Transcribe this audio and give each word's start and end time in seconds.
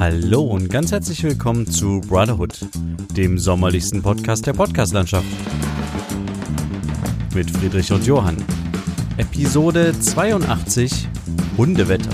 Hallo 0.00 0.40
und 0.40 0.70
ganz 0.70 0.92
herzlich 0.92 1.22
willkommen 1.22 1.66
zu 1.66 2.00
Brotherhood, 2.00 2.58
dem 3.14 3.38
sommerlichsten 3.38 4.00
Podcast 4.00 4.46
der 4.46 4.54
Podcastlandschaft. 4.54 5.26
Mit 7.34 7.50
Friedrich 7.50 7.92
und 7.92 8.06
Johann. 8.06 8.38
Episode 9.18 9.92
82 9.92 11.06
Hundewetter. 11.58 12.08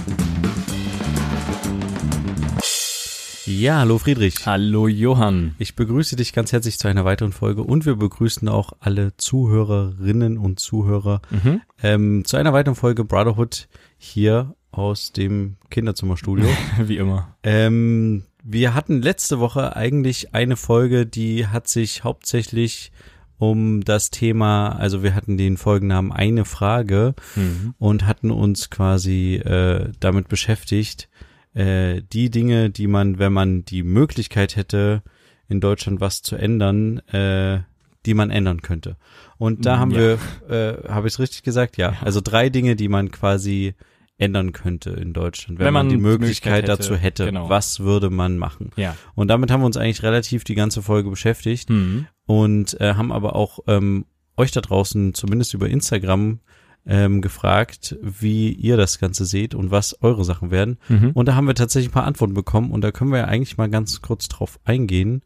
Ja, 3.47 3.79
hallo 3.79 3.99
Friedrich. 3.99 4.45
Hallo 4.47 4.89
Johann. 4.89 5.55
Ich 5.59 5.77
begrüße 5.77 6.17
dich 6.17 6.33
ganz 6.33 6.51
herzlich 6.51 6.81
zu 6.81 6.89
einer 6.89 7.05
weiteren 7.05 7.31
Folge 7.31 7.63
und 7.63 7.87
wir 7.87 7.95
begrüßen 7.95 8.49
auch 8.49 8.73
alle 8.81 9.17
Zuhörerinnen 9.17 10.39
und 10.39 10.59
Zuhörer 10.59 11.23
Mhm. 11.31 11.61
ähm, 11.85 12.25
zu 12.25 12.37
einer 12.37 12.53
weiteren 12.53 12.75
Folge 12.75 13.05
Brotherhood 13.05 13.69
hier 13.97 14.56
aus 14.71 15.13
dem 15.13 15.57
Kinderzimmerstudio. 15.71 16.47
Wie 16.85 16.97
immer. 16.97 17.35
ähm, 17.43 18.25
wir 18.49 18.75
hatten 18.75 19.03
letzte 19.03 19.41
Woche 19.41 19.75
eigentlich 19.75 20.33
eine 20.35 20.57
Folge, 20.57 21.05
die 21.07 21.49
hat 21.49 21.67
sich 21.69 22.05
hauptsächlich 22.05 22.93
um 23.39 23.83
das 23.85 24.11
Thema, 24.11 24.69
also 24.71 25.03
wir 25.03 25.15
hatten 25.15 25.37
den 25.37 25.57
Folgennamen 25.57 26.13
eine 26.13 26.45
Frage 26.45 27.15
Mhm. 27.35 27.75
und 27.79 28.07
hatten 28.07 28.31
uns 28.31 28.71
quasi 28.71 29.35
äh, 29.35 29.91
damit 30.01 30.29
beschäftigt, 30.29 31.09
äh, 31.55 32.03
die 32.13 32.31
Dinge, 32.31 32.71
die 32.71 32.87
man, 32.87 33.19
wenn 33.19 33.33
man 33.33 33.65
die 33.65 33.83
Möglichkeit 33.83 34.57
hätte, 34.57 35.03
in 35.49 35.61
Deutschland 35.61 36.01
was 36.01 36.23
zu 36.23 36.37
ändern, 36.37 36.99
äh, 37.09 37.61
die 38.07 38.15
man 38.15 38.31
ändern 38.31 38.63
könnte. 38.63 38.97
Und 39.39 39.67
da 39.67 39.79
haben 39.79 39.91
Ja. 39.91 39.99
wir, 39.99 40.19
äh, 40.49 40.89
habe 40.89 41.09
ich 41.09 41.15
es 41.15 41.19
richtig 41.19 41.43
gesagt? 41.43 41.77
Ja. 41.77 41.95
Also 42.03 42.21
drei 42.23 42.49
Dinge, 42.49 42.77
die 42.77 42.89
man 42.89 43.11
quasi 43.11 43.75
ändern 44.19 44.53
könnte 44.53 44.91
in 44.91 45.13
Deutschland, 45.13 45.59
wenn, 45.59 45.67
Wenn 45.67 45.75
man, 45.75 45.87
man 45.87 45.97
die 45.97 46.01
Möglichkeit, 46.03 46.65
Möglichkeit 46.65 46.69
dazu 46.69 46.95
hätte. 46.95 47.25
hätte, 47.25 47.27
genau. 47.27 47.49
Was 47.51 47.81
würde 47.81 48.09
man 48.11 48.39
machen? 48.39 48.71
Ja. 48.77 48.97
Und 49.15 49.29
damit 49.29 49.51
haben 49.51 49.61
wir 49.61 49.67
uns 49.67 49.77
eigentlich 49.77 50.03
relativ 50.03 50.45
die 50.45 50.55
ganze 50.55 50.81
Folge 50.83 51.11
beschäftigt 51.11 51.69
Mhm. 51.71 52.07
und 52.27 52.81
äh, 52.81 52.95
haben 52.95 53.13
aber 53.13 53.37
auch 53.37 53.61
ähm, 53.67 54.07
euch 54.37 54.53
da 54.53 54.61
draußen 54.61 55.13
zumindest 55.15 55.53
über 55.55 55.69
Instagram 55.69 56.41
ähm, 56.87 57.21
gefragt, 57.21 57.97
wie 58.01 58.53
ihr 58.53 58.77
das 58.77 58.99
Ganze 58.99 59.25
seht 59.27 59.55
und 59.55 59.71
was 59.71 60.03
eure 60.03 60.25
Sachen 60.25 60.51
werden. 60.51 60.79
Mhm. 60.89 61.11
Und 61.15 61.27
da 61.27 61.35
haben 61.35 61.47
wir 61.49 61.55
tatsächlich 61.55 61.91
ein 61.91 61.95
paar 61.95 62.05
Antworten 62.05 62.35
bekommen 62.35 62.71
und 62.71 62.83
da 62.83 62.93
können 62.93 63.11
wir 63.11 63.19
ja 63.19 63.25
eigentlich 63.25 63.57
mal 63.59 63.69
ganz 63.69 64.01
kurz 64.03 64.29
drauf 64.29 64.61
eingehen. 64.65 65.23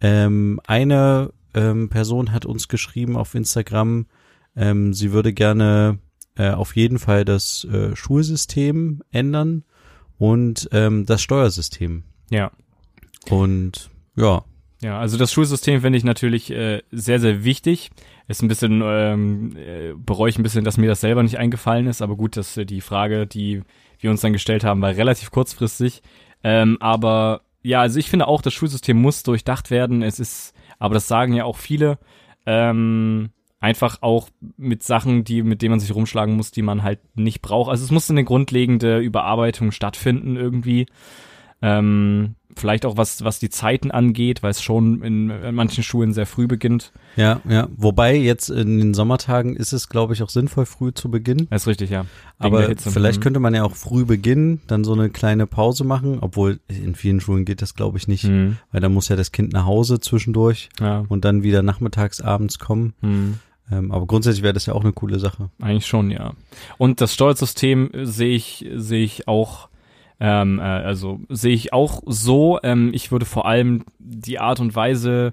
Ähm, 0.00 0.60
eine 0.66 1.32
ähm, 1.54 1.88
Person 1.88 2.32
hat 2.32 2.46
uns 2.46 2.68
geschrieben 2.68 3.16
auf 3.16 3.34
Instagram, 3.34 4.06
ähm, 4.56 4.94
sie 4.94 5.12
würde 5.12 5.32
gerne 5.32 5.98
äh, 6.36 6.50
auf 6.50 6.76
jeden 6.76 6.98
Fall 6.98 7.24
das 7.24 7.64
äh, 7.64 7.94
Schulsystem 7.94 9.02
ändern 9.10 9.64
und 10.18 10.68
ähm, 10.72 11.06
das 11.06 11.22
Steuersystem. 11.22 12.04
Ja. 12.30 12.50
Und 13.30 13.90
ja, 14.16 14.44
Ja, 14.82 14.98
also 14.98 15.16
das 15.16 15.32
Schulsystem 15.32 15.80
finde 15.80 15.96
ich 15.96 16.04
natürlich 16.04 16.50
äh, 16.50 16.82
sehr, 16.90 17.18
sehr 17.18 17.42
wichtig. 17.44 17.90
Ist 18.28 18.42
ein 18.42 18.48
bisschen, 18.48 18.82
ähm, 18.84 19.56
äh, 19.56 19.94
bereue 19.96 20.28
ich 20.28 20.38
ein 20.38 20.42
bisschen, 20.42 20.64
dass 20.64 20.76
mir 20.76 20.88
das 20.88 21.00
selber 21.00 21.22
nicht 21.22 21.38
eingefallen 21.38 21.86
ist, 21.86 22.02
aber 22.02 22.16
gut, 22.16 22.36
dass 22.36 22.56
äh, 22.56 22.66
die 22.66 22.80
Frage, 22.80 23.26
die 23.26 23.62
wir 23.98 24.10
uns 24.10 24.20
dann 24.20 24.32
gestellt 24.34 24.64
haben, 24.64 24.82
war 24.82 24.94
relativ 24.94 25.30
kurzfristig. 25.30 26.02
Ähm, 26.42 26.76
aber 26.80 27.42
ja, 27.62 27.80
also 27.80 27.98
ich 27.98 28.10
finde 28.10 28.28
auch, 28.28 28.42
das 28.42 28.52
Schulsystem 28.52 29.00
muss 29.00 29.22
durchdacht 29.22 29.70
werden. 29.70 30.02
Es 30.02 30.20
ist, 30.20 30.52
aber 30.78 30.94
das 30.94 31.08
sagen 31.08 31.32
ja 31.32 31.44
auch 31.44 31.56
viele, 31.56 31.98
ähm, 32.44 33.30
einfach 33.64 33.98
auch 34.02 34.28
mit 34.56 34.82
Sachen, 34.82 35.24
die, 35.24 35.42
mit 35.42 35.62
denen 35.62 35.70
man 35.70 35.80
sich 35.80 35.94
rumschlagen 35.94 36.36
muss, 36.36 36.50
die 36.52 36.62
man 36.62 36.82
halt 36.82 37.00
nicht 37.16 37.40
braucht. 37.42 37.70
Also 37.70 37.84
es 37.84 37.90
muss 37.90 38.10
eine 38.10 38.24
grundlegende 38.24 38.98
Überarbeitung 38.98 39.72
stattfinden 39.72 40.36
irgendwie. 40.36 40.86
Ähm, 41.62 42.34
vielleicht 42.56 42.84
auch 42.84 42.96
was, 42.98 43.24
was 43.24 43.38
die 43.38 43.48
Zeiten 43.48 43.90
angeht, 43.90 44.42
weil 44.42 44.50
es 44.50 44.62
schon 44.62 45.02
in, 45.02 45.30
in 45.30 45.54
manchen 45.54 45.82
Schulen 45.82 46.12
sehr 46.12 46.26
früh 46.26 46.46
beginnt. 46.46 46.92
Ja, 47.16 47.40
ja. 47.48 47.68
Wobei 47.76 48.16
jetzt 48.16 48.50
in 48.50 48.78
den 48.78 48.92
Sommertagen 48.94 49.56
ist 49.56 49.72
es, 49.72 49.88
glaube 49.88 50.12
ich, 50.12 50.22
auch 50.22 50.28
sinnvoll, 50.28 50.66
früh 50.66 50.92
zu 50.92 51.10
beginnen. 51.10 51.46
Das 51.50 51.62
ist 51.62 51.66
richtig, 51.68 51.90
ja. 51.90 52.02
Wegen 52.38 52.54
Aber 52.56 52.68
vielleicht 52.76 53.18
Mhm. 53.20 53.22
könnte 53.22 53.40
man 53.40 53.54
ja 53.54 53.64
auch 53.64 53.74
früh 53.74 54.04
beginnen, 54.04 54.60
dann 54.66 54.84
so 54.84 54.92
eine 54.92 55.08
kleine 55.08 55.46
Pause 55.46 55.84
machen, 55.84 56.18
obwohl 56.20 56.60
in 56.68 56.94
vielen 56.94 57.20
Schulen 57.20 57.44
geht 57.46 57.62
das, 57.62 57.74
glaube 57.74 57.96
ich, 57.98 58.08
nicht, 58.08 58.24
Mhm. 58.24 58.58
weil 58.70 58.80
da 58.82 58.88
muss 58.90 59.08
ja 59.08 59.16
das 59.16 59.32
Kind 59.32 59.52
nach 59.54 59.64
Hause 59.64 60.00
zwischendurch 60.00 60.68
Ja. 60.80 61.04
und 61.08 61.24
dann 61.24 61.42
wieder 61.44 61.62
nachmittags, 61.62 62.20
abends 62.20 62.58
kommen. 62.58 62.92
Mhm. 63.00 63.34
Ähm, 63.70 63.92
aber 63.92 64.06
grundsätzlich 64.06 64.42
wäre 64.42 64.52
das 64.52 64.66
ja 64.66 64.74
auch 64.74 64.82
eine 64.84 64.92
coole 64.92 65.18
Sache. 65.18 65.48
Eigentlich 65.60 65.86
schon, 65.86 66.10
ja. 66.10 66.32
Und 66.78 67.00
das 67.00 67.14
Steuersystem 67.14 67.90
sehe 68.02 68.34
ich, 68.34 68.66
sehe 68.74 69.04
ich 69.04 69.26
auch, 69.26 69.68
ähm, 70.20 70.58
äh, 70.58 70.62
also 70.62 71.20
sehe 71.30 71.54
ich 71.54 71.72
auch 71.72 72.02
so. 72.06 72.58
Ähm, 72.62 72.90
ich 72.92 73.10
würde 73.10 73.24
vor 73.24 73.46
allem 73.46 73.84
die 73.98 74.38
Art 74.38 74.60
und 74.60 74.74
Weise, 74.76 75.32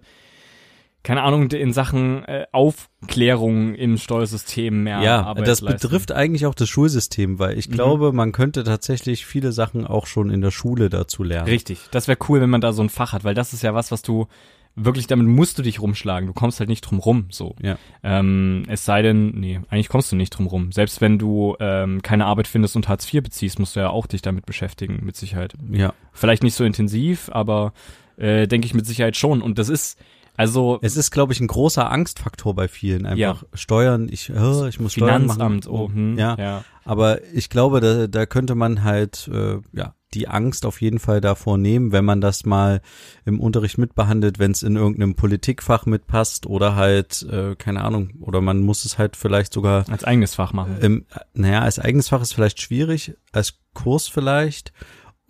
keine 1.03 1.23
Ahnung, 1.23 1.49
in 1.51 1.73
Sachen 1.73 2.23
äh, 2.25 2.45
Aufklärung 2.53 3.73
im 3.75 3.97
Steuersystem 3.97 4.83
mehr 4.83 5.01
Ja, 5.01 5.23
Arbeit 5.23 5.47
das 5.47 5.61
leisten. 5.61 5.81
betrifft 5.87 6.11
eigentlich 6.11 6.45
auch 6.45 6.55
das 6.55 6.69
Schulsystem, 6.69 7.39
weil 7.39 7.57
ich 7.57 7.67
Mhm. 7.69 7.73
glaube, 7.73 8.13
man 8.13 8.31
könnte 8.31 8.63
tatsächlich 8.63 9.25
viele 9.25 9.51
Sachen 9.51 9.85
auch 9.85 10.05
schon 10.05 10.29
in 10.29 10.41
der 10.41 10.51
Schule 10.51 10.89
dazu 10.89 11.23
lernen. 11.23 11.47
Richtig. 11.49 11.79
Das 11.91 12.07
wäre 12.07 12.17
cool, 12.29 12.39
wenn 12.41 12.49
man 12.49 12.61
da 12.61 12.71
so 12.71 12.81
ein 12.83 12.89
Fach 12.89 13.13
hat, 13.13 13.23
weil 13.23 13.33
das 13.35 13.51
ist 13.53 13.63
ja 13.63 13.73
was, 13.73 13.91
was 13.91 14.01
du 14.03 14.27
wirklich, 14.75 15.07
damit 15.07 15.27
musst 15.27 15.57
du 15.57 15.63
dich 15.63 15.81
rumschlagen. 15.81 16.27
Du 16.27 16.33
kommst 16.33 16.59
halt 16.59 16.69
nicht 16.69 16.81
drum 16.81 16.99
rum, 16.99 17.25
so. 17.29 17.55
Ja. 17.61 17.77
Ähm, 18.03 18.63
es 18.67 18.85
sei 18.85 19.01
denn, 19.01 19.31
nee, 19.31 19.59
eigentlich 19.69 19.89
kommst 19.89 20.11
du 20.11 20.15
nicht 20.15 20.31
drum 20.31 20.47
rum. 20.47 20.71
Selbst 20.71 21.01
wenn 21.01 21.19
du 21.19 21.55
ähm, 21.59 22.01
keine 22.01 22.25
Arbeit 22.25 22.47
findest 22.47 22.75
und 22.75 22.87
Hartz 22.87 23.11
IV 23.11 23.23
beziehst, 23.23 23.59
musst 23.59 23.75
du 23.75 23.81
ja 23.81 23.89
auch 23.89 24.07
dich 24.07 24.21
damit 24.21 24.45
beschäftigen, 24.45 24.99
mit 25.03 25.15
Sicherheit. 25.15 25.53
Ja. 25.71 25.93
Vielleicht 26.13 26.43
nicht 26.43 26.55
so 26.55 26.63
intensiv, 26.63 27.29
aber 27.31 27.73
äh, 28.17 28.47
denke 28.47 28.65
ich 28.65 28.73
mit 28.73 28.85
Sicherheit 28.85 29.17
schon. 29.17 29.41
Und 29.41 29.59
das 29.59 29.69
ist, 29.69 29.97
also 30.37 30.79
Es 30.81 30.97
ist, 30.97 31.11
glaube 31.11 31.33
ich, 31.33 31.39
ein 31.39 31.47
großer 31.47 31.91
Angstfaktor 31.91 32.55
bei 32.55 32.67
vielen. 32.67 33.05
Einfach 33.05 33.43
Steuern, 33.53 34.07
ich, 34.09 34.31
oh, 34.31 34.65
ich 34.65 34.79
muss 34.79 34.93
Steuern 34.93 35.23
Finanzamt, 35.23 35.65
machen. 35.65 35.75
oh, 35.75 35.89
hm, 35.89 36.17
ja. 36.17 36.35
ja. 36.37 36.63
Aber 36.85 37.23
ich 37.33 37.49
glaube, 37.49 37.79
da, 37.79 38.07
da 38.07 38.25
könnte 38.25 38.55
man 38.55 38.83
halt, 38.83 39.29
äh, 39.31 39.57
ja, 39.73 39.93
die 40.13 40.27
Angst 40.27 40.65
auf 40.65 40.81
jeden 40.81 40.99
Fall 40.99 41.21
davor 41.21 41.57
nehmen, 41.57 41.91
wenn 41.91 42.05
man 42.05 42.21
das 42.21 42.45
mal 42.45 42.81
im 43.25 43.39
Unterricht 43.39 43.77
mitbehandelt, 43.77 44.39
wenn 44.39 44.51
es 44.51 44.63
in 44.63 44.75
irgendeinem 44.75 45.15
Politikfach 45.15 45.85
mitpasst 45.85 46.45
oder 46.45 46.75
halt, 46.75 47.23
äh, 47.31 47.55
keine 47.55 47.83
Ahnung, 47.83 48.11
oder 48.21 48.41
man 48.41 48.61
muss 48.61 48.85
es 48.85 48.97
halt 48.97 49.15
vielleicht 49.15 49.53
sogar, 49.53 49.85
Als 49.89 50.03
eigenes 50.03 50.35
Fach 50.35 50.53
machen. 50.53 50.77
im, 50.81 51.05
naja, 51.33 51.61
als 51.61 51.79
eigenes 51.79 52.09
Fach 52.09 52.21
ist 52.21 52.33
vielleicht 52.33 52.61
schwierig, 52.61 53.15
als 53.31 53.55
Kurs 53.73 54.07
vielleicht. 54.07 54.73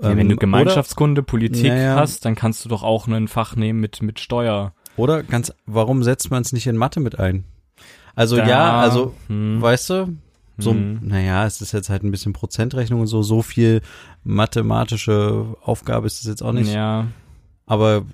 ja, 0.02 0.16
wenn 0.18 0.28
du 0.30 0.34
Ähm, 0.34 0.40
Gemeinschaftskunde, 0.40 1.22
Politik 1.24 1.66
Ja, 1.68 1.76
ja. 1.76 1.96
hast, 1.96 2.26
dann 2.26 2.36
kannst 2.36 2.66
du 2.66 2.70
doch 2.70 2.82
auch 2.84 3.08
ein 3.08 3.28
Fach 3.28 3.56
nehmen 3.56 3.80
mit, 3.80 4.02
mit 4.02 4.20
Steuer. 4.20 4.74
Oder, 4.98 5.14
oder 5.20 5.24
ganz, 5.24 5.54
warum 5.66 6.04
setzt 6.04 6.32
man 6.32 6.42
es 6.42 6.52
nicht 6.54 6.68
in 6.68 6.76
Mathe 6.78 7.00
mit 7.00 7.20
ein? 7.20 7.46
Also 8.16 8.36
Da, 8.36 8.48
ja, 8.48 8.80
also, 8.80 9.16
hm, 9.28 9.62
weißt 9.62 9.90
du, 9.92 10.18
so, 10.62 10.72
hm. 10.72 11.00
naja, 11.04 11.46
es 11.46 11.62
ist 11.62 11.72
jetzt 11.72 11.90
halt 11.90 12.04
ein 12.04 12.12
bisschen 12.12 12.34
Prozentrechnung 12.34 13.02
und 13.02 13.08
so, 13.08 13.22
so 13.24 13.42
viel 13.42 13.82
mathematische 14.24 15.56
Aufgabe 15.62 16.08
ist 16.08 16.20
es 16.22 16.26
jetzt 16.28 16.42
auch 16.44 16.52
nicht. 16.54 16.74
Ja, 16.74 17.08
Aber 17.66 18.06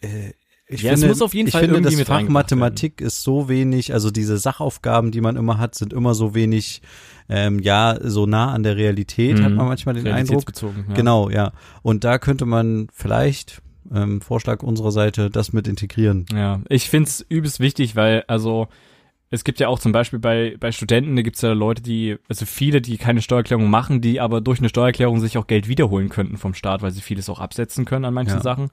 äh, 0.00 0.32
ich 0.66 0.82
Ja, 0.82 0.92
es 0.92 1.00
finde, 1.00 1.08
muss 1.14 1.22
auf 1.22 1.34
jeden 1.34 1.48
ich 1.48 1.52
Fall 1.52 1.62
finde, 1.62 1.78
irgendwie 1.78 1.96
das 1.96 2.06
Fach 2.06 2.22
Mathematik 2.28 3.00
ist 3.00 3.22
so 3.22 3.48
wenig, 3.48 3.92
also 3.92 4.10
diese 4.10 4.38
Sachaufgaben, 4.38 5.10
die 5.10 5.20
man 5.20 5.36
immer 5.36 5.58
hat, 5.58 5.74
sind 5.74 5.92
immer 5.92 6.14
so 6.14 6.34
wenig, 6.34 6.80
ähm, 7.28 7.58
ja, 7.58 7.98
so 8.00 8.26
nah 8.26 8.52
an 8.52 8.62
der 8.62 8.76
Realität, 8.76 9.38
Mhm. 9.38 9.44
hat 9.44 9.52
man 9.52 9.66
manchmal 9.66 9.94
den 9.96 10.06
Eindruck. 10.08 10.44
Ja. 10.62 10.94
Genau, 10.94 11.28
ja. 11.28 11.52
Und 11.82 12.04
da 12.04 12.18
könnte 12.18 12.46
man 12.46 12.86
vielleicht, 12.92 13.62
ähm, 13.92 14.20
Vorschlag 14.20 14.62
unserer 14.62 14.92
Seite, 14.92 15.28
das 15.28 15.52
mit 15.52 15.66
integrieren. 15.66 16.26
Ja, 16.32 16.60
ich 16.68 16.88
find's 16.88 17.24
übelst 17.28 17.58
wichtig, 17.58 17.96
weil, 17.96 18.22
also, 18.28 18.68
es 19.30 19.44
gibt 19.44 19.60
ja 19.60 19.68
auch 19.68 19.78
zum 19.78 19.92
Beispiel 19.92 20.18
bei, 20.18 20.56
bei 20.58 20.72
Studenten, 20.72 21.14
da 21.14 21.22
gibt's 21.22 21.40
ja 21.40 21.52
Leute, 21.52 21.82
die, 21.82 22.16
also 22.28 22.46
viele, 22.46 22.80
die 22.80 22.98
keine 22.98 23.22
Steuererklärung 23.22 23.70
machen, 23.70 24.00
die 24.00 24.20
aber 24.20 24.40
durch 24.40 24.58
eine 24.58 24.68
Steuererklärung 24.68 25.20
sich 25.20 25.38
auch 25.38 25.46
Geld 25.46 25.68
wiederholen 25.68 26.08
könnten 26.08 26.36
vom 26.36 26.52
Staat, 26.52 26.82
weil 26.82 26.90
sie 26.90 27.00
vieles 27.00 27.28
auch 27.30 27.40
absetzen 27.40 27.84
können 27.84 28.04
an 28.04 28.14
manchen 28.14 28.38
Ja. 28.38 28.42
Sachen. 28.42 28.70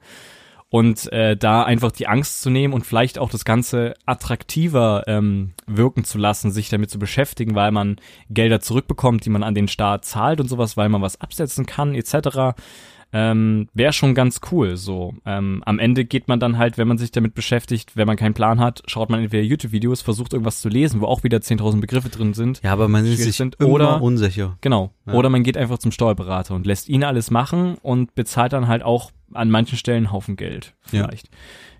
Und 0.70 1.10
äh, 1.12 1.34
da 1.34 1.62
einfach 1.62 1.92
die 1.92 2.08
Angst 2.08 2.42
zu 2.42 2.50
nehmen 2.50 2.74
und 2.74 2.84
vielleicht 2.84 3.18
auch 3.18 3.30
das 3.30 3.46
Ganze 3.46 3.94
attraktiver 4.04 5.04
ähm, 5.06 5.54
wirken 5.66 6.04
zu 6.04 6.18
lassen, 6.18 6.50
sich 6.50 6.68
damit 6.68 6.90
zu 6.90 6.98
beschäftigen, 6.98 7.54
weil 7.54 7.70
man 7.70 7.96
Gelder 8.28 8.60
zurückbekommt, 8.60 9.24
die 9.24 9.30
man 9.30 9.42
an 9.42 9.54
den 9.54 9.68
Staat 9.68 10.04
zahlt 10.04 10.40
und 10.40 10.48
sowas, 10.48 10.76
weil 10.76 10.90
man 10.90 11.00
was 11.00 11.20
absetzen 11.22 11.64
kann, 11.64 11.94
etc 11.94 12.54
ähm, 13.12 13.68
wäre 13.74 13.92
schon 13.92 14.14
ganz 14.14 14.40
cool. 14.52 14.76
So 14.76 15.14
ähm, 15.24 15.62
am 15.64 15.78
Ende 15.78 16.04
geht 16.04 16.28
man 16.28 16.40
dann 16.40 16.58
halt, 16.58 16.76
wenn 16.78 16.88
man 16.88 16.98
sich 16.98 17.10
damit 17.10 17.34
beschäftigt, 17.34 17.96
wenn 17.96 18.06
man 18.06 18.16
keinen 18.16 18.34
Plan 18.34 18.60
hat, 18.60 18.82
schaut 18.86 19.08
man 19.10 19.22
entweder 19.22 19.42
YouTube-Videos, 19.42 20.02
versucht 20.02 20.32
irgendwas 20.32 20.60
zu 20.60 20.68
lesen, 20.68 21.00
wo 21.00 21.06
auch 21.06 21.22
wieder 21.24 21.38
10.000 21.38 21.80
Begriffe 21.80 22.08
drin 22.10 22.34
sind. 22.34 22.60
Ja, 22.62 22.72
aber 22.72 22.88
man 22.88 23.06
ist 23.06 23.22
sich 23.22 23.36
sind. 23.36 23.56
immer 23.58 23.70
Oder- 23.70 24.02
unsicher. 24.02 24.58
Genau. 24.60 24.92
Ja. 25.06 25.14
Oder 25.14 25.30
man 25.30 25.42
geht 25.42 25.56
einfach 25.56 25.78
zum 25.78 25.92
Steuerberater 25.92 26.54
und 26.54 26.66
lässt 26.66 26.88
ihn 26.88 27.04
alles 27.04 27.30
machen 27.30 27.76
und 27.82 28.14
bezahlt 28.14 28.52
dann 28.52 28.68
halt 28.68 28.82
auch 28.82 29.10
an 29.32 29.50
manchen 29.50 29.78
Stellen 29.78 29.98
einen 30.06 30.12
Haufen 30.12 30.36
Geld. 30.36 30.74
Ja. 30.90 31.04
Vielleicht. 31.04 31.28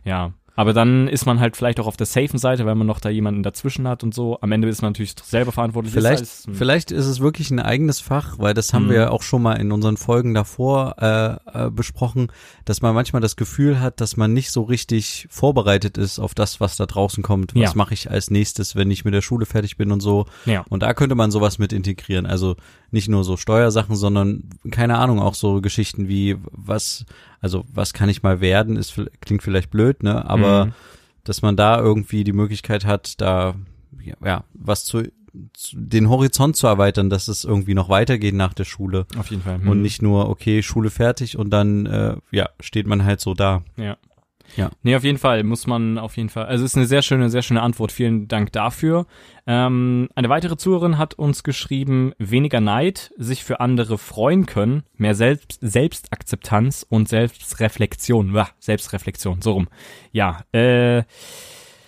Ja. 0.04 0.32
Aber 0.58 0.72
dann 0.72 1.06
ist 1.06 1.24
man 1.24 1.38
halt 1.38 1.56
vielleicht 1.56 1.78
auch 1.78 1.86
auf 1.86 1.96
der 1.96 2.06
safen 2.06 2.36
Seite, 2.36 2.66
weil 2.66 2.74
man 2.74 2.84
noch 2.84 2.98
da 2.98 3.10
jemanden 3.10 3.44
dazwischen 3.44 3.86
hat 3.86 4.02
und 4.02 4.12
so. 4.12 4.40
Am 4.40 4.50
Ende 4.50 4.66
ist 4.68 4.82
man 4.82 4.90
natürlich 4.90 5.14
selber 5.22 5.52
verantwortlich. 5.52 5.94
Vielleicht, 5.94 6.20
Ist 6.22 6.48
alles- 6.48 6.58
vielleicht 6.58 6.90
ist 6.90 7.06
es 7.06 7.20
wirklich 7.20 7.52
ein 7.52 7.60
eigenes 7.60 8.00
Fach, 8.00 8.40
weil 8.40 8.54
das 8.54 8.72
haben 8.74 8.86
Mhm. 8.86 8.90
wir 8.90 8.96
ja 8.96 9.10
auch 9.10 9.22
schon 9.22 9.40
mal 9.40 9.52
in 9.52 9.70
unseren 9.70 9.96
Folgen 9.96 10.34
davor 10.34 10.96
äh, 10.98 11.66
äh, 11.66 11.70
besprochen, 11.70 12.32
dass 12.64 12.82
man 12.82 12.92
manchmal 12.92 13.22
das 13.22 13.36
Gefühl 13.36 13.78
hat, 13.78 14.00
dass 14.00 14.16
man 14.16 14.32
nicht 14.32 14.50
so 14.50 14.62
richtig 14.62 15.28
vorbereitet 15.30 15.96
ist 15.96 16.18
auf 16.18 16.34
das, 16.34 16.58
was 16.60 16.76
da 16.76 16.86
draußen 16.86 17.22
kommt. 17.22 17.54
Was 17.54 17.62
Ja. 17.62 17.72
mache 17.76 17.94
ich 17.94 18.10
als 18.10 18.28
nächstes, 18.32 18.74
wenn 18.74 18.90
ich 18.90 19.04
mit 19.04 19.14
der 19.14 19.22
Schule 19.22 19.46
fertig 19.46 19.76
bin 19.76 19.92
und 19.92 20.00
so. 20.00 20.26
Ja. 20.44 20.64
Und 20.68 20.82
da 20.82 20.92
könnte 20.92 21.14
man 21.14 21.30
sowas 21.30 21.60
mit 21.60 21.72
integrieren. 21.72 22.26
Also 22.26 22.56
nicht 22.90 23.08
nur 23.08 23.22
so 23.24 23.36
Steuersachen, 23.36 23.96
sondern 23.96 24.44
keine 24.70 24.98
Ahnung, 24.98 25.20
auch 25.20 25.34
so 25.34 25.60
Geschichten 25.60 26.08
wie 26.08 26.36
was, 26.50 27.04
also 27.40 27.64
was 27.72 27.92
kann 27.92 28.08
ich 28.08 28.22
mal 28.22 28.40
werden, 28.40 28.76
ist 28.76 28.94
klingt 29.20 29.42
vielleicht 29.42 29.70
blöd, 29.70 30.02
ne? 30.02 30.24
Aber 30.28 30.66
Mhm. 30.66 30.72
dass 31.24 31.42
man 31.42 31.56
da 31.56 31.78
irgendwie 31.78 32.24
die 32.24 32.32
Möglichkeit 32.32 32.84
hat, 32.86 33.20
da 33.20 33.54
ja, 34.24 34.44
was 34.54 34.84
zu, 34.86 35.02
zu 35.52 35.76
den 35.76 36.08
Horizont 36.08 36.56
zu 36.56 36.66
erweitern, 36.66 37.10
dass 37.10 37.28
es 37.28 37.44
irgendwie 37.44 37.74
noch 37.74 37.90
weitergeht 37.90 38.34
nach 38.34 38.54
der 38.54 38.64
Schule 38.64 39.06
Auf 39.18 39.28
jeden 39.30 39.42
Fall. 39.42 39.56
und 39.56 39.76
Mhm. 39.76 39.82
nicht 39.82 40.00
nur 40.00 40.30
okay 40.30 40.62
Schule 40.62 40.88
fertig 40.88 41.36
und 41.36 41.50
dann 41.50 41.84
äh, 41.86 42.16
ja 42.30 42.48
steht 42.60 42.86
man 42.86 43.04
halt 43.04 43.20
so 43.20 43.34
da. 43.34 43.62
Ja. 43.76 43.98
Ja. 44.56 44.70
Nee, 44.82 44.96
auf 44.96 45.04
jeden 45.04 45.18
Fall 45.18 45.44
muss 45.44 45.66
man 45.66 45.98
auf 45.98 46.16
jeden 46.16 46.28
Fall. 46.28 46.46
Also 46.46 46.64
ist 46.64 46.76
eine 46.76 46.86
sehr 46.86 47.02
schöne, 47.02 47.30
sehr 47.30 47.42
schöne 47.42 47.62
Antwort. 47.62 47.92
Vielen 47.92 48.28
Dank 48.28 48.52
dafür. 48.52 49.06
Ähm, 49.46 50.08
eine 50.14 50.28
weitere 50.28 50.56
Zuhörerin 50.56 50.98
hat 50.98 51.14
uns 51.14 51.42
geschrieben, 51.42 52.12
weniger 52.18 52.60
Neid, 52.60 53.12
sich 53.16 53.44
für 53.44 53.60
andere 53.60 53.98
freuen 53.98 54.46
können, 54.46 54.82
mehr 54.96 55.14
Selbst, 55.14 55.58
Selbstakzeptanz 55.60 56.84
und 56.88 57.08
Selbstreflexion. 57.08 58.34
Wah, 58.34 58.48
Selbstreflexion, 58.58 59.42
so 59.42 59.52
rum. 59.52 59.68
Ja, 60.12 60.40
äh, 60.52 61.02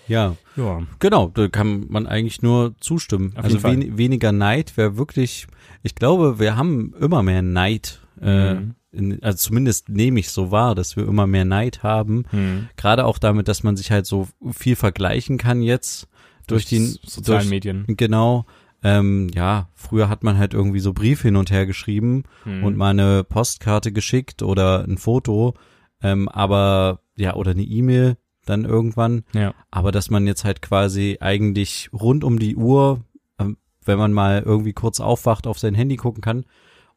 Ja, 0.08 0.36
ja. 0.56 0.82
genau, 0.98 1.28
da 1.28 1.48
kann 1.48 1.86
man 1.88 2.06
eigentlich 2.06 2.42
nur 2.42 2.74
zustimmen. 2.80 3.32
Auf 3.36 3.44
also 3.44 3.62
wen, 3.62 3.96
weniger 3.96 4.32
Neid 4.32 4.76
wäre 4.76 4.96
wirklich, 4.96 5.46
ich 5.82 5.94
glaube, 5.94 6.38
wir 6.38 6.56
haben 6.56 6.94
immer 7.00 7.22
mehr 7.22 7.42
Neid. 7.42 8.00
Äh, 8.20 8.54
Mhm. 8.54 8.74
In, 8.92 9.22
also 9.22 9.38
zumindest 9.38 9.88
nehme 9.88 10.18
ich 10.20 10.30
so 10.30 10.50
wahr, 10.50 10.74
dass 10.74 10.96
wir 10.96 11.06
immer 11.06 11.26
mehr 11.26 11.44
Neid 11.44 11.82
haben. 11.82 12.24
Hm. 12.30 12.68
Gerade 12.76 13.04
auch 13.06 13.18
damit, 13.18 13.46
dass 13.48 13.62
man 13.62 13.76
sich 13.76 13.90
halt 13.90 14.06
so 14.06 14.28
viel 14.52 14.76
vergleichen 14.76 15.38
kann 15.38 15.62
jetzt 15.62 16.08
durch, 16.46 16.64
die 16.66 16.76
s- 16.78 16.98
sozialen 17.04 17.40
durch, 17.42 17.50
Medien. 17.50 17.84
Genau. 17.96 18.46
Ähm, 18.82 19.28
ja, 19.34 19.68
früher 19.74 20.08
hat 20.08 20.24
man 20.24 20.38
halt 20.38 20.54
irgendwie 20.54 20.80
so 20.80 20.92
Briefe 20.92 21.28
hin 21.28 21.36
und 21.36 21.50
her 21.50 21.66
geschrieben 21.66 22.24
Hm. 22.44 22.64
und 22.64 22.76
mal 22.76 22.90
eine 22.90 23.24
Postkarte 23.24 23.92
geschickt 23.92 24.42
oder 24.42 24.84
ein 24.84 24.96
Foto, 24.98 25.54
ähm, 26.02 26.28
aber 26.28 27.00
ja, 27.16 27.34
oder 27.34 27.50
eine 27.50 27.62
E-Mail 27.62 28.16
dann 28.46 28.64
irgendwann. 28.64 29.22
ja. 29.34 29.52
Aber 29.70 29.92
dass 29.92 30.08
man 30.10 30.26
jetzt 30.26 30.44
halt 30.44 30.62
quasi 30.62 31.18
eigentlich 31.20 31.90
rund 31.92 32.24
um 32.24 32.38
die 32.38 32.56
Uhr, 32.56 33.04
ähm, 33.38 33.58
wenn 33.84 33.98
man 33.98 34.12
mal 34.14 34.42
irgendwie 34.44 34.72
kurz 34.72 34.98
aufwacht, 34.98 35.46
auf 35.46 35.58
sein 35.58 35.74
Handy 35.74 35.96
gucken 35.96 36.22
kann 36.22 36.44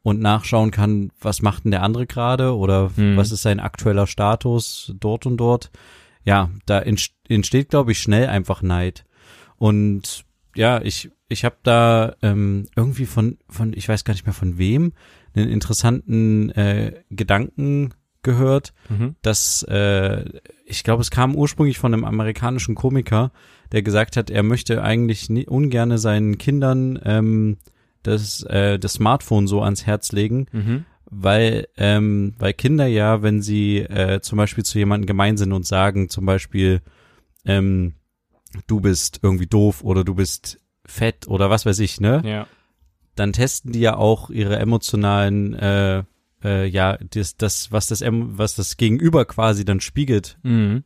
und 0.04 0.20
nachschauen 0.20 0.70
kann, 0.70 1.10
was 1.20 1.42
macht 1.42 1.64
denn 1.64 1.72
der 1.72 1.82
andere 1.82 2.06
gerade 2.06 2.54
oder 2.54 2.90
Mhm. 2.94 3.16
was 3.16 3.32
ist 3.32 3.42
sein 3.42 3.58
aktueller 3.58 4.06
Status 4.06 4.94
dort 5.00 5.26
und 5.26 5.38
dort. 5.38 5.70
Ja, 6.24 6.50
da 6.66 6.78
entst- 6.78 7.14
entsteht, 7.28 7.70
glaube 7.70 7.90
ich, 7.92 7.98
schnell 7.98 8.28
einfach 8.28 8.62
Neid. 8.62 9.04
Und 9.56 10.24
ja, 10.54 10.80
ich, 10.82 11.10
ich 11.28 11.44
habe 11.44 11.56
da 11.62 12.14
ähm, 12.22 12.66
irgendwie 12.76 13.06
von, 13.06 13.38
von, 13.48 13.72
ich 13.74 13.88
weiß 13.88 14.04
gar 14.04 14.14
nicht 14.14 14.26
mehr 14.26 14.34
von 14.34 14.58
wem, 14.58 14.92
einen 15.34 15.48
interessanten 15.48 16.50
äh, 16.50 17.02
Gedanken 17.10 17.94
gehört, 18.22 18.72
Mhm. 18.88 19.16
dass 19.22 19.62
äh, 19.64 20.24
ich 20.66 20.84
glaube, 20.84 21.00
es 21.02 21.10
kam 21.10 21.34
ursprünglich 21.34 21.78
von 21.78 21.92
einem 21.94 22.04
amerikanischen 22.04 22.74
Komiker, 22.74 23.32
der 23.72 23.82
gesagt 23.82 24.16
hat, 24.16 24.30
er 24.30 24.42
möchte 24.42 24.82
eigentlich 24.82 25.28
nie, 25.30 25.46
ungerne 25.46 25.98
seinen 25.98 26.38
Kindern 26.38 26.98
ähm, 27.04 27.56
das, 28.06 28.42
äh, 28.44 28.78
das 28.78 28.94
Smartphone 28.94 29.46
so 29.48 29.62
ans 29.62 29.84
Herz 29.86 30.12
legen, 30.12 30.46
Mhm. 30.52 30.84
weil, 31.10 31.66
ähm, 31.76 32.34
weil 32.38 32.52
Kinder 32.54 32.86
ja, 32.86 33.22
wenn 33.22 33.42
sie 33.42 33.78
äh, 33.78 34.20
zum 34.20 34.36
Beispiel 34.38 34.64
zu 34.64 34.78
jemandem 34.78 35.06
gemein 35.06 35.36
sind 35.36 35.52
und 35.52 35.66
sagen 35.66 36.08
zum 36.08 36.24
Beispiel, 36.26 36.80
ähm, 37.44 37.94
du 38.66 38.80
bist 38.80 39.20
irgendwie 39.22 39.46
doof 39.46 39.82
oder 39.82 40.04
du 40.04 40.14
bist 40.14 40.60
fett 40.86 41.26
oder 41.28 41.50
was 41.50 41.66
weiß 41.66 41.78
ich, 41.80 42.00
ne? 42.00 42.22
Ja. 42.24 42.46
dann 43.16 43.32
testen 43.32 43.70
die 43.72 43.80
ja 43.80 43.96
auch 43.96 44.28
ihre 44.30 44.58
emotionalen, 44.58 45.54
äh, 45.54 46.02
äh, 46.42 46.66
ja, 46.66 46.96
das, 47.10 47.36
das, 47.36 47.70
was 47.70 47.86
das, 47.86 48.02
was 48.04 48.54
das 48.56 48.76
Gegenüber 48.76 49.24
quasi 49.24 49.64
dann 49.64 49.80
spiegelt, 49.80 50.36
Mhm. 50.42 50.82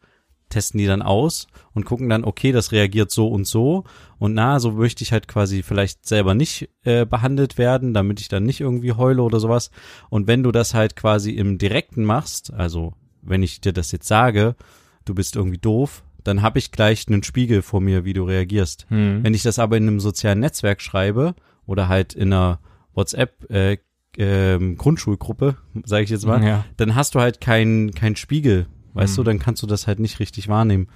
Testen 0.49 0.79
die 0.79 0.87
dann 0.87 1.03
aus 1.03 1.47
und 1.75 1.85
gucken 1.85 2.09
dann, 2.09 2.25
okay, 2.25 2.53
das 2.53 2.73
reagiert 2.73 3.11
so 3.11 3.29
und 3.29 3.47
so 3.47 3.85
und 4.19 4.35
na, 4.35 4.61
so 4.61 4.73
möchte 4.73 5.03
ich 5.05 5.13
halt 5.13 5.29
quasi 5.29 5.63
vielleicht 5.63 6.07
selber 6.07 6.35
nicht 6.35 6.69
äh, 6.85 7.05
behandelt 7.07 7.59
werden, 7.59 7.95
damit 7.95 8.21
ich 8.21 8.29
dann 8.29 8.45
nicht 8.45 8.61
irgendwie 8.61 8.93
heule 8.93 9.23
oder 9.23 9.41
sowas. 9.41 9.71
Und 10.11 10.27
wenn 10.27 10.43
du 10.43 10.51
das 10.53 10.75
halt 10.75 10.97
quasi 10.97 11.33
im 11.33 11.59
Direkten 11.59 12.05
machst, 12.05 12.53
also 12.53 12.95
wenn 13.23 13.43
ich 13.43 13.61
dir 13.61 13.73
das 13.73 13.93
jetzt 13.93 14.09
sage, 14.09 14.57
du 15.05 15.15
bist 15.15 15.37
irgendwie 15.37 15.59
doof, 15.59 16.03
dann 16.25 16.43
habe 16.43 16.59
ich 16.59 16.73
gleich 16.73 17.07
einen 17.09 17.23
Spiegel 17.23 17.63
vor 17.63 17.81
mir, 17.81 18.05
wie 18.05 18.13
du 18.13 18.25
reagierst. 18.25 18.87
Mhm. 18.91 19.21
Wenn 19.23 19.35
ich 19.35 19.43
das 19.43 19.59
aber 19.59 19.77
in 19.77 19.85
einem 19.87 20.01
sozialen 20.01 20.41
Netzwerk 20.41 20.81
schreibe 20.83 21.35
oder 21.67 21.89
halt 21.89 22.13
in 22.15 22.33
einer 22.33 22.61
WhatsApp 22.95 23.49
äh, 23.51 23.79
ähm, 24.17 24.77
Grundschulgruppe, 24.77 25.57
sage 25.85 26.05
ich 26.05 26.11
jetzt 26.11 26.27
mal, 26.27 26.43
Ja. 26.45 26.65
dann 26.77 26.95
hast 26.95 27.15
du 27.15 27.21
halt 27.21 27.41
keinen 27.41 27.95
kein 27.95 28.17
Spiegel, 28.17 28.67
weißt 28.99 29.13
Mhm. 29.15 29.17
du, 29.17 29.23
dann 29.25 29.39
kannst 29.39 29.63
du 29.63 29.67
das 29.67 29.87
halt 29.87 29.99
nicht 30.01 30.21
richtig 30.21 30.49
wahrnehmen. 30.49 30.89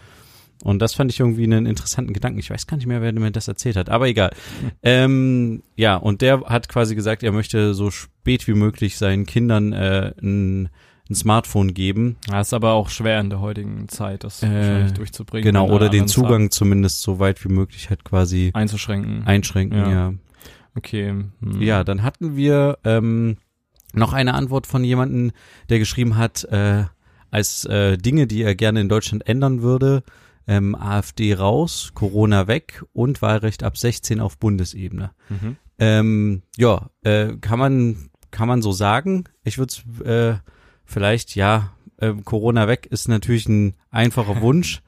Und 0.62 0.78
das 0.80 0.94
fand 0.94 1.10
ich 1.10 1.18
irgendwie 1.18 1.42
einen 1.42 1.66
interessanten 1.66 2.12
Gedanken. 2.12 2.38
Ich 2.38 2.50
weiß 2.50 2.68
gar 2.68 2.76
nicht 2.76 2.86
mehr, 2.86 3.02
wer 3.02 3.12
mir 3.12 3.32
das 3.32 3.48
erzählt 3.48 3.76
hat, 3.76 3.88
aber 3.88 4.06
egal. 4.08 4.30
Ähm, 4.82 5.62
ja, 5.76 5.96
und 5.96 6.20
der 6.22 6.42
hat 6.42 6.68
quasi 6.68 6.94
gesagt, 6.94 7.22
er 7.22 7.32
möchte 7.32 7.74
so 7.74 7.90
spät 7.90 8.46
wie 8.46 8.54
möglich 8.54 8.96
seinen 8.98 9.26
Kindern 9.26 9.72
äh, 9.72 10.12
ein, 10.22 10.68
ein 11.10 11.14
Smartphone 11.16 11.74
geben. 11.74 12.16
Ja, 12.30 12.40
ist 12.40 12.54
aber 12.54 12.72
auch 12.72 12.90
schwer 12.90 13.18
in 13.20 13.30
der 13.30 13.40
heutigen 13.40 13.88
Zeit, 13.88 14.22
das 14.24 14.42
Äh, 14.42 14.46
wahrscheinlich 14.54 14.92
durchzubringen. 14.92 15.44
Genau, 15.44 15.68
oder 15.68 15.88
den 15.88 16.06
Zugang 16.06 16.50
zumindest 16.52 17.02
so 17.02 17.18
weit 17.18 17.44
wie 17.44 17.52
möglich 17.52 17.90
halt 17.90 18.04
quasi 18.04 18.50
einzuschränken. 18.54 19.24
einschränken, 19.26 19.78
Ja. 19.78 19.90
ja. 19.90 20.14
okay. 20.76 21.08
Hm. 21.40 21.60
Ja, 21.60 21.82
dann 21.82 22.02
hatten 22.04 22.36
wir 22.36 22.78
ähm, 22.84 23.36
noch 23.94 24.12
eine 24.12 24.34
Antwort 24.34 24.66
von 24.68 24.84
jemandem, 24.84 25.32
der 25.70 25.78
geschrieben 25.80 26.16
hat, 26.16 26.44
äh, 26.44 26.84
als 27.32 27.64
äh, 27.64 27.96
Dinge, 27.98 28.28
die 28.28 28.42
er 28.42 28.54
gerne 28.54 28.80
in 28.80 28.88
Deutschland 28.88 29.26
ändern 29.26 29.62
würde, 29.62 30.04
ähm, 30.46 30.74
AfD 30.74 31.34
raus, 31.34 31.92
Corona 31.94 32.46
weg 32.46 32.84
und 32.92 33.22
Wahlrecht 33.22 33.64
ab 33.64 33.76
16 33.76 34.20
auf 34.20 34.38
Bundesebene. 34.38 35.12
Mhm. 35.28 35.56
Ähm, 35.78 36.42
ja, 36.56 36.90
äh, 37.02 37.36
kann 37.40 37.58
man 37.58 38.10
kann 38.30 38.48
man 38.48 38.62
so 38.62 38.72
sagen. 38.72 39.24
Ich 39.44 39.58
würde 39.58 39.74
äh, 40.04 40.50
vielleicht 40.84 41.34
ja 41.34 41.72
äh, 41.96 42.12
Corona 42.24 42.68
weg 42.68 42.86
ist 42.86 43.08
natürlich 43.08 43.48
ein 43.48 43.74
einfacher 43.90 44.40
Wunsch. 44.42 44.82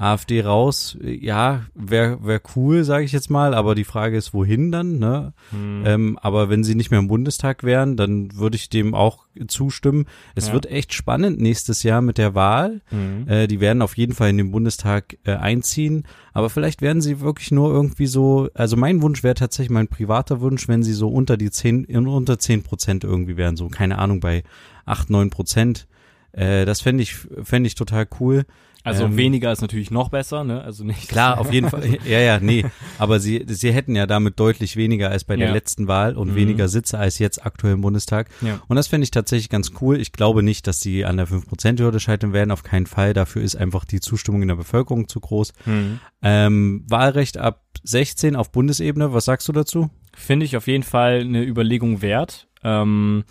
AfD 0.00 0.40
raus, 0.40 0.96
ja, 1.02 1.64
wäre 1.74 2.24
wär 2.24 2.40
cool, 2.56 2.84
sage 2.84 3.04
ich 3.04 3.12
jetzt 3.12 3.28
mal, 3.28 3.52
aber 3.52 3.74
die 3.74 3.84
Frage 3.84 4.16
ist, 4.16 4.32
wohin 4.32 4.72
dann, 4.72 4.98
ne? 4.98 5.34
Hm. 5.50 5.82
Ähm, 5.84 6.18
aber 6.22 6.48
wenn 6.48 6.64
sie 6.64 6.74
nicht 6.74 6.90
mehr 6.90 7.00
im 7.00 7.08
Bundestag 7.08 7.64
wären, 7.64 7.98
dann 7.98 8.34
würde 8.34 8.56
ich 8.56 8.70
dem 8.70 8.94
auch 8.94 9.26
zustimmen. 9.48 10.06
Es 10.34 10.48
Ja. 10.48 10.54
wird 10.54 10.66
echt 10.66 10.94
spannend 10.94 11.38
nächstes 11.38 11.82
Jahr 11.82 12.00
mit 12.00 12.16
der 12.16 12.34
Wahl. 12.34 12.80
Mhm. 12.90 13.28
Äh, 13.28 13.46
die 13.46 13.60
werden 13.60 13.82
auf 13.82 13.96
jeden 13.98 14.14
Fall 14.14 14.30
in 14.30 14.38
den 14.38 14.50
Bundestag 14.52 15.18
äh, 15.24 15.32
einziehen. 15.32 16.04
Aber 16.32 16.48
vielleicht 16.48 16.80
werden 16.80 17.02
sie 17.02 17.20
wirklich 17.20 17.50
nur 17.50 17.70
irgendwie 17.70 18.06
so, 18.06 18.48
also 18.54 18.78
mein 18.78 19.02
Wunsch 19.02 19.22
wäre 19.22 19.34
tatsächlich 19.34 19.70
mein 19.70 19.88
privater 19.88 20.40
Wunsch, 20.40 20.66
wenn 20.66 20.82
sie 20.82 20.94
so 20.94 21.08
unter 21.08 21.36
die 21.36 21.50
zehn, 21.50 21.84
unter 22.06 22.38
zehn 22.38 22.62
Prozent 22.62 23.04
irgendwie 23.04 23.36
wären, 23.36 23.56
so 23.56 23.68
keine 23.68 23.98
Ahnung, 23.98 24.20
bei 24.20 24.44
acht, 24.86 25.10
neun 25.10 25.28
Prozent. 25.28 25.86
Äh, 26.32 26.64
das 26.64 26.80
fände 26.80 27.02
ich, 27.02 27.14
fände 27.42 27.66
ich 27.66 27.74
total 27.74 28.06
cool. 28.18 28.46
Also 28.82 29.04
ähm, 29.04 29.16
weniger 29.16 29.52
ist 29.52 29.60
natürlich 29.60 29.90
noch 29.90 30.08
besser, 30.08 30.42
ne? 30.42 30.62
Also 30.62 30.84
nicht. 30.84 31.08
Klar, 31.08 31.38
auf 31.38 31.52
jeden 31.52 31.68
Fall. 31.68 31.82
Ja, 32.06 32.18
ja, 32.18 32.40
nee. 32.40 32.64
Aber 32.98 33.20
sie, 33.20 33.44
sie 33.46 33.72
hätten 33.72 33.94
ja 33.94 34.06
damit 34.06 34.40
deutlich 34.40 34.76
weniger 34.76 35.10
als 35.10 35.24
bei 35.24 35.36
der 35.36 35.48
Ja. 35.48 35.52
letzten 35.52 35.86
Wahl 35.86 36.16
und 36.16 36.30
Mhm. 36.30 36.34
weniger 36.36 36.68
Sitze 36.68 36.98
als 36.98 37.18
jetzt 37.18 37.44
aktuell 37.44 37.74
im 37.74 37.82
Bundestag. 37.82 38.30
Ja. 38.40 38.60
Und 38.68 38.76
das 38.76 38.86
fände 38.86 39.04
ich 39.04 39.10
tatsächlich 39.10 39.50
ganz 39.50 39.72
cool. 39.80 40.00
Ich 40.00 40.12
glaube 40.12 40.42
nicht, 40.42 40.66
dass 40.66 40.80
sie 40.80 41.04
an 41.04 41.16
der 41.18 41.26
5%-Hürde 41.28 42.00
scheitern 42.00 42.32
werden. 42.32 42.50
Auf 42.50 42.62
keinen 42.62 42.86
Fall. 42.86 43.12
Dafür 43.12 43.42
ist 43.42 43.56
einfach 43.56 43.84
die 43.84 44.00
Zustimmung 44.00 44.42
in 44.42 44.48
der 44.48 44.56
Bevölkerung 44.56 45.08
zu 45.08 45.20
groß. 45.20 45.52
Hm. 45.64 46.00
Ähm, 46.22 46.84
Wahlrecht 46.88 47.36
ab 47.38 47.62
16 47.82 48.34
auf 48.36 48.50
Bundesebene. 48.50 49.12
Was 49.12 49.26
sagst 49.26 49.46
du 49.48 49.52
dazu? 49.52 49.90
Finde 50.16 50.46
ich 50.46 50.56
auf 50.56 50.66
jeden 50.66 50.82
Fall 50.84 51.20
eine 51.20 51.42
Überlegung 51.44 52.02
wert. 52.02 52.48
Ähm, 52.64 53.24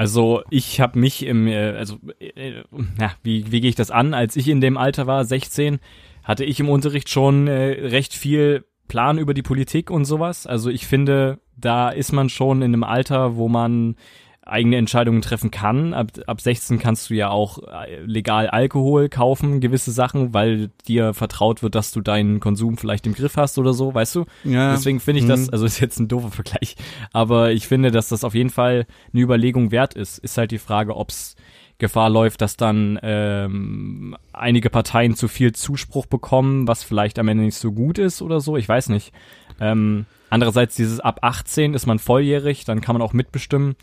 also 0.00 0.42
ich 0.48 0.80
habe 0.80 0.98
mich 0.98 1.26
im, 1.26 1.46
äh, 1.46 1.72
also 1.72 1.98
äh, 2.20 2.62
na, 2.96 3.12
wie, 3.22 3.52
wie 3.52 3.60
gehe 3.60 3.68
ich 3.68 3.76
das 3.76 3.90
an? 3.90 4.14
Als 4.14 4.34
ich 4.34 4.48
in 4.48 4.62
dem 4.62 4.78
Alter 4.78 5.06
war, 5.06 5.26
16, 5.26 5.78
hatte 6.24 6.42
ich 6.42 6.58
im 6.58 6.70
Unterricht 6.70 7.10
schon 7.10 7.48
äh, 7.48 7.86
recht 7.86 8.14
viel 8.14 8.64
Plan 8.88 9.18
über 9.18 9.34
die 9.34 9.42
Politik 9.42 9.90
und 9.90 10.06
sowas. 10.06 10.46
Also 10.46 10.70
ich 10.70 10.86
finde, 10.86 11.38
da 11.54 11.90
ist 11.90 12.12
man 12.12 12.30
schon 12.30 12.62
in 12.62 12.72
einem 12.72 12.82
Alter, 12.82 13.36
wo 13.36 13.50
man 13.50 13.96
eigene 14.42 14.76
Entscheidungen 14.76 15.22
treffen 15.22 15.50
kann. 15.50 15.94
Ab, 15.94 16.12
ab 16.26 16.40
16 16.40 16.78
kannst 16.78 17.10
du 17.10 17.14
ja 17.14 17.30
auch 17.30 17.58
äh, 17.58 18.00
legal 18.04 18.48
Alkohol 18.48 19.08
kaufen, 19.08 19.60
gewisse 19.60 19.92
Sachen, 19.92 20.32
weil 20.34 20.70
dir 20.88 21.14
vertraut 21.14 21.62
wird, 21.62 21.74
dass 21.74 21.92
du 21.92 22.00
deinen 22.00 22.40
Konsum 22.40 22.76
vielleicht 22.76 23.06
im 23.06 23.14
Griff 23.14 23.36
hast 23.36 23.58
oder 23.58 23.72
so, 23.72 23.94
weißt 23.94 24.16
du? 24.16 24.24
Ja. 24.44 24.72
Deswegen 24.72 24.98
finde 24.98 25.20
ich 25.20 25.26
das, 25.26 25.42
Hm. 25.46 25.48
also 25.52 25.64
ist 25.66 25.78
jetzt 25.80 26.00
ein 26.00 26.08
doofer 26.08 26.30
Vergleich, 26.30 26.76
aber 27.12 27.52
ich 27.52 27.68
finde, 27.68 27.90
dass 27.90 28.08
das 28.08 28.24
auf 28.24 28.34
jeden 28.34 28.50
Fall 28.50 28.86
eine 29.12 29.22
Überlegung 29.22 29.70
wert 29.70 29.94
ist. 29.94 30.18
Ist 30.18 30.38
halt 30.38 30.50
die 30.50 30.58
Frage, 30.58 30.96
ob's 30.96 31.36
Gefahr 31.78 32.10
läuft, 32.10 32.42
dass 32.42 32.58
dann 32.58 32.98
ähm, 33.02 34.14
einige 34.34 34.68
Parteien 34.68 35.16
zu 35.16 35.28
viel 35.28 35.52
Zuspruch 35.52 36.04
bekommen, 36.06 36.68
was 36.68 36.82
vielleicht 36.82 37.18
am 37.18 37.28
Ende 37.28 37.44
nicht 37.44 37.56
so 37.56 37.72
gut 37.72 37.98
ist 37.98 38.20
oder 38.20 38.40
so. 38.40 38.58
Ich 38.58 38.68
weiß 38.68 38.90
nicht. 38.90 39.12
Ähm, 39.60 40.04
andererseits 40.28 40.76
dieses 40.76 41.00
ab 41.00 41.20
18 41.22 41.72
ist 41.72 41.86
man 41.86 41.98
volljährig, 41.98 42.66
dann 42.66 42.82
kann 42.82 42.94
man 42.94 43.02
auch 43.02 43.14
mitbestimmen. 43.14 43.76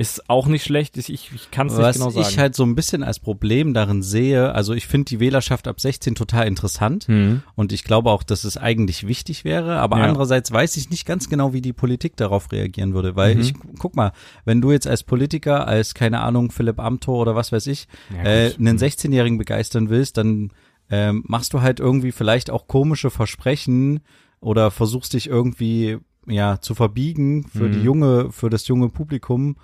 Ist 0.00 0.30
auch 0.30 0.46
nicht 0.46 0.64
schlecht. 0.64 0.96
Ich, 0.96 1.10
ich, 1.10 1.50
kann 1.50 1.66
es 1.66 1.74
nicht 1.74 1.82
Was 1.82 1.96
genau 1.96 2.08
sagen. 2.08 2.26
ich 2.26 2.38
halt 2.38 2.54
so 2.54 2.64
ein 2.64 2.74
bisschen 2.74 3.02
als 3.02 3.18
Problem 3.18 3.74
darin 3.74 4.02
sehe, 4.02 4.54
also 4.54 4.72
ich 4.72 4.86
finde 4.86 5.04
die 5.06 5.20
Wählerschaft 5.20 5.68
ab 5.68 5.78
16 5.78 6.14
total 6.14 6.46
interessant 6.46 7.04
hm. 7.06 7.42
und 7.54 7.72
ich 7.72 7.84
glaube 7.84 8.10
auch, 8.10 8.22
dass 8.22 8.44
es 8.44 8.56
eigentlich 8.56 9.06
wichtig 9.06 9.44
wäre, 9.44 9.78
aber 9.78 9.98
Ja. 9.98 10.04
andererseits 10.04 10.50
weiß 10.50 10.78
ich 10.78 10.88
nicht 10.88 11.04
ganz 11.04 11.28
genau, 11.28 11.52
wie 11.52 11.60
die 11.60 11.74
Politik 11.74 12.16
darauf 12.16 12.50
reagieren 12.50 12.94
würde, 12.94 13.14
weil 13.14 13.34
Mhm. 13.34 13.40
ich, 13.42 13.54
guck 13.78 13.94
mal, 13.94 14.12
wenn 14.46 14.62
du 14.62 14.72
jetzt 14.72 14.86
als 14.86 15.02
Politiker, 15.02 15.68
als, 15.68 15.92
keine 15.92 16.20
Ahnung, 16.22 16.50
Philipp 16.50 16.80
Amthor 16.80 17.18
oder 17.20 17.34
was 17.34 17.52
weiß 17.52 17.66
ich, 17.66 17.86
Ja, 18.10 18.24
äh, 18.24 18.54
einen 18.58 18.78
16-Jährigen 18.78 19.36
begeistern 19.36 19.90
willst, 19.90 20.16
dann 20.16 20.50
ähm, 20.90 21.24
machst 21.26 21.52
du 21.52 21.60
halt 21.60 21.78
irgendwie 21.78 22.12
vielleicht 22.12 22.50
auch 22.50 22.66
komische 22.68 23.10
Versprechen 23.10 24.00
oder 24.40 24.70
versuchst 24.70 25.12
dich 25.12 25.28
irgendwie 25.28 25.98
ja 26.26 26.60
zu 26.60 26.74
verbiegen 26.74 27.44
für 27.48 27.64
Mhm. 27.68 27.72
die 27.72 27.82
junge, 27.82 28.32
für 28.32 28.50
das 28.50 28.66
junge 28.68 28.88
Publikum. 28.88 29.56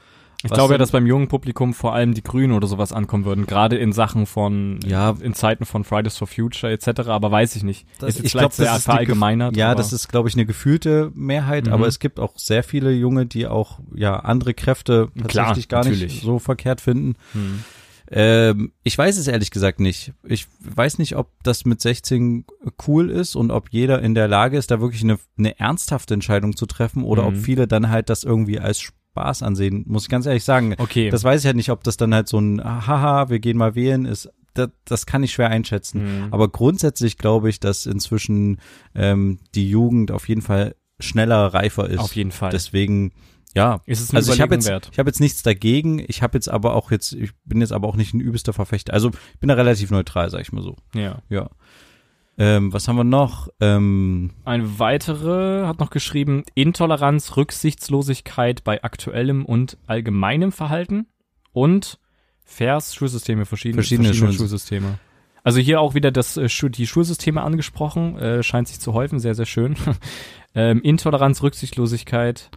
Ich 0.44 0.50
glaube 0.50 0.74
ja, 0.74 0.78
dass 0.78 0.90
beim 0.92 1.06
jungen 1.06 1.28
Publikum 1.28 1.74
vor 1.74 1.94
allem 1.94 2.14
die 2.14 2.22
Grünen 2.22 2.52
oder 2.52 2.66
sowas 2.66 2.92
ankommen 2.92 3.24
würden, 3.24 3.46
gerade 3.46 3.76
in 3.76 3.92
Sachen 3.92 4.26
von, 4.26 4.78
Ja. 4.86 5.14
in 5.20 5.34
Zeiten 5.34 5.64
von 5.64 5.82
Fridays 5.82 6.16
for 6.16 6.28
Future 6.28 6.72
etc., 6.72 7.08
aber 7.08 7.30
weiß 7.30 7.56
ich 7.56 7.62
nicht. 7.62 7.86
Das- 7.98 8.10
ist 8.10 8.16
jetzt 8.18 8.24
ich 8.26 8.32
vielleicht 8.32 8.56
glaub, 8.56 8.68
sehr 8.68 8.74
verallgemeinert. 8.80 9.56
Ja, 9.56 9.74
das 9.74 9.92
ist, 9.92 10.08
glaube 10.08 10.28
ich, 10.28 10.34
eine 10.34 10.46
gefühlte 10.46 11.10
Mehrheit, 11.14 11.66
Mhm. 11.66 11.72
aber 11.72 11.86
es 11.86 11.98
gibt 11.98 12.20
auch 12.20 12.36
sehr 12.36 12.62
viele 12.62 12.92
Junge, 12.92 13.26
die 13.26 13.46
auch 13.46 13.80
ja 13.94 14.16
andere 14.20 14.54
Kräfte 14.54 15.08
Klar, 15.26 15.46
tatsächlich 15.46 15.68
gar 15.68 15.84
nicht 15.84 16.00
natürlich. 16.00 16.20
so 16.22 16.38
verkehrt 16.38 16.80
finden. 16.80 17.14
Hm. 17.32 17.64
Ähm, 18.08 18.72
ich 18.84 18.96
weiß 18.96 19.16
es 19.18 19.26
ehrlich 19.26 19.50
gesagt 19.50 19.80
nicht. 19.80 20.12
Ich 20.22 20.46
weiß 20.60 20.98
nicht, 20.98 21.16
ob 21.16 21.30
das 21.42 21.64
mit 21.64 21.80
16 21.80 22.44
cool 22.86 23.10
ist 23.10 23.34
und 23.34 23.50
ob 23.50 23.70
jeder 23.70 24.00
in 24.00 24.14
der 24.14 24.28
Lage 24.28 24.56
ist, 24.56 24.70
da 24.70 24.80
wirklich 24.80 25.02
eine, 25.02 25.18
eine 25.36 25.58
ernsthafte 25.58 26.14
Entscheidung 26.14 26.54
zu 26.56 26.66
treffen 26.66 27.02
oder 27.02 27.26
ob 27.26 27.34
Mhm. 27.34 27.40
viele 27.40 27.66
dann 27.66 27.90
halt 27.90 28.08
das 28.08 28.22
irgendwie 28.22 28.60
als 28.60 28.92
Spaß 29.16 29.42
ansehen, 29.42 29.84
muss 29.86 30.04
ich 30.04 30.08
ganz 30.10 30.26
ehrlich 30.26 30.44
sagen. 30.44 30.74
Okay. 30.76 31.08
Das 31.08 31.24
weiß 31.24 31.40
ich 31.40 31.46
halt 31.46 31.56
nicht, 31.56 31.70
ob 31.70 31.82
das 31.84 31.96
dann 31.96 32.14
halt 32.14 32.28
so 32.28 32.38
ein 32.38 32.62
Haha, 32.62 33.30
wir 33.30 33.38
gehen 33.38 33.56
mal 33.56 33.74
wählen 33.74 34.04
ist. 34.04 34.28
Das, 34.52 34.68
das 34.84 35.06
kann 35.06 35.22
ich 35.22 35.32
schwer 35.32 35.48
einschätzen. 35.48 36.00
Hm. 36.00 36.28
Aber 36.30 36.48
grundsätzlich 36.48 37.16
glaube 37.16 37.48
ich, 37.48 37.58
dass 37.58 37.86
inzwischen 37.86 38.58
ähm, 38.94 39.38
die 39.54 39.70
Jugend 39.70 40.10
auf 40.10 40.28
jeden 40.28 40.42
Fall 40.42 40.76
schneller 41.00 41.46
reifer 41.54 41.88
ist. 41.88 42.00
Auf 42.00 42.14
jeden 42.14 42.30
Fall. 42.30 42.50
Deswegen, 42.50 43.12
ja. 43.54 43.80
ist 43.86 44.00
es 44.00 44.10
eine 44.10 44.18
Also 44.18 44.34
ich 44.34 44.40
habe 44.40 44.54
jetzt, 44.54 44.68
wert. 44.68 44.90
ich 44.92 44.98
habe 44.98 45.08
jetzt 45.08 45.20
nichts 45.20 45.42
dagegen. 45.42 46.02
Ich 46.06 46.22
habe 46.22 46.36
jetzt 46.36 46.48
aber 46.48 46.74
auch 46.74 46.90
jetzt, 46.90 47.12
ich 47.12 47.30
bin 47.44 47.60
jetzt 47.60 47.72
aber 47.72 47.88
auch 47.88 47.96
nicht 47.96 48.12
ein 48.12 48.20
übelster 48.20 48.52
Verfechter. 48.52 48.92
Also 48.92 49.10
ich 49.32 49.40
bin 49.40 49.48
da 49.48 49.54
relativ 49.54 49.90
neutral, 49.90 50.30
sag 50.30 50.40
ich 50.40 50.52
mal 50.52 50.62
so. 50.62 50.76
Ja. 50.94 51.22
Ja. 51.30 51.50
Ähm, 52.38 52.72
was 52.72 52.86
haben 52.86 52.96
wir 52.96 53.04
noch? 53.04 53.48
Ähm, 53.60 54.32
Eine 54.44 54.78
weitere 54.78 55.66
hat 55.66 55.80
noch 55.80 55.90
geschrieben, 55.90 56.44
Intoleranz, 56.54 57.36
Rücksichtslosigkeit 57.36 58.62
bei 58.62 58.82
aktuellem 58.84 59.44
und 59.44 59.78
allgemeinem 59.86 60.52
Verhalten 60.52 61.06
und 61.52 61.98
Vers, 62.44 62.94
Schulsysteme, 62.94 63.44
verschiedene, 63.46 63.82
Verschiedene 63.82 64.08
verschiedene, 64.08 64.32
Schuls- 64.32 64.36
Schulsysteme. 64.38 64.98
Also 65.42 65.60
hier 65.60 65.80
auch 65.80 65.94
wieder 65.94 66.10
das, 66.10 66.36
äh, 66.36 66.48
die 66.70 66.86
Schulsysteme 66.86 67.40
angesprochen, 67.42 68.18
äh, 68.18 68.42
scheint 68.42 68.68
sich 68.68 68.80
zu 68.80 68.92
häufen, 68.92 69.18
sehr, 69.18 69.34
sehr 69.34 69.46
schön. 69.46 69.76
ähm, 70.54 70.82
Intoleranz, 70.82 71.42
Rücksichtslosigkeit, 71.42 72.50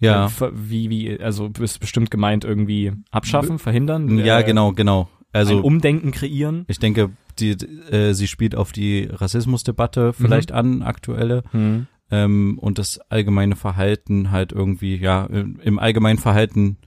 ja. 0.00 0.26
äh, 0.26 0.50
wie, 0.52 0.90
wie, 0.90 1.20
also 1.20 1.50
ist 1.60 1.78
bestimmt 1.78 2.10
gemeint 2.10 2.44
irgendwie 2.44 2.92
abschaffen, 3.10 3.58
verhindern. 3.58 4.18
ja, 4.18 4.40
äh, 4.40 4.44
genau, 4.44 4.72
genau. 4.72 5.08
Also 5.32 5.58
Umdenken 5.60 6.12
kreieren. 6.12 6.64
ich 6.68 6.78
denke, 6.78 7.10
die, 7.40 7.50
äh, 7.52 8.12
sie 8.14 8.26
spielt 8.26 8.54
auf 8.54 8.72
die 8.72 9.08
Rassismusdebatte 9.10 10.12
vielleicht 10.12 10.52
an, 10.52 10.82
aktuelle. 10.82 11.42
Hm. 11.50 11.86
ähm, 12.10 12.58
und 12.58 12.78
das 12.78 12.98
allgemeine 13.10 13.56
Verhalten 13.56 14.30
halt 14.30 14.52
irgendwie, 14.52 14.96
ja, 14.96 15.24
im 15.26 15.60
im 15.60 15.78
allgemeinen 15.78 16.18
Verhalten 16.18 16.78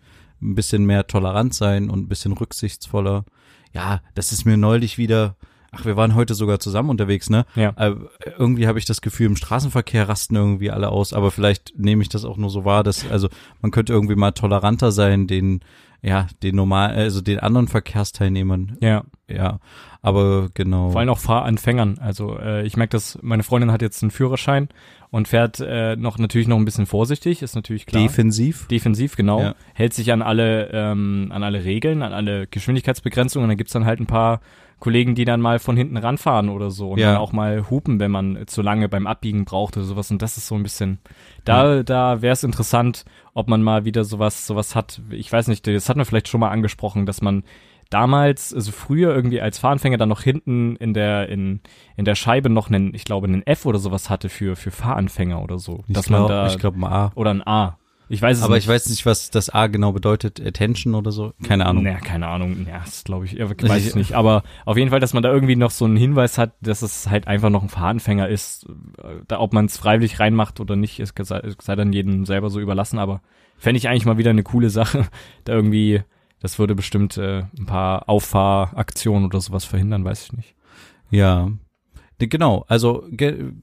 ein 0.41 0.55
bisschen 0.55 0.85
mehr 0.85 1.07
tolerant 1.07 1.53
sein 1.53 1.89
und 1.89 1.99
ein 1.99 2.07
bisschen 2.07 2.33
rücksichtsvoller. 2.33 3.25
Ja, 3.73 4.01
das 4.15 4.31
ist 4.31 4.45
mir 4.45 4.57
neulich 4.57 4.97
wieder, 4.97 5.35
ach, 5.71 5.85
wir 5.85 5.97
waren 5.97 6.15
heute 6.15 6.35
sogar 6.35 6.59
zusammen 6.59 6.89
unterwegs, 6.89 7.29
ne? 7.29 7.45
Ja. 7.55 7.73
Äh, 7.77 7.95
irgendwie 8.37 8.67
habe 8.67 8.79
ich 8.79 8.85
das 8.85 9.01
Gefühl, 9.01 9.27
im 9.27 9.35
Straßenverkehr 9.35 10.07
rasten 10.07 10.35
irgendwie 10.35 10.71
alle 10.71 10.89
aus, 10.89 11.13
aber 11.13 11.31
vielleicht 11.31 11.77
nehme 11.77 12.01
ich 12.01 12.09
das 12.09 12.25
auch 12.25 12.37
nur 12.37 12.49
so 12.49 12.65
wahr, 12.65 12.83
dass, 12.83 13.09
also 13.09 13.29
man 13.61 13.71
könnte 13.71 13.93
irgendwie 13.93 14.15
mal 14.15 14.31
toleranter 14.31 14.91
sein, 14.91 15.27
den, 15.27 15.61
ja, 16.01 16.27
den 16.43 16.55
normal, 16.55 16.91
also 16.91 17.21
den 17.21 17.39
anderen 17.39 17.67
Verkehrsteilnehmern, 17.67 18.77
Ja. 18.81 19.03
ja. 19.27 19.59
Aber 20.01 20.49
genau. 20.53 20.91
Vor 20.91 21.01
allem 21.01 21.09
auch 21.09 21.17
Fahranfängern. 21.17 21.97
Also 21.99 22.37
äh, 22.39 22.65
ich 22.65 22.77
merke, 22.77 22.91
dass 22.91 23.19
meine 23.21 23.43
Freundin 23.43 23.71
hat 23.71 23.81
jetzt 23.81 24.01
einen 24.03 24.11
Führerschein 24.11 24.69
und 25.09 25.27
fährt 25.27 25.59
äh, 25.59 25.95
noch 25.97 26.17
natürlich 26.17 26.47
noch 26.47 26.57
ein 26.57 26.63
bisschen 26.65 26.85
vorsichtig, 26.85 27.41
ist 27.41 27.55
natürlich 27.55 27.85
klar. 27.85 28.03
defensiv. 28.03 28.67
Defensiv, 28.67 29.15
genau. 29.17 29.41
Ja. 29.41 29.55
Hält 29.73 29.93
sich 29.93 30.13
an 30.13 30.21
alle, 30.21 30.69
ähm, 30.71 31.29
an 31.33 31.43
alle 31.43 31.65
Regeln, 31.65 32.03
an 32.03 32.13
alle 32.13 32.47
Geschwindigkeitsbegrenzungen. 32.47 33.45
Und 33.45 33.49
dann 33.49 33.57
gibt's 33.57 33.73
dann 33.73 33.85
halt 33.85 33.99
ein 33.99 34.05
paar 34.05 34.39
Kollegen, 34.79 35.15
die 35.15 35.25
dann 35.25 35.41
mal 35.41 35.59
von 35.59 35.75
hinten 35.75 35.97
ranfahren 35.97 36.49
oder 36.49 36.69
so 36.69 36.91
und 36.91 36.99
Ja. 36.99 37.13
dann 37.13 37.17
auch 37.17 37.31
mal 37.31 37.69
hupen, 37.69 37.99
wenn 37.99 38.11
man 38.11 38.43
zu 38.47 38.61
lange 38.61 38.87
beim 38.89 39.07
Abbiegen 39.07 39.43
braucht 39.45 39.75
oder 39.75 39.85
sowas. 39.85 40.11
Und 40.11 40.21
das 40.21 40.37
ist 40.37 40.47
so 40.47 40.55
ein 40.55 40.63
bisschen, 40.63 40.99
da, 41.45 41.81
da 41.83 42.21
wäre 42.21 42.33
es 42.33 42.43
interessant, 42.43 43.03
ob 43.33 43.47
man 43.47 43.63
mal 43.63 43.85
wieder 43.85 44.03
sowas, 44.03 44.45
sowas 44.45 44.75
hat. 44.75 45.01
Ich 45.09 45.31
weiß 45.31 45.47
nicht, 45.47 45.65
das 45.65 45.89
hatten 45.89 45.99
wir 45.99 46.05
vielleicht 46.05 46.27
schon 46.27 46.39
mal 46.41 46.49
angesprochen, 46.51 47.05
dass 47.05 47.21
man 47.21 47.43
damals, 47.89 48.53
also 48.53 48.71
früher 48.71 49.15
irgendwie 49.15 49.41
als 49.41 49.59
Fahranfänger 49.59 49.97
dann 49.97 50.09
noch 50.09 50.21
hinten 50.21 50.75
in 50.75 50.93
der, 50.93 51.29
in, 51.29 51.61
in 51.95 52.05
der 52.05 52.15
Scheibe 52.15 52.49
noch 52.49 52.69
einen, 52.69 52.93
ich 52.93 53.05
glaube, 53.05 53.27
einen 53.27 53.45
F 53.47 53.65
oder 53.65 53.79
sowas 53.79 54.09
hatte 54.09 54.29
für, 54.29 54.55
für 54.55 54.71
Fahranfänger 54.71 55.41
oder 55.41 55.57
so. 55.57 55.83
Ich 55.87 55.93
dass 55.93 56.09
man 56.09 56.27
da, 56.27 56.47
ich 56.47 56.59
glaube 56.59 56.77
mal 56.77 56.91
A. 56.91 57.11
oder 57.15 57.31
ein 57.31 57.45
A. 57.47 57.77
Ich 58.09 58.21
weiß 58.21 58.37
es 58.37 58.43
Aber 58.43 58.55
nicht. 58.55 58.63
ich 58.63 58.69
weiß 58.69 58.87
nicht, 58.89 59.05
was 59.05 59.29
das 59.31 59.49
A 59.49 59.67
genau 59.67 59.91
bedeutet. 59.91 60.39
Attention 60.45 60.95
oder 60.95 61.11
so. 61.11 61.33
Keine 61.43 61.65
Ahnung. 61.65 61.83
Naja, 61.83 61.99
keine 61.99 62.27
Ahnung. 62.27 62.65
Ja, 62.67 62.79
das 62.85 63.03
glaube 63.03 63.25
ich, 63.25 63.33
ja, 63.33 63.49
weiß 63.49 63.85
ich 63.85 63.95
nicht. 63.95 64.13
Aber 64.13 64.43
auf 64.65 64.77
jeden 64.77 64.89
Fall, 64.89 64.99
dass 64.99 65.13
man 65.13 65.23
da 65.23 65.31
irgendwie 65.31 65.55
noch 65.55 65.71
so 65.71 65.85
einen 65.85 65.97
Hinweis 65.97 66.37
hat, 66.37 66.53
dass 66.61 66.81
es 66.81 67.09
halt 67.09 67.27
einfach 67.27 67.49
noch 67.49 67.63
ein 67.63 67.69
Fahranfänger 67.69 68.27
ist. 68.29 68.65
Äh, 69.03 69.21
Da, 69.27 69.39
ob 69.39 69.53
man 69.53 69.65
es 69.65 69.77
freiwillig 69.77 70.19
reinmacht 70.19 70.59
oder 70.59 70.75
nicht, 70.75 70.99
ist, 70.99 71.13
sei, 71.21 71.41
sei 71.61 71.75
dann 71.75 71.91
jedem 71.93 72.25
selber 72.25 72.49
so 72.49 72.59
überlassen. 72.59 72.97
Aber 72.99 73.21
fände 73.57 73.77
ich 73.77 73.89
eigentlich 73.89 74.05
mal 74.05 74.17
wieder 74.17 74.29
eine 74.31 74.43
coole 74.43 74.69
Sache. 74.69 75.05
Da 75.43 75.53
irgendwie, 75.53 76.01
das 76.39 76.59
würde 76.59 76.75
bestimmt 76.75 77.17
äh, 77.17 77.43
ein 77.57 77.65
paar 77.65 78.07
Auffahraktionen 78.09 79.25
oder 79.25 79.41
sowas 79.41 79.65
verhindern, 79.65 80.05
weiß 80.05 80.23
ich 80.25 80.33
nicht. 80.33 80.55
Ja. 81.09 81.49
Genau, 82.19 82.65
also 82.67 83.03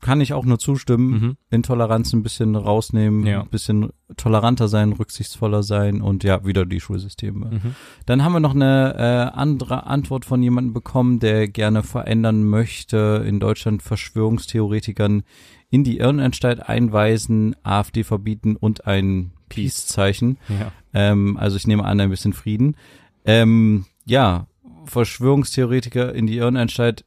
kann 0.01 0.21
ich 0.21 0.33
auch 0.33 0.45
nur 0.45 0.61
zustimmen. 0.61 1.11
Mhm. 1.11 1.37
Intoleranz 1.51 2.13
ein 2.13 2.23
bisschen 2.23 2.55
rausnehmen, 2.55 3.27
Ja. 3.27 3.43
ein 3.43 3.49
bisschen 3.49 3.91
toleranter 4.17 4.69
sein, 4.69 4.93
rücksichtsvoller 4.93 5.65
sein 5.65 6.01
und 6.01 6.23
ja, 6.23 6.45
wieder 6.47 6.65
die 6.65 6.79
Schulsysteme. 6.79 7.47
Mhm. 7.47 7.75
Dann 8.07 8.23
haben 8.23 8.33
wir 8.33 8.39
noch 8.41 8.55
eine 8.55 8.95
äh, 8.97 9.37
andere 9.39 9.87
Antwort 9.87 10.25
von 10.25 10.41
jemandem 10.43 10.73
bekommen, 10.73 11.19
der 11.19 11.49
gerne 11.49 11.83
verändern 11.83 12.45
möchte, 12.45 13.25
in 13.27 13.41
Deutschland 13.41 13.83
Verschwörungstheoretikern 13.83 15.25
in 15.71 15.83
die 15.83 15.99
Irrenanstalt 15.99 16.69
einweisen, 16.69 17.57
AfD 17.65 18.05
verbieten 18.05 18.55
und 18.55 18.87
ein 18.87 19.33
Peace-Zeichen. 19.49 20.39
Ja. 20.49 20.71
Ähm, 20.93 21.37
also 21.37 21.57
ich 21.57 21.67
nehme 21.67 21.85
an, 21.85 21.99
ein 21.99 22.11
bisschen 22.11 22.33
Frieden. 22.33 22.77
Ähm, 23.25 23.87
ja, 24.05 24.47
Verschwörungstheoretiker 24.85 26.15
in 26.15 26.27
die 26.27 26.37
Irrenanstalt, 26.37 27.05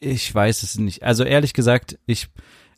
ich 0.00 0.34
weiß 0.34 0.62
es 0.62 0.78
nicht. 0.78 1.02
Also 1.02 1.24
ehrlich 1.24 1.52
gesagt, 1.52 1.98
ich, 2.06 2.28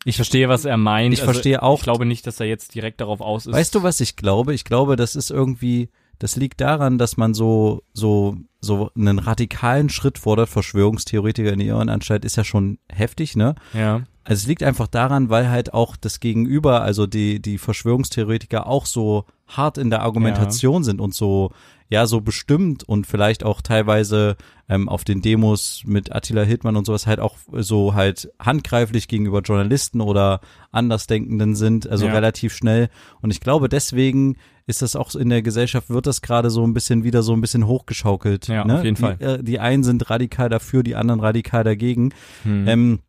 Ich 0.05 0.15
verstehe, 0.15 0.47
was 0.49 0.65
er 0.65 0.77
meint. 0.77 1.11
Also 1.11 1.21
Ich 1.21 1.25
verstehe 1.25 1.61
auch- 1.61 1.77
Ich 1.79 1.83
glaube 1.83 2.05
nicht, 2.05 2.25
dass 2.27 2.39
er 2.39 2.45
jetzt 2.47 2.73
direkt 2.75 3.01
darauf 3.01 3.21
aus 3.21 3.45
ist. 3.45 3.53
weißt 3.53 3.75
du, 3.75 3.83
was 3.83 3.99
ich 3.99 4.15
glaube? 4.15 4.53
Ich 4.53 4.63
glaube, 4.63 4.95
das 4.95 5.15
ist 5.15 5.29
irgendwie, 5.29 5.89
das 6.19 6.35
liegt 6.35 6.61
daran, 6.61 6.97
dass 6.97 7.17
man 7.17 7.33
so, 7.33 7.83
so, 7.93 8.37
so 8.61 8.91
einen 8.95 9.19
radikalen 9.19 9.89
Schritt 9.89 10.17
fordert. 10.17 10.49
Verschwörungstheoretiker 10.49 11.51
in 11.53 11.59
die 11.59 11.67
Irrenanstalt 11.67 12.23
ist 12.25 12.37
ja 12.37 12.43
schon 12.43 12.79
heftig, 12.91 13.35
ne? 13.35 13.55
Ja. 13.73 14.03
Also 14.29 14.43
es 14.43 14.47
liegt 14.47 14.61
einfach 14.61 14.85
daran, 14.85 15.31
weil 15.31 15.49
halt 15.49 15.73
auch 15.73 15.95
das 15.95 16.19
Gegenüber, 16.19 16.83
also 16.83 17.07
die, 17.07 17.41
die 17.41 17.57
Verschwörungstheoretiker 17.57 18.67
auch 18.67 18.85
so 18.85 19.25
hart 19.47 19.79
in 19.79 19.89
der 19.89 20.03
Argumentation 20.03 20.83
ja. 20.83 20.83
sind 20.83 21.01
und 21.01 21.15
so, 21.15 21.49
ja, 21.89 22.05
so 22.05 22.21
bestimmt 22.21 22.83
und 22.83 23.07
vielleicht 23.07 23.43
auch 23.43 23.63
teilweise 23.63 24.37
ähm, 24.69 24.87
auf 24.87 25.03
den 25.03 25.23
Demos 25.23 25.81
mit 25.83 26.15
Attila 26.15 26.43
Hildmann 26.43 26.77
und 26.77 26.85
sowas 26.85 27.07
halt 27.07 27.19
auch 27.19 27.37
so 27.53 27.95
halt 27.95 28.31
handgreiflich 28.39 29.07
gegenüber 29.07 29.41
Journalisten 29.41 29.99
oder 29.99 30.41
Andersdenkenden 30.71 31.55
sind, 31.55 31.89
also 31.89 32.05
ja. 32.05 32.13
relativ 32.13 32.53
schnell. 32.53 32.89
Und 33.21 33.31
ich 33.31 33.41
glaube, 33.41 33.67
deswegen 33.67 34.37
ist 34.67 34.83
das 34.83 34.95
auch 34.95 35.15
in 35.15 35.29
der 35.29 35.41
Gesellschaft, 35.41 35.89
wird 35.89 36.05
das 36.05 36.21
gerade 36.21 36.51
so 36.51 36.63
ein 36.63 36.75
bisschen 36.75 37.03
wieder 37.03 37.23
so 37.23 37.33
ein 37.33 37.41
bisschen 37.41 37.65
hochgeschaukelt. 37.65 38.47
Ja, 38.47 38.63
ne? 38.63 38.75
auf 38.75 38.83
jeden 38.83 38.95
die, 38.95 39.01
Fall. 39.01 39.17
Äh, 39.19 39.43
die 39.43 39.59
einen 39.59 39.83
sind 39.83 40.07
radikal 40.11 40.49
dafür, 40.49 40.83
die 40.83 40.95
anderen 40.95 41.19
radikal 41.19 41.63
dagegen. 41.63 42.13
Hm. 42.43 42.67
Ähm, 42.67 42.99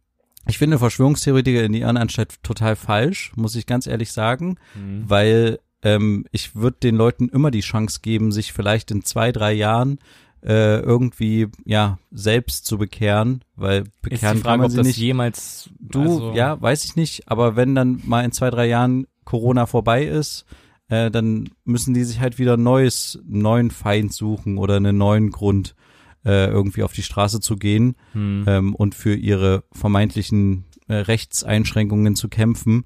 ich 0.47 0.59
finde 0.59 0.79
Verschwörungstheoretiker 0.79 1.65
in 1.65 1.73
die 1.73 1.81
Irrenanstalt 1.81 2.43
total 2.43 2.77
falsch, 2.77 3.33
muss 3.37 3.55
ich 3.55 3.67
ganz 3.67 3.87
ehrlich 3.87 4.13
sagen, 4.13 4.57
mhm. 4.75 5.05
weil 5.07 5.59
ähm, 5.83 6.27
ich 6.33 6.55
würde 6.57 6.79
den 6.83 6.97
Leuten 6.97 7.29
immer 7.29 7.51
die 7.51 7.61
Chance 7.61 8.01
geben, 8.03 8.33
sich 8.33 8.53
vielleicht 8.53 8.91
in 8.91 9.05
zwei, 9.05 9.33
drei 9.33 9.53
Jahren 9.53 9.99
äh, 10.43 10.81
irgendwie 10.81 11.49
ja 11.65 11.99
selbst 12.11 12.67
zu 12.67 12.79
bekehren, 12.79 13.45
weil 13.57 13.85
bekehren 14.03 14.37
Ist 14.37 14.41
die 14.41 14.43
Frage, 14.43 14.43
kann 14.43 14.59
man 14.59 14.67
ob 14.67 14.71
sie 14.71 14.77
das 14.79 14.87
nicht. 14.87 14.97
jemals 14.97 15.71
Du, 15.79 16.01
also, 16.01 16.33
ja, 16.35 16.61
weiß 16.61 16.85
ich 16.85 16.97
nicht, 16.97 17.29
aber 17.31 17.57
wenn 17.57 17.75
dann 17.75 18.01
mal 18.05 18.25
in 18.25 18.33
zwei, 18.33 18.51
drei 18.51 18.67
Jahren 18.67 19.07
Corona 19.25 19.67
vorbei 19.67 20.05
ist, 20.05 20.47
äh, 20.89 21.11
dann 21.11 21.51
müssen 21.65 21.95
die 21.95 22.05
sich 22.05 22.21
halt 22.21 22.39
wieder 22.39 22.57
ein 22.57 22.63
neues, 22.63 23.19
neuen 23.27 23.71
Feind 23.71 24.13
suchen 24.13 24.59
oder 24.59 24.77
einen 24.77 24.97
neuen 24.97 25.31
Grund, 25.31 25.75
äh, 26.25 26.47
irgendwie 26.47 26.83
auf 26.83 26.93
die 26.93 27.03
Straße 27.03 27.41
zu 27.41 27.57
gehen 27.57 27.97
hm. 28.13 28.45
ähm, 28.47 28.75
und 28.75 28.95
für 28.95 29.15
ihre 29.15 29.65
vermeintlichen 29.73 30.65
äh, 30.89 30.95
Rechtseinschränkungen 30.95 32.17
zu 32.17 32.29
kämpfen. 32.29 32.85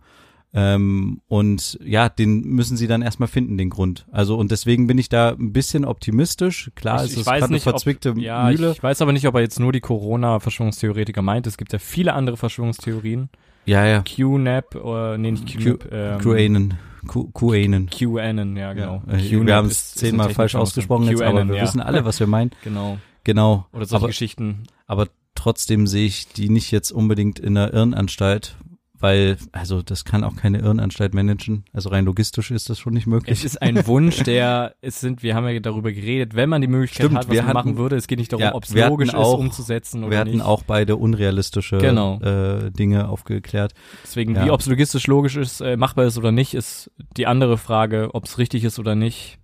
Ähm, 0.56 1.20
und 1.26 1.80
ja, 1.82 2.08
den 2.08 2.42
müssen 2.42 2.76
sie 2.76 2.86
dann 2.86 3.02
erstmal 3.02 3.26
finden, 3.26 3.58
den 3.58 3.70
Grund. 3.70 4.06
Also 4.12 4.36
und 4.36 4.52
deswegen 4.52 4.86
bin 4.86 4.98
ich 4.98 5.08
da 5.08 5.30
ein 5.30 5.52
bisschen 5.52 5.84
optimistisch. 5.84 6.70
Klar, 6.76 6.98
ich, 6.98 7.06
es 7.06 7.12
ich 7.12 7.18
ist 7.18 7.24
gerade 7.26 7.46
eine 7.46 7.58
verzwickte 7.58 8.10
ob, 8.10 8.18
ja, 8.18 8.48
Mühle. 8.48 8.70
Ich 8.70 8.82
weiß 8.82 9.02
aber 9.02 9.12
nicht, 9.12 9.26
ob 9.26 9.34
er 9.34 9.40
jetzt 9.40 9.58
nur 9.58 9.72
die 9.72 9.80
Corona-Verschwörungstheoretiker 9.80 11.22
meint. 11.22 11.48
Es 11.48 11.56
gibt 11.56 11.72
ja 11.72 11.80
viele 11.80 12.12
andere 12.12 12.36
Verschwörungstheorien. 12.36 13.30
ja, 13.66 13.84
ja. 13.84 14.02
QNAP 14.02 14.76
oder 14.76 15.18
nee, 15.18 15.32
nicht 15.32 15.58
QNAP. 15.58 15.88
ähm, 15.90 16.18
QAnon. 16.20 16.74
QAnon. 17.06 17.90
QAnon, 17.90 18.56
ja, 18.56 18.72
genau. 18.74 19.02
Ja, 19.08 19.14
äh, 19.14 19.46
wir 19.46 19.54
haben 19.56 19.66
es 19.66 19.94
zehnmal 19.94 20.30
falsch 20.30 20.54
ausgesprochen 20.54 21.08
jetzt, 21.08 21.20
aber 21.20 21.46
wir 21.46 21.56
ja. 21.56 21.62
wissen 21.62 21.80
alle, 21.80 22.04
was 22.04 22.20
wir 22.20 22.26
meinen. 22.26 22.52
Genau. 22.62 22.98
Genau. 23.24 23.66
Oder 23.72 23.86
solche 23.86 24.02
Aber, 24.02 24.06
Geschichten. 24.08 24.64
aber 24.86 25.08
trotzdem 25.34 25.86
sehe 25.86 26.06
ich 26.06 26.28
die 26.28 26.48
nicht 26.48 26.70
jetzt 26.70 26.92
unbedingt 26.92 27.38
in 27.38 27.54
der 27.54 27.72
Irrenanstalt, 27.72 28.56
weil, 28.96 29.36
also 29.52 29.82
das 29.82 30.04
kann 30.04 30.24
auch 30.24 30.36
keine 30.36 30.60
Irrenanstalt 30.60 31.12
managen. 31.12 31.64
Also 31.72 31.88
rein 31.90 32.04
logistisch 32.06 32.50
ist 32.50 32.70
das 32.70 32.78
schon 32.78 32.94
nicht 32.94 33.06
möglich. 33.06 33.36
Es 33.38 33.44
ist 33.44 33.60
ein 33.60 33.86
Wunsch, 33.86 34.22
der, 34.22 34.74
es 34.80 35.00
sind, 35.00 35.22
wir 35.22 35.34
haben 35.34 35.46
ja 35.48 35.58
darüber 35.60 35.92
geredet, 35.92 36.34
wenn 36.34 36.48
man 36.48 36.60
die 36.62 36.68
Möglichkeit 36.68 37.06
Stimmt, 37.06 37.18
hat, 37.18 37.28
was 37.28 37.36
man 37.36 37.46
hatten- 37.46 37.54
machen 37.54 37.76
würde. 37.76 37.96
Es 37.96 38.06
geht 38.06 38.18
nicht 38.18 38.32
darum, 38.32 38.44
Ja, 38.44 38.54
ob 38.54 38.64
es 38.64 38.72
logisch 38.74 39.08
ist, 39.08 39.14
auch- 39.14 39.38
umzusetzen 39.38 40.04
oder 40.04 40.12
wir 40.12 40.18
hatten 40.18 40.30
nicht. 40.30 40.42
auch 40.42 40.62
beide 40.62 40.96
unrealistische 40.96 41.78
Genau. 41.78 42.18
äh, 42.20 42.70
Dinge 42.70 43.08
aufgeklärt. 43.08 43.74
Deswegen, 44.04 44.36
Ja. 44.36 44.46
wie 44.46 44.50
ob 44.50 44.60
es 44.60 44.66
logistisch 44.66 45.06
logisch 45.06 45.36
ist, 45.36 45.60
äh, 45.60 45.76
machbar 45.76 46.06
ist 46.06 46.16
oder 46.16 46.32
nicht, 46.32 46.54
ist 46.54 46.90
die 47.16 47.26
andere 47.26 47.58
Frage, 47.58 48.10
ob 48.14 48.24
es 48.24 48.38
richtig 48.38 48.64
ist 48.64 48.78
oder 48.78 48.94
nicht. 48.94 49.38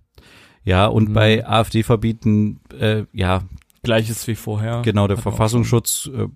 Ja, 0.63 0.85
und 0.87 1.09
Mhm. 1.09 1.13
bei 1.13 1.47
AfD 1.47 1.83
verbieten, 1.83 2.61
äh, 2.79 3.03
ja, 3.13 3.41
Gleiches 3.83 4.27
wie 4.27 4.35
vorher. 4.35 4.81
genau, 4.83 5.07
der 5.07 5.17
Verfassungsschutz 5.17 6.09
äh, 6.15 6.27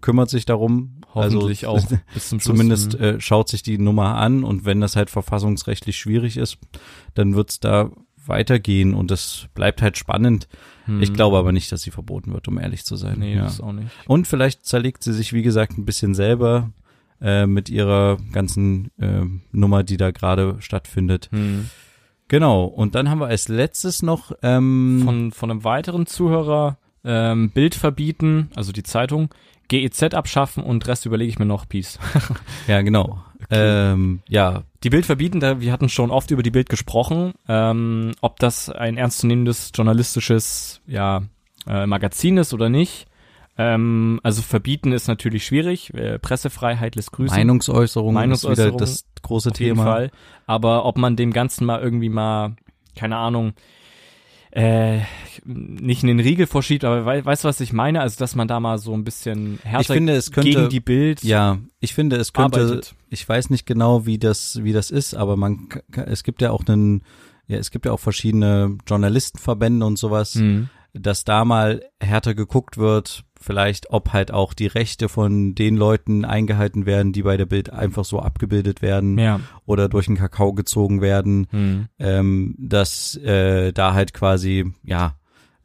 kümmert 0.00 0.30
sich 0.30 0.44
darum. 0.44 1.00
Hoffentlich 1.14 1.66
also, 1.66 1.86
auch 1.86 1.98
bis 2.14 2.28
zum 2.28 2.40
Schluss. 2.40 2.54
Zumindest 2.56 2.98
Mhm. 2.98 3.04
äh, 3.04 3.20
schaut 3.20 3.48
sich 3.48 3.62
die 3.62 3.78
Nummer 3.78 4.16
an 4.16 4.44
und 4.44 4.64
wenn 4.64 4.80
das 4.80 4.96
halt 4.96 5.10
verfassungsrechtlich 5.10 5.96
schwierig 5.98 6.36
ist, 6.36 6.58
dann 7.14 7.34
wird's 7.34 7.60
da 7.60 7.90
weitergehen 8.26 8.94
und 8.94 9.10
das 9.10 9.46
bleibt 9.54 9.80
halt 9.80 9.96
spannend. 9.96 10.48
Hm. 10.84 11.00
Ich 11.00 11.14
glaube 11.14 11.38
aber 11.38 11.50
nicht, 11.52 11.72
dass 11.72 11.80
sie 11.80 11.90
verboten 11.90 12.34
wird, 12.34 12.46
um 12.46 12.58
ehrlich 12.58 12.84
zu 12.84 12.96
sein. 12.96 13.20
Nee, 13.20 13.36
ja. 13.36 13.44
das 13.44 13.60
auch 13.60 13.72
nicht. 13.72 13.88
Und 14.06 14.26
vielleicht 14.26 14.66
zerlegt 14.66 15.02
sie 15.02 15.14
sich, 15.14 15.32
wie 15.32 15.42
gesagt, 15.42 15.78
ein 15.78 15.86
bisschen 15.86 16.14
selber 16.14 16.70
äh, 17.22 17.46
mit 17.46 17.70
ihrer 17.70 18.18
ganzen 18.32 18.90
äh, 18.98 19.22
Nummer, 19.52 19.82
die 19.82 19.96
da 19.96 20.10
gerade 20.10 20.56
stattfindet. 20.60 21.30
Hm. 21.32 21.70
Genau. 22.28 22.64
Und 22.64 22.94
dann 22.94 23.08
haben 23.08 23.20
wir 23.20 23.28
als 23.28 23.48
letztes 23.48 24.02
noch 24.02 24.32
ähm, 24.42 25.00
Von, 25.04 25.32
von 25.32 25.50
einem 25.50 25.64
weiteren 25.64 26.06
Zuhörer 26.06 26.76
ähm, 27.08 27.50
Bild 27.50 27.74
verbieten, 27.74 28.50
also 28.54 28.70
die 28.70 28.82
Zeitung, 28.84 29.30
GEZ 29.68 30.14
abschaffen 30.14 30.62
und 30.62 30.86
Rest 30.86 31.06
überlege 31.06 31.28
ich 31.28 31.38
mir 31.38 31.46
noch, 31.46 31.68
Peace. 31.68 31.98
ja 32.68 32.82
genau. 32.82 33.18
Ähm, 33.50 34.20
ja, 34.28 34.62
Die 34.84 34.90
Bild 34.90 35.06
verbieten, 35.06 35.40
da, 35.40 35.60
wir 35.60 35.72
hatten 35.72 35.88
schon 35.88 36.10
oft 36.10 36.30
über 36.30 36.42
die 36.42 36.50
Bild 36.50 36.68
gesprochen, 36.68 37.32
ähm, 37.48 38.12
ob 38.20 38.38
das 38.38 38.68
ein 38.68 38.96
ernstzunehmendes 38.96 39.72
journalistisches 39.74 40.82
ja, 40.86 41.22
äh, 41.66 41.86
Magazin 41.86 42.36
ist 42.36 42.52
oder 42.52 42.68
nicht. 42.68 43.06
Ähm, 43.56 44.20
also 44.22 44.42
verbieten 44.42 44.92
ist 44.92 45.08
natürlich 45.08 45.44
schwierig, 45.44 45.92
äh, 45.94 46.18
Pressefreiheit 46.18 46.94
lässt 46.94 47.12
grüßen. 47.12 47.36
Meinungsäußerung, 47.36 48.14
Meinungsäußerung 48.14 48.68
ist 48.68 48.74
wieder 48.74 48.78
das 48.78 49.04
große 49.22 49.50
auf 49.50 49.58
jeden 49.58 49.76
Thema. 49.76 49.84
Fall. 49.84 50.10
Aber 50.46 50.84
ob 50.84 50.96
man 50.96 51.16
dem 51.16 51.32
Ganzen 51.32 51.64
mal 51.64 51.80
irgendwie 51.80 52.08
mal, 52.08 52.54
keine 52.94 53.16
Ahnung, 53.16 53.54
äh, 54.50 55.00
nicht 55.44 56.02
in 56.02 56.08
den 56.08 56.20
Riegel 56.20 56.46
vorschiebt, 56.46 56.84
aber 56.84 57.04
wei 57.04 57.24
weißt 57.24 57.44
du, 57.44 57.48
was 57.48 57.60
ich 57.60 57.72
meine? 57.72 58.00
Also, 58.00 58.18
dass 58.18 58.34
man 58.34 58.48
da 58.48 58.60
mal 58.60 58.78
so 58.78 58.92
ein 58.94 59.04
bisschen 59.04 59.58
härter 59.62 59.80
Ich 59.80 59.86
finde, 59.88 60.14
es 60.14 60.30
könnte 60.32 60.50
gegen 60.50 60.68
die 60.68 60.80
Bild 60.80 61.22
Ja, 61.22 61.58
ich 61.80 61.94
finde, 61.94 62.16
es 62.16 62.32
könnte, 62.32 62.60
arbeitet. 62.60 62.94
ich 63.10 63.28
weiß 63.28 63.50
nicht 63.50 63.66
genau, 63.66 64.06
wie 64.06 64.18
das, 64.18 64.62
wie 64.62 64.72
das 64.72 64.90
ist, 64.90 65.14
aber 65.14 65.36
man, 65.36 65.68
es 66.06 66.22
gibt 66.24 66.42
ja 66.42 66.50
auch 66.50 66.64
einen, 66.66 67.02
ja, 67.46 67.58
es 67.58 67.70
gibt 67.70 67.86
ja 67.86 67.92
auch 67.92 68.00
verschiedene 68.00 68.76
Journalistenverbände 68.86 69.84
und 69.86 69.98
sowas, 69.98 70.34
Mhm. 70.36 70.68
dass 70.94 71.24
da 71.24 71.44
mal 71.44 71.82
härter 72.00 72.34
geguckt 72.34 72.78
wird, 72.78 73.24
vielleicht, 73.40 73.90
ob 73.90 74.12
halt 74.12 74.32
auch 74.32 74.52
die 74.54 74.66
Rechte 74.66 75.08
von 75.08 75.54
den 75.54 75.76
Leuten 75.76 76.24
eingehalten 76.24 76.86
werden, 76.86 77.12
die 77.12 77.22
bei 77.22 77.36
der 77.36 77.46
Bild 77.46 77.70
einfach 77.70 78.04
so 78.04 78.20
abgebildet 78.20 78.82
werden 78.82 79.18
Ja. 79.18 79.40
oder 79.66 79.88
durch 79.88 80.06
den 80.06 80.16
Kakao 80.16 80.52
gezogen 80.52 81.00
werden, 81.00 81.46
Mhm. 81.52 81.86
ähm, 81.98 82.54
dass 82.58 83.16
äh, 83.16 83.72
da 83.72 83.94
halt 83.94 84.12
quasi, 84.14 84.72
ja, 84.82 85.14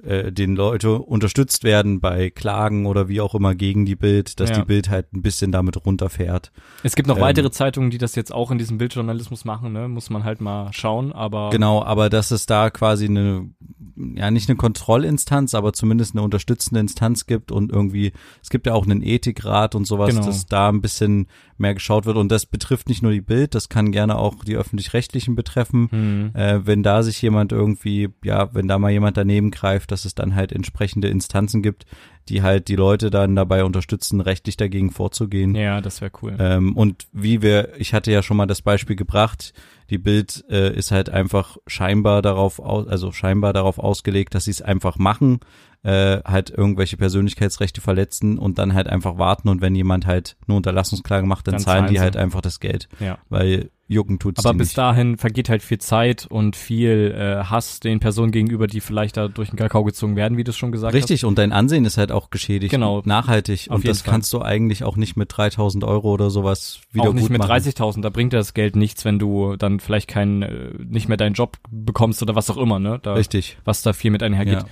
äh, 0.03 0.33
den 0.33 0.57
Leute 0.57 0.99
unterstützt 0.99 1.63
werden 1.63 2.01
bei 2.01 2.29
Klagen 2.29 2.86
oder 2.88 3.07
wie 3.07 3.21
auch 3.21 3.36
immer 3.36 3.55
gegen 3.55 3.86
die 3.86 3.95
Bild, 3.95 4.41
dass 4.41 4.49
Ja. 4.49 4.57
die 4.59 4.65
Bild 4.65 4.89
halt 4.89 5.13
ein 5.13 5.21
bisschen 5.21 5.53
damit 5.53 5.86
runterfährt. 5.86 6.51
Es 6.83 6.95
gibt 6.95 7.07
noch 7.07 7.15
Ähm, 7.15 7.21
weitere 7.21 7.51
Zeitungen, 7.51 7.89
die 7.89 7.97
das 7.99 8.13
jetzt 8.15 8.33
auch 8.33 8.51
in 8.51 8.57
diesem 8.57 8.77
Bildjournalismus 8.77 9.45
machen, 9.45 9.71
ne? 9.71 9.88
Muss 9.88 10.09
man 10.09 10.25
halt 10.25 10.41
mal 10.41 10.73
schauen, 10.73 11.13
aber 11.13 11.51
Genau, 11.51 11.81
aber 11.81 12.09
dass 12.09 12.31
es 12.31 12.45
da 12.45 12.69
quasi 12.69 13.05
eine, 13.05 13.49
ja 13.95 14.32
nicht 14.32 14.49
eine 14.49 14.56
Kontrollinstanz, 14.58 15.53
aber 15.56 15.73
zumindest 15.73 16.13
eine 16.15 16.21
unterstützende 16.23 16.79
Instanz 16.79 17.25
gibt 17.25 17.51
und 17.51 17.71
irgendwie, 17.71 18.12
es 18.41 18.49
gibt 18.49 18.65
ja 18.65 18.73
auch 18.73 18.86
einen 18.86 19.01
Ethikrat 19.03 19.75
und 19.75 19.86
sowas, 19.86 20.10
Genau. 20.15 20.25
dass 20.25 20.45
da 20.45 20.69
ein 20.69 20.82
bisschen 20.82 21.27
mehr 21.58 21.73
geschaut 21.73 22.06
wird 22.06 22.17
und 22.17 22.32
das 22.32 22.45
betrifft 22.45 22.89
nicht 22.89 23.03
nur 23.03 23.12
die 23.12 23.21
Bild, 23.21 23.56
das 23.56 23.69
kann 23.69 23.91
gerne 23.91 24.17
auch 24.17 24.43
die 24.43 24.56
öffentlich-rechtlichen 24.56 25.36
betreffen. 25.36 25.88
hm. 25.91 26.32
Äh, 26.34 26.65
wenn 26.65 26.84
da 26.84 27.03
sich 27.03 27.21
jemand 27.21 27.51
irgendwie, 27.51 28.10
ja, 28.23 28.53
wenn 28.53 28.67
da 28.67 28.79
mal 28.79 28.91
jemand 28.91 29.17
daneben 29.17 29.51
greift, 29.51 29.91
dass 29.91 30.06
es 30.06 30.15
dann 30.15 30.36
halt 30.36 30.51
entsprechende 30.51 31.08
Instanzen 31.10 31.62
gibt, 31.62 31.86
die 32.29 32.41
halt 32.41 32.67
die 32.67 32.75
Leute 32.75 33.09
dann 33.09 33.36
dabei 33.36 33.63
unterstützen, 33.63 34.21
rechtlich 34.21 34.57
dagegen 34.57 34.91
vorzugehen. 34.91 35.55
ja, 35.55 35.81
das 35.81 36.01
wäre 36.01 36.12
cool. 36.21 36.36
Ähm, 36.39 36.75
und 36.75 37.07
wie 37.12 37.41
wir, 37.41 37.73
ich 37.77 37.93
hatte 37.93 38.12
ja 38.12 38.23
schon 38.23 38.38
mal 38.38 38.45
das 38.45 38.62
Beispiel 38.62 38.95
gebracht, 38.95 39.53
die 39.89 39.97
Bild 39.97 40.43
äh, 40.49 40.73
ist 40.73 40.91
halt 40.91 41.09
einfach 41.09 41.57
scheinbar 41.67 42.21
darauf, 42.21 42.59
aus, 42.59 42.88
also 42.88 43.12
scheinbar 43.12 43.53
darauf 43.53 43.77
ausgelegt, 43.77 44.33
dass 44.36 44.45
sie 44.45 44.51
es 44.51 44.62
einfach 44.62 44.97
machen, 44.97 45.39
äh, 45.84 46.22
halt 46.24 46.50
irgendwelche 46.50 46.96
Persönlichkeitsrechte 46.98 47.82
verletzen 47.82 48.38
und 48.38 48.58
dann 48.58 48.74
halt 48.74 48.88
einfach 48.88 49.17
warten 49.17 49.50
und 49.50 49.62
wenn 49.62 49.76
jemand 49.76 50.06
halt 50.06 50.38
eine 50.48 50.56
Unterlassungsklage 50.56 51.28
macht, 51.28 51.48
dann, 51.48 51.54
Dann 51.54 51.62
zahlen 51.62 51.88
die 51.88 51.96
sie. 51.96 52.00
halt 52.00 52.15
einfach 52.15 52.41
das 52.41 52.60
Geld, 52.62 52.88
ja. 53.00 53.17
weil 53.30 53.69
jucken 53.89 54.17
tut's 54.17 54.43
Aber 54.43 54.58
bis 54.58 54.69
nicht. 54.69 54.78
dahin 54.78 55.17
vergeht 55.17 55.50
halt 55.50 55.62
viel 55.62 55.78
Zeit 55.80 56.26
und 56.26 56.56
viel 56.56 57.13
äh, 57.15 57.43
Hass 57.43 57.82
den 57.82 58.00
Personen 58.00 58.32
gegenüber, 58.32 58.65
die 58.65 58.80
vielleicht 58.80 59.17
da 59.17 59.28
durch 59.28 59.50
den 59.50 59.58
Kakao 59.58 59.84
gezogen 59.84 60.15
werden, 60.15 60.38
wie 60.38 60.46
du 60.46 60.52
es 60.52 60.58
schon 60.58 60.72
gesagt 60.72 60.93
Richtig, 60.93 61.26
und 61.26 61.38
dein 61.38 61.52
Ansehen 61.52 61.84
ist 61.84 61.98
halt 61.98 62.13
auch 62.13 62.30
geschädigt. 62.30 62.72
Genau. 62.72 63.02
Nachhaltig. 63.04 63.67
Auf 63.69 63.76
und 63.76 63.88
das 63.88 64.02
Fall. 64.02 64.13
kannst 64.13 64.32
du 64.32 64.41
eigentlich 64.41 64.86
auch 64.86 64.96
nicht 64.96 65.17
mit 65.17 65.36
3000 65.36 65.84
Euro 65.84 66.13
oder 66.13 66.30
sowas 66.30 66.80
hast. 66.82 66.96
wieder 66.96 67.10
Auch 67.10 67.13
nicht 67.13 67.30
mit 67.30 67.39
machen. 67.39 67.52
30.000, 67.52 68.02
da 68.02 68.10
bringt 68.10 68.32
dir 68.32 68.38
das 68.38 68.54
Geld 68.54 68.78
nichts, 68.78 69.04
wenn 69.04 69.19
du 69.19 69.58
dann 69.58 69.82
vielleicht 69.82 70.08
keinen, 70.08 70.41
äh, 70.43 70.69
nicht 70.88 71.10
mehr 71.10 71.17
deinen 71.17 71.34
Job 71.34 71.58
bekommst 71.69 72.22
oder 72.22 72.36
was 72.36 72.50
auch 72.50 72.58
immer, 72.58 72.80
ne? 72.80 73.00
Da, 73.04 73.15
Richtig. 73.15 73.58
was 73.65 73.82
da 73.82 73.91
viel 73.91 74.12
mit 74.12 74.24
einhergeht. 74.24 74.60
Ja. 74.60 74.65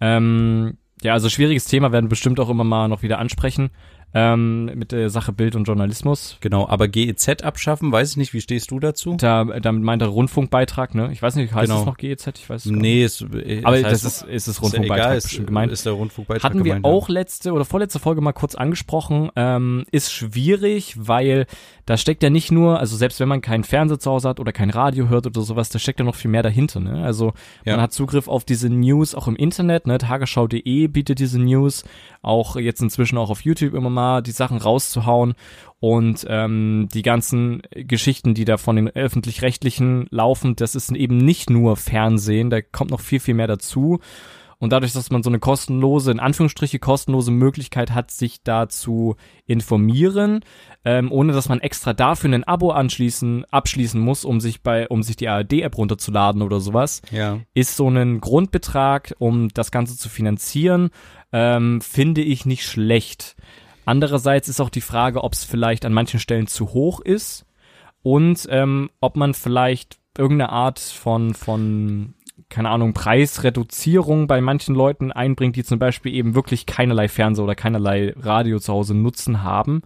Ähm, 0.00 0.76
ja, 1.02 1.12
also 1.12 1.28
schwieriges 1.28 1.66
Thema 1.66 1.92
werden 1.92 2.06
wir 2.06 2.10
bestimmt 2.10 2.40
auch 2.40 2.48
immer 2.48 2.64
mal 2.64 2.88
noch 2.88 3.02
wieder 3.02 3.18
ansprechen. 3.18 3.70
ähm, 4.14 4.66
mit 4.76 4.92
der 4.92 5.10
Sache 5.10 5.32
Bild 5.32 5.56
und 5.56 5.64
Journalismus. 5.64 6.38
Genau, 6.40 6.66
aber 6.66 6.88
GEZ 6.88 7.42
abschaffen, 7.42 7.92
weiß 7.92 8.12
ich 8.12 8.16
nicht, 8.16 8.32
wie 8.32 8.40
stehst 8.40 8.70
du 8.70 8.78
dazu? 8.80 9.16
Da, 9.18 9.44
damit 9.44 9.82
meint 9.82 10.00
er 10.00 10.08
Rundfunkbeitrag, 10.08 10.94
ne? 10.94 11.10
Ich 11.12 11.20
weiß 11.20 11.34
nicht, 11.34 11.52
heißt 11.52 11.64
Genau. 11.66 11.78
das 11.80 11.86
noch 11.86 11.98
GEZ? 11.98 12.28
Ich 12.38 12.48
weiß 12.48 12.64
es 12.64 12.70
gar 12.72 12.80
Nee, 12.80 13.02
nicht. 13.02 13.04
es, 13.04 13.20
es 13.20 13.64
Aber 13.64 13.78
das 13.82 14.04
ist, 14.04 14.22
ist 14.22 14.46
es 14.46 14.62
Rundfunkbeitrag 14.62 15.06
egal, 15.06 15.16
ist, 15.18 15.24
bestimmt 15.24 15.48
gemeint. 15.48 15.70
ist 15.72 15.84
der 15.84 15.92
Rundfunkbeitrag 15.94 16.44
Hatten 16.44 16.64
wir 16.64 16.76
gemeint, 16.76 16.84
auch 16.86 17.10
letzte 17.10 17.52
oder 17.52 17.66
vorletzte 17.66 17.98
Folge 17.98 18.22
mal 18.22 18.32
kurz 18.32 18.54
angesprochen, 18.54 19.28
ähm, 19.36 19.84
ist 19.90 20.10
schwierig, 20.12 20.94
weil 20.98 21.44
da 21.86 21.96
steckt 21.96 22.22
ja 22.22 22.30
nicht 22.30 22.50
nur, 22.52 22.78
also 22.80 22.96
selbst 22.96 23.20
wenn 23.20 23.28
man 23.28 23.40
keinen 23.40 23.64
Fernseher 23.64 23.98
zu 23.98 24.10
Hause 24.10 24.28
hat 24.28 24.40
oder 24.40 24.52
kein 24.52 24.70
Radio 24.70 25.08
hört 25.08 25.26
oder 25.26 25.40
sowas, 25.40 25.68
da 25.68 25.78
steckt 25.78 26.00
ja 26.00 26.04
noch 26.04 26.16
viel 26.16 26.30
mehr 26.30 26.42
dahinter. 26.42 26.80
Ne? 26.80 27.04
Also 27.04 27.32
Ja. 27.64 27.74
man 27.74 27.80
hat 27.82 27.92
Zugriff 27.92 28.26
auf 28.28 28.44
diese 28.44 28.68
News 28.68 29.14
auch 29.14 29.28
im 29.28 29.36
Internet, 29.36 29.86
ne? 29.86 29.98
Tagesschau.de 29.98 30.88
bietet 30.88 31.20
diese 31.20 31.40
News, 31.40 31.84
auch 32.22 32.56
jetzt 32.56 32.82
inzwischen 32.82 33.16
auch 33.18 33.30
auf 33.30 33.42
YouTube 33.42 33.74
immer 33.74 33.90
mal 33.90 34.20
die 34.20 34.32
Sachen 34.32 34.58
rauszuhauen 34.58 35.34
und 35.78 36.26
ähm, 36.28 36.88
die 36.92 37.02
ganzen 37.02 37.62
Geschichten, 37.70 38.34
die 38.34 38.44
da 38.44 38.56
von 38.56 38.76
den 38.76 38.88
öffentlich-rechtlichen 38.88 40.06
laufen, 40.10 40.56
das 40.56 40.74
ist 40.74 40.90
eben 40.90 41.18
nicht 41.18 41.50
nur 41.50 41.76
Fernsehen, 41.76 42.50
da 42.50 42.62
kommt 42.62 42.90
noch 42.90 43.00
viel, 43.00 43.20
viel 43.20 43.34
mehr 43.34 43.46
dazu. 43.46 44.00
Und 44.58 44.72
dadurch, 44.72 44.94
dass 44.94 45.10
man 45.10 45.22
so 45.22 45.28
eine 45.28 45.38
kostenlose, 45.38 46.10
in 46.10 46.18
Anführungsstriche 46.18 46.78
kostenlose 46.78 47.30
Möglichkeit 47.30 47.90
hat, 47.92 48.10
sich 48.10 48.42
da 48.42 48.68
zu 48.70 49.16
informieren, 49.44 50.40
ähm, 50.84 51.12
ohne 51.12 51.32
dass 51.32 51.48
man 51.48 51.60
extra 51.60 51.92
dafür 51.92 52.32
ein 52.32 52.44
Abo 52.44 52.70
anschließen, 52.70 53.44
abschließen 53.50 54.00
muss, 54.00 54.24
um 54.24 54.40
sich 54.40 54.62
bei, 54.62 54.88
um 54.88 55.02
sich 55.02 55.16
die 55.16 55.28
ARD-App 55.28 55.76
runterzuladen 55.76 56.40
oder 56.40 56.60
sowas, 56.60 57.02
Ja. 57.10 57.40
ist 57.52 57.76
so 57.76 57.88
ein 57.88 58.20
Grundbetrag, 58.20 59.14
um 59.18 59.48
das 59.48 59.70
Ganze 59.70 59.96
zu 59.98 60.08
finanzieren, 60.08 60.90
ähm, 61.32 61.80
finde 61.82 62.22
ich 62.22 62.46
nicht 62.46 62.64
schlecht. 62.64 63.36
Andererseits 63.84 64.48
ist 64.48 64.60
auch 64.60 64.70
die 64.70 64.80
Frage, 64.80 65.22
ob 65.22 65.34
es 65.34 65.44
vielleicht 65.44 65.84
an 65.84 65.92
manchen 65.92 66.18
Stellen 66.18 66.46
zu 66.46 66.72
hoch 66.72 67.00
ist 67.00 67.44
und 68.02 68.46
ähm, 68.50 68.90
ob 69.00 69.16
man 69.16 69.34
vielleicht 69.34 69.98
irgendeine 70.18 70.50
Art 70.50 70.78
von, 70.80 71.34
von, 71.34 72.14
keine 72.48 72.70
Ahnung, 72.70 72.92
Preisreduzierung 72.94 74.26
bei 74.26 74.40
manchen 74.40 74.74
Leuten 74.74 75.12
einbringt, 75.12 75.56
die 75.56 75.64
zum 75.64 75.78
Beispiel 75.78 76.14
eben 76.14 76.34
wirklich 76.34 76.66
keinerlei 76.66 77.08
Fernseher 77.08 77.44
oder 77.44 77.54
keinerlei 77.54 78.14
Radio 78.16 78.58
zu 78.58 78.72
Hause 78.72 78.94
nutzen 78.94 79.42
haben. 79.42 79.82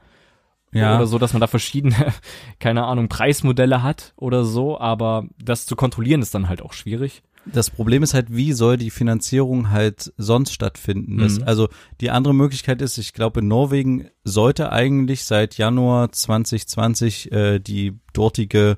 Ja. 0.72 0.96
Oder 0.96 1.06
so, 1.06 1.18
dass 1.18 1.32
man 1.32 1.40
da 1.40 1.46
verschiedene, 1.46 1.94
keine 2.60 2.84
Ahnung, 2.84 3.08
Preismodelle 3.08 3.82
hat 3.82 4.12
oder 4.16 4.44
so, 4.44 4.78
aber 4.78 5.26
das 5.42 5.66
zu 5.66 5.74
kontrollieren 5.74 6.22
ist 6.22 6.34
dann 6.34 6.48
halt 6.48 6.62
auch 6.62 6.72
schwierig. 6.72 7.22
Das 7.46 7.70
Problem 7.70 8.02
ist 8.02 8.14
halt, 8.14 8.34
wie 8.34 8.52
soll 8.52 8.76
die 8.76 8.90
Finanzierung 8.90 9.70
halt 9.70 10.12
sonst 10.18 10.52
stattfinden? 10.52 11.18
Das, 11.18 11.38
Mhm. 11.38 11.44
Also 11.44 11.68
die 12.00 12.10
andere 12.10 12.34
Möglichkeit 12.34 12.82
ist, 12.82 12.98
ich 12.98 13.14
glaube, 13.14 13.40
in 13.40 13.48
Norwegen 13.48 14.10
sollte 14.24 14.70
eigentlich 14.72 15.24
seit 15.24 15.56
Januar 15.56 16.12
2020 16.12 17.32
äh, 17.32 17.58
die 17.58 17.98
dortige 18.12 18.76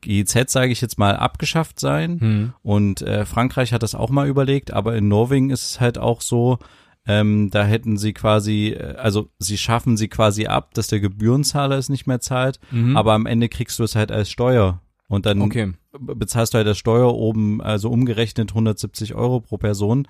GEZ, 0.00 0.50
sage 0.50 0.72
ich 0.72 0.80
jetzt 0.80 0.98
mal, 0.98 1.16
abgeschafft 1.16 1.78
sein. 1.80 2.20
Hm. 2.20 2.52
Und 2.62 3.02
äh, 3.02 3.24
Frankreich 3.24 3.72
hat 3.72 3.82
das 3.82 3.94
auch 3.94 4.10
mal 4.10 4.28
überlegt, 4.28 4.72
aber 4.72 4.96
in 4.96 5.08
Norwegen 5.08 5.50
ist 5.50 5.64
es 5.70 5.80
halt 5.80 5.98
auch 5.98 6.20
so, 6.20 6.58
ähm, 7.06 7.50
da 7.50 7.64
hätten 7.64 7.96
sie 7.98 8.12
quasi, 8.14 8.68
äh, 8.68 8.96
also 8.96 9.28
sie 9.38 9.58
schaffen 9.58 9.96
sie 9.96 10.08
quasi 10.08 10.46
ab, 10.46 10.72
dass 10.74 10.88
der 10.88 11.00
Gebührenzahler 11.00 11.76
es 11.76 11.88
nicht 11.88 12.06
mehr 12.06 12.20
zahlt, 12.20 12.58
Mhm. 12.70 12.96
aber 12.96 13.12
am 13.12 13.26
Ende 13.26 13.48
kriegst 13.48 13.78
du 13.78 13.84
es 13.84 13.94
halt 13.94 14.10
als 14.10 14.30
Steuer. 14.30 14.80
Und 15.08 15.26
dann 15.26 15.42
Okay. 15.42 15.72
bezahlst 15.98 16.54
du 16.54 16.56
halt 16.58 16.66
der 16.66 16.74
Steuer 16.74 17.14
oben, 17.14 17.60
also 17.60 17.90
umgerechnet 17.90 18.54
170 18.54 19.14
Euro 19.14 19.40
pro 19.40 19.58
Person. 19.58 20.08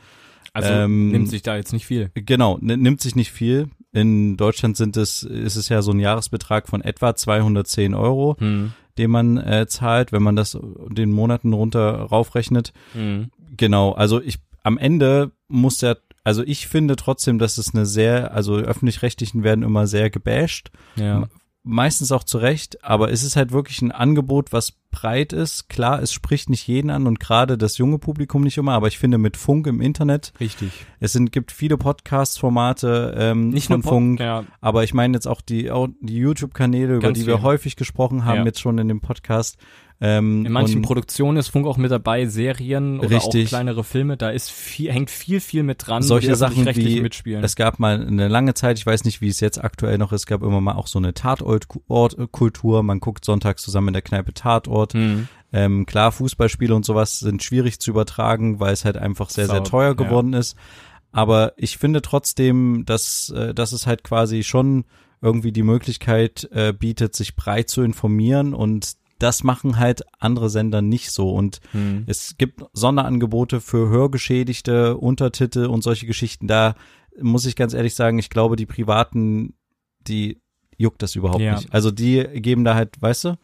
Also 0.53 0.71
Ähm, 0.73 1.11
nimmt 1.11 1.29
sich 1.29 1.43
da 1.43 1.57
jetzt 1.57 1.73
nicht 1.73 1.85
viel. 1.85 2.11
Genau, 2.15 2.59
nimmt 2.61 3.01
sich 3.01 3.17
nicht 3.17 3.33
viel. 3.33 3.71
In 3.93 4.37
Deutschland 4.37 4.77
sind 4.77 4.97
es, 4.97 5.25
ist 5.25 5.57
es 5.57 5.69
ja 5.69 5.83
so 5.83 5.91
ein 5.91 5.99
Jahresbetrag 5.99 6.69
von 6.69 6.81
etwa 6.81 7.17
210 7.17 7.93
Euro, 7.95 8.37
Hm. 8.39 8.73
Den 8.99 9.11
man 9.11 9.37
äh, 9.39 9.67
zahlt, 9.67 10.13
wenn 10.13 10.23
man 10.23 10.37
das 10.37 10.59
den 10.89 11.11
Monaten 11.13 11.53
runter 11.53 11.95
raufrechnet. 12.03 12.73
Hm. 12.93 13.31
Genau, 13.57 13.93
also 13.93 14.21
ich 14.21 14.39
am 14.63 14.79
Ende 14.79 15.33
muss 15.49 15.79
der, 15.79 15.99
also 16.25 16.43
ich 16.43 16.67
finde 16.67 16.97
trotzdem, 16.97 17.39
dass 17.39 17.59
es 17.59 17.75
eine 17.75 17.87
sehr, 17.87 18.33
also 18.33 18.57
öffentlich-rechtlichen 18.57 19.45
werden 19.45 19.63
immer 19.63 19.87
sehr 19.87 20.11
gebasht, 20.11 20.71
Ja. 20.97 21.29
Meistens 21.67 22.13
auch 22.13 22.25
zu 22.25 22.39
Recht, 22.39 22.85
aber 22.85 23.11
es 23.11 23.23
ist 23.23 23.37
halt 23.37 23.51
wirklich 23.51 23.81
ein 23.83 23.91
Angebot, 23.91 24.53
was 24.53 24.73
breit 24.91 25.33
ist. 25.33 25.69
Klar, 25.69 26.01
es 26.03 26.13
spricht 26.13 26.49
nicht 26.51 26.67
jeden 26.69 26.91
an 26.91 27.07
und 27.07 27.19
gerade 27.19 27.59
das 27.59 27.79
junge 27.79 27.99
Publikum 27.99 28.43
nicht 28.43 28.59
immer, 28.59 28.73
aber 28.75 28.87
ich 28.87 28.99
finde 28.99 29.19
mit 29.19 29.37
Funk 29.37 29.67
im 29.67 29.81
Internet, 29.81 30.33
Richtig. 30.39 30.71
es 31.01 31.13
sind, 31.13 31.33
gibt 31.33 31.51
viele 31.53 31.77
Podcast-Formate 31.79 33.15
ähm, 33.19 33.49
Nicht 33.51 33.67
von 33.69 33.77
nur 33.77 33.83
Pod- 33.83 33.91
Funk, 33.91 34.21
Ja. 34.21 34.45
aber 34.61 34.85
ich 34.85 34.95
meine 34.95 35.15
jetzt 35.17 35.27
auch 35.27 35.41
die, 35.41 35.71
auch 35.71 35.89
die 36.01 36.17
YouTube-Kanäle, 36.17 36.97
über 36.97 37.13
die 37.13 37.27
wir 37.27 37.43
häufig 37.43 37.77
gesprochen 37.77 38.25
haben, 38.25 38.39
Ja. 38.41 38.45
jetzt 38.45 38.61
schon 38.61 38.79
in 38.79 38.89
dem 38.89 39.01
Podcast. 39.01 39.57
Ähm, 40.01 40.45
In 40.45 40.53
manchen 40.53 40.83
Produktionen 40.83 41.39
ist 41.39 41.49
Funk 41.49 41.67
auch 41.67 41.77
mit 41.77 41.91
dabei, 41.91 42.27
Serien 42.27 42.99
oder 42.99 43.11
Richtig. 43.11 43.47
auch 43.47 43.49
kleinere 43.51 43.85
Filme, 43.85 44.17
da 44.17 44.31
ist 44.31 44.51
viel, 44.51 44.93
hängt 44.93 45.09
viel, 45.09 45.41
viel 45.41 45.63
mit 45.63 45.87
dran. 45.87 46.03
Solche 46.03 46.35
Sachen 46.35 46.67
wie- 46.77 47.01
mitspielen. 47.01 47.45
Es 47.45 47.55
gab 47.55 47.79
mal 47.79 48.05
eine 48.05 48.29
lange 48.29 48.55
Zeit, 48.55 48.79
ich 48.79 48.87
weiß 48.87 49.05
nicht, 49.05 49.21
wie 49.21 49.29
es 49.29 49.41
jetzt 49.41 49.63
aktuell 49.63 49.99
noch 49.99 50.13
ist, 50.13 50.27
gab 50.27 50.43
immer 50.43 50.61
mal 50.61 50.75
auch 50.75 50.89
so 50.89 50.99
eine 50.99 51.15
Tatortkultur. 51.15 52.83
Man 52.83 53.01
guckt 53.01 53.25
sonntags 53.25 53.63
zusammen 53.63 53.89
in 53.89 53.95
der 53.95 54.03
Kneipe 54.03 54.35
Tatort. 54.35 54.95
Hm. 54.95 55.29
Ähm, 55.53 55.87
klar, 55.87 56.11
Fußballspiele 56.11 56.75
und 56.75 56.85
sowas 56.85 57.21
sind 57.21 57.43
schwierig 57.45 57.79
zu 57.79 57.91
übertragen, 57.91 58.59
weil 58.59 58.73
es 58.73 58.85
halt 58.85 58.97
einfach 58.97 59.31
sehr, 59.31 59.47
sehr 59.47 59.63
teuer 59.63 59.91
ja. 59.91 59.93
geworden 59.93 60.33
ist. 60.33 60.57
Aber 61.13 61.53
ich 61.57 61.79
finde 61.79 62.03
trotzdem, 62.03 62.83
dass, 62.87 63.31
äh, 63.31 63.55
dass 63.55 63.71
es 63.71 63.87
halt 63.87 64.03
quasi 64.03 64.43
schon 64.43 64.85
irgendwie 65.23 65.53
die 65.53 65.63
Möglichkeit 65.63 66.49
äh, 66.53 66.73
bietet, 66.73 67.15
sich 67.15 67.37
breit 67.37 67.71
zu 67.71 67.83
informieren 67.83 68.53
und 68.53 68.97
das 69.25 69.43
machen 69.43 69.79
halt 69.79 70.03
andere 70.19 70.51
Sender 70.51 70.83
nicht 70.83 71.11
so. 71.11 71.31
Und 71.31 71.61
Hm. 71.73 72.05
es 72.07 72.37
gibt 72.37 72.63
Sonderangebote 72.75 73.61
für 73.63 73.89
Hörgeschädigte, 73.89 74.99
Untertitel 74.99 75.65
und 75.67 75.83
solche 75.83 76.07
Geschichten. 76.07 76.47
Da 76.47 76.75
muss 77.21 77.47
ich 77.47 77.57
ganz 77.57 77.73
ehrlich 77.73 77.95
sagen, 77.95 78.19
ich 78.19 78.29
glaube, 78.29 78.57
die 78.57 78.67
Privaten, 78.67 79.55
die 80.07 80.41
juckt 80.77 81.01
das 81.03 81.15
überhaupt 81.17 81.41
Ja. 81.41 81.55
nicht. 81.57 81.73
Also 81.73 81.91
die 81.91 82.23
geben 82.35 82.65
da 82.65 82.75
halt, 82.75 83.01
weißt 83.01 83.25
du? 83.25 83.39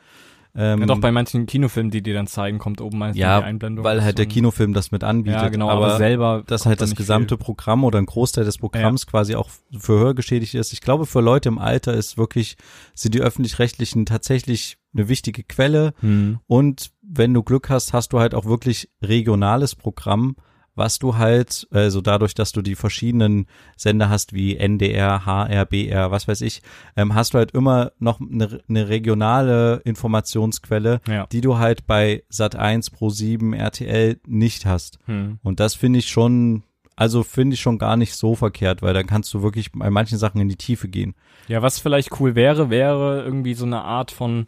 Ähm, 0.55 0.81
Ja, 0.81 0.87
doch 0.87 0.99
bei 1.01 1.13
manchen 1.13 1.47
Kinofilmen, 1.47 1.91
die 1.91 2.03
dir 2.03 2.15
dann 2.15 2.27
zeigen, 2.27 2.59
kommt 2.59 2.81
oben 2.81 2.99
meistens 2.99 3.21
ja, 3.21 3.39
die 3.41 3.47
Einblendung. 3.47 3.85
weil 3.85 4.03
halt 4.03 4.19
der 4.19 4.27
Und- 4.27 4.33
Kinofilm 4.33 4.73
das 4.75 4.91
mit 4.91 5.05
anbietet. 5.05 5.41
Ja, 5.43 5.49
genau, 5.49 5.71
aber, 5.71 5.87
aber 5.87 5.97
selber. 5.99 6.43
dass 6.47 6.67
halt 6.67 6.81
da 6.81 6.87
das 6.87 6.97
gesamte 6.97 7.37
viel. 7.37 7.45
Programm 7.45 7.85
oder 7.85 7.99
ein 7.99 8.07
Großteil 8.07 8.45
des 8.45 8.59
Programms 8.59 9.07
quasi 9.07 9.35
auch 9.37 9.49
für 9.79 9.99
Hörgeschädigte 10.01 10.59
ist. 10.59 10.73
Ich 10.73 10.81
glaube, 10.81 11.07
für 11.07 11.21
Leute 11.21 11.49
im 11.49 11.59
Alter 11.59 11.95
ist 11.95 12.19
wirklich, 12.19 12.57
sind 12.95 13.15
die 13.15 13.21
öffentlich-rechtlichen 13.21 14.07
tatsächlich 14.07 14.77
eine 14.93 15.09
wichtige 15.09 15.45
Quelle. 15.45 15.95
Hm. 16.01 16.41
Und 16.49 16.91
wenn 17.03 17.33
du 17.33 17.43
Glück 17.45 17.69
hast, 17.71 17.93
hast 17.93 18.13
du 18.13 18.19
halt 18.19 18.35
auch 18.35 18.45
wirklich 18.45 18.89
regionales 19.03 19.77
Programm, 19.77 20.35
was 20.81 20.99
du 20.99 21.17
halt, 21.17 21.69
also 21.71 22.01
dadurch, 22.01 22.35
dass 22.35 22.51
du 22.51 22.63
die 22.63 22.75
verschiedenen 22.75 23.47
Sender 23.77 24.09
hast, 24.09 24.33
wie 24.33 24.57
NDR, 24.57 25.25
HR, 25.27 25.65
BR, 25.67 26.11
was 26.11 26.27
weiß 26.27 26.41
ich, 26.41 26.63
ähm, 26.97 27.15
hast 27.15 27.35
du 27.35 27.39
halt 27.39 27.53
immer 27.53 27.93
noch 28.01 28.19
eine, 28.21 28.61
eine 28.69 28.89
regionale 28.89 29.83
Informationsquelle, 29.85 31.01
Ja. 31.07 31.27
die 31.27 31.41
du 31.41 31.59
halt 31.59 31.87
bei 31.87 32.25
Sat1, 32.33 32.93
Pro7, 32.93 33.55
RTL 33.55 34.19
nicht 34.27 34.67
hast. 34.67 34.99
Hm. 35.07 35.39
Und 35.43 35.61
das 35.61 35.75
finde 35.75 35.99
ich 36.01 36.09
schon, 36.09 36.63
also 36.97 37.23
finde 37.23 37.55
ich 37.55 37.61
schon 37.61 37.79
gar 37.79 37.97
nicht 37.97 38.15
so 38.15 38.35
verkehrt, 38.35 38.83
weil 38.83 38.95
dann 38.95 39.07
kannst 39.07 39.33
du 39.35 39.43
wirklich 39.43 39.73
bei 39.73 39.91
manchen 39.91 40.19
Sachen 40.19 40.41
in 40.41 40.49
die 40.49 40.57
Tiefe 40.57 40.89
gehen. 40.89 41.15
Ja, 41.49 41.63
was 41.63 41.79
vielleicht 41.79 42.19
cool 42.21 42.35
wäre, 42.35 42.71
wäre 42.71 43.23
irgendwie 43.25 43.55
so 43.55 43.65
eine 43.67 43.83
Art 43.83 44.11
von 44.11 44.47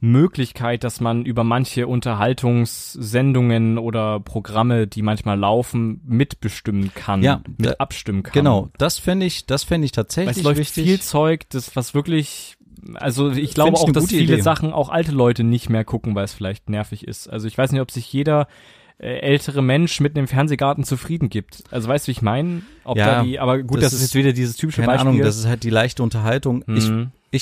Möglichkeit, 0.00 0.82
dass 0.84 1.00
man 1.00 1.24
über 1.26 1.44
manche 1.44 1.86
Unterhaltungssendungen 1.86 3.78
oder 3.78 4.20
Programme, 4.20 4.86
die 4.86 5.02
manchmal 5.02 5.38
laufen, 5.38 6.00
mitbestimmen 6.06 6.92
kann, 6.94 7.22
Ja, 7.22 7.42
mit 7.58 7.70
da- 7.70 7.74
abstimmen 7.78 8.22
kann. 8.22 8.32
Genau, 8.32 8.68
das 8.78 8.98
fände 8.98 9.26
ich, 9.26 9.46
das 9.46 9.64
fände 9.64 9.84
ich 9.84 9.92
Weil 9.92 10.04
tatsächlich 10.04 10.36
es 10.38 10.42
läuft 10.42 10.58
wichtig. 10.58 10.84
viel 10.86 11.00
Zeug, 11.00 11.48
das 11.50 11.76
was 11.76 11.94
wirklich 11.94 12.56
also 12.94 13.30
ich 13.30 13.52
glaube 13.52 13.76
auch, 13.76 13.92
dass 13.92 14.06
viele 14.06 14.34
Idee. 14.34 14.40
Sachen 14.40 14.72
auch 14.72 14.88
alte 14.88 15.12
Leute 15.12 15.44
nicht 15.44 15.68
mehr 15.68 15.84
gucken, 15.84 16.14
weil 16.14 16.24
es 16.24 16.32
vielleicht 16.32 16.70
nervig 16.70 17.06
ist. 17.06 17.28
Also 17.28 17.46
ich 17.46 17.58
weiß 17.58 17.72
nicht, 17.72 17.82
ob 17.82 17.90
sich 17.90 18.10
jeder 18.10 18.48
äh, 18.96 19.18
ältere 19.18 19.60
Mensch 19.60 20.00
mit 20.00 20.16
einem 20.16 20.26
Fernsehgarten 20.26 20.84
zufrieden 20.84 21.28
gibt. 21.28 21.62
Also 21.70 21.88
weißt 21.90 22.06
du, 22.06 22.08
wie 22.08 22.12
ich 22.12 22.22
meine? 22.22 22.62
Ob 22.84 22.96
Ja, 22.96 23.16
da 23.16 23.22
die, 23.22 23.38
aber 23.38 23.58
gut, 23.62 23.78
das 23.82 23.92
das, 23.92 23.92
ist 23.94 24.00
jetzt 24.02 24.14
wieder 24.14 24.32
dieses 24.32 24.56
typische 24.56 24.80
Keine 24.80 24.92
Beispiel. 24.94 25.08
Ahnung, 25.10 25.22
das 25.22 25.36
ist 25.36 25.46
halt 25.46 25.62
die 25.62 25.68
leichte 25.68 26.02
Unterhaltung. 26.02 26.64
Mhm. 26.66 26.76
ich 26.76 26.90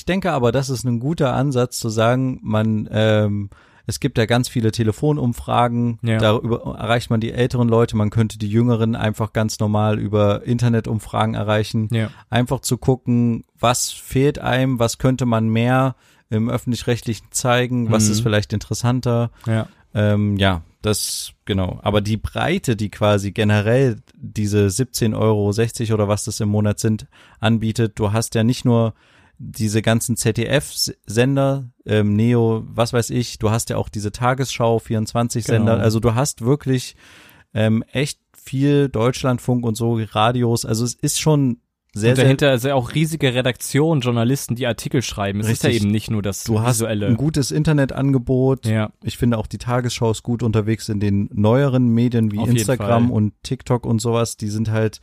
denke 0.05 0.33
aber, 0.33 0.53
das 0.53 0.71
ist 0.71 0.85
ein 0.85 1.01
guter 1.01 1.33
Ansatz 1.35 1.79
zu 1.79 1.89
sagen, 1.89 2.39
man, 2.43 2.89
ähm, 2.93 3.51
es 3.87 4.01
gibt 4.01 4.19
ja 4.19 4.27
ganz 4.27 4.49
viele 4.49 4.71
Telefonumfragen, 4.71 5.99
Ja. 6.03 6.19
darüber 6.19 6.77
erreicht 6.79 7.11
man 7.11 7.21
die 7.21 7.33
älteren 7.33 7.69
Leute, 7.69 7.97
man 7.97 8.11
könnte 8.11 8.39
die 8.39 8.49
Jüngeren 8.51 8.95
einfach 8.97 9.33
ganz 9.33 9.59
normal 9.61 9.99
über 9.99 10.45
Internetumfragen 10.45 11.35
erreichen. 11.35 11.89
ja. 11.91 12.11
Einfach 12.31 12.61
zu 12.61 12.77
gucken, 12.79 13.45
was 13.59 13.91
fehlt 13.91 14.39
einem, 14.39 14.79
was 14.79 14.99
könnte 14.99 15.27
man 15.27 15.49
mehr 15.49 15.97
im 16.31 16.51
öffentlich-rechtlichen 16.51 17.29
zeigen, 17.31 17.91
was 17.91 18.07
Mhm. 18.07 18.13
ist 18.13 18.21
vielleicht 18.21 18.53
interessanter. 18.53 19.31
Ja. 19.47 19.67
Ähm, 19.95 20.37
ja, 20.37 20.61
das, 20.83 21.33
genau. 21.47 21.79
Aber 21.83 22.03
die 22.03 22.19
Breite, 22.19 22.77
die 22.77 22.91
quasi 22.91 23.33
generell 23.33 23.97
diese 24.15 24.67
17,60 24.69 25.15
Euro 25.89 25.95
oder 25.95 26.09
was 26.09 26.25
das 26.25 26.41
im 26.41 26.51
Monat 26.51 26.79
sind, 26.79 27.07
anbietet, 27.41 27.99
du 27.99 28.13
hast 28.13 28.35
ja 28.35 28.45
nicht 28.45 28.67
nur 28.67 28.93
diese 29.39 29.83
ganzen 29.83 30.17
ZDF-Sender, 30.17 31.71
ähm, 31.87 32.15
Neo, 32.15 32.65
was 32.69 32.93
weiß 32.93 33.11
ich, 33.11 33.39
du 33.39 33.51
hast 33.51 33.71
ja 33.71 33.77
auch 33.77 33.89
diese 33.89 34.13
Tagesschau, 34.13 34.79
24-Sender, 34.79 35.73
Genau. 35.73 35.83
also 35.85 36.01
du 36.01 36.15
hast 36.15 36.43
wirklich 36.43 36.97
ähm, 37.55 37.83
echt 37.93 38.21
viel 38.33 38.89
Deutschlandfunk 38.89 39.65
und 39.65 39.77
so, 39.77 39.99
Radios, 40.13 40.65
also 40.65 40.85
es 40.85 40.95
ist 40.95 41.21
schon 41.21 41.59
sehr, 41.95 42.11
und 42.11 42.17
sehr 42.17 42.25
dahinter 42.25 42.53
ist 42.53 42.65
ja 42.65 42.75
auch 42.75 42.95
riesige 42.95 43.35
Redaktionen, 43.35 44.03
Journalisten, 44.03 44.55
die 44.55 44.67
Artikel 44.67 45.01
schreiben. 45.03 45.41
Es 45.41 45.47
ist 45.47 45.65
Richtig. 45.65 45.71
ja 45.81 45.83
eben 45.85 45.91
nicht 45.91 46.11
nur 46.11 46.21
das 46.23 46.45
Du 46.45 46.61
hast 46.61 46.77
visuelle. 46.77 47.07
ein 47.07 47.17
gutes 47.17 47.51
Internetangebot. 47.51 48.67
ja, 48.67 48.93
Ich 49.03 49.17
finde 49.17 49.39
auch 49.39 49.47
die 49.47 49.59
Tagesschau 49.59 50.11
ist 50.11 50.23
gut 50.23 50.43
unterwegs 50.43 50.89
in 50.91 51.01
den 51.01 51.31
neueren 51.33 51.89
Medien 51.89 52.31
wie 52.31 52.39
Auf 52.39 52.49
Instagram 52.51 53.11
und 53.11 53.33
TikTok 53.43 53.87
und 53.87 54.01
sowas. 54.01 54.37
Die 54.37 54.49
sind 54.49 54.71
halt, 54.71 55.01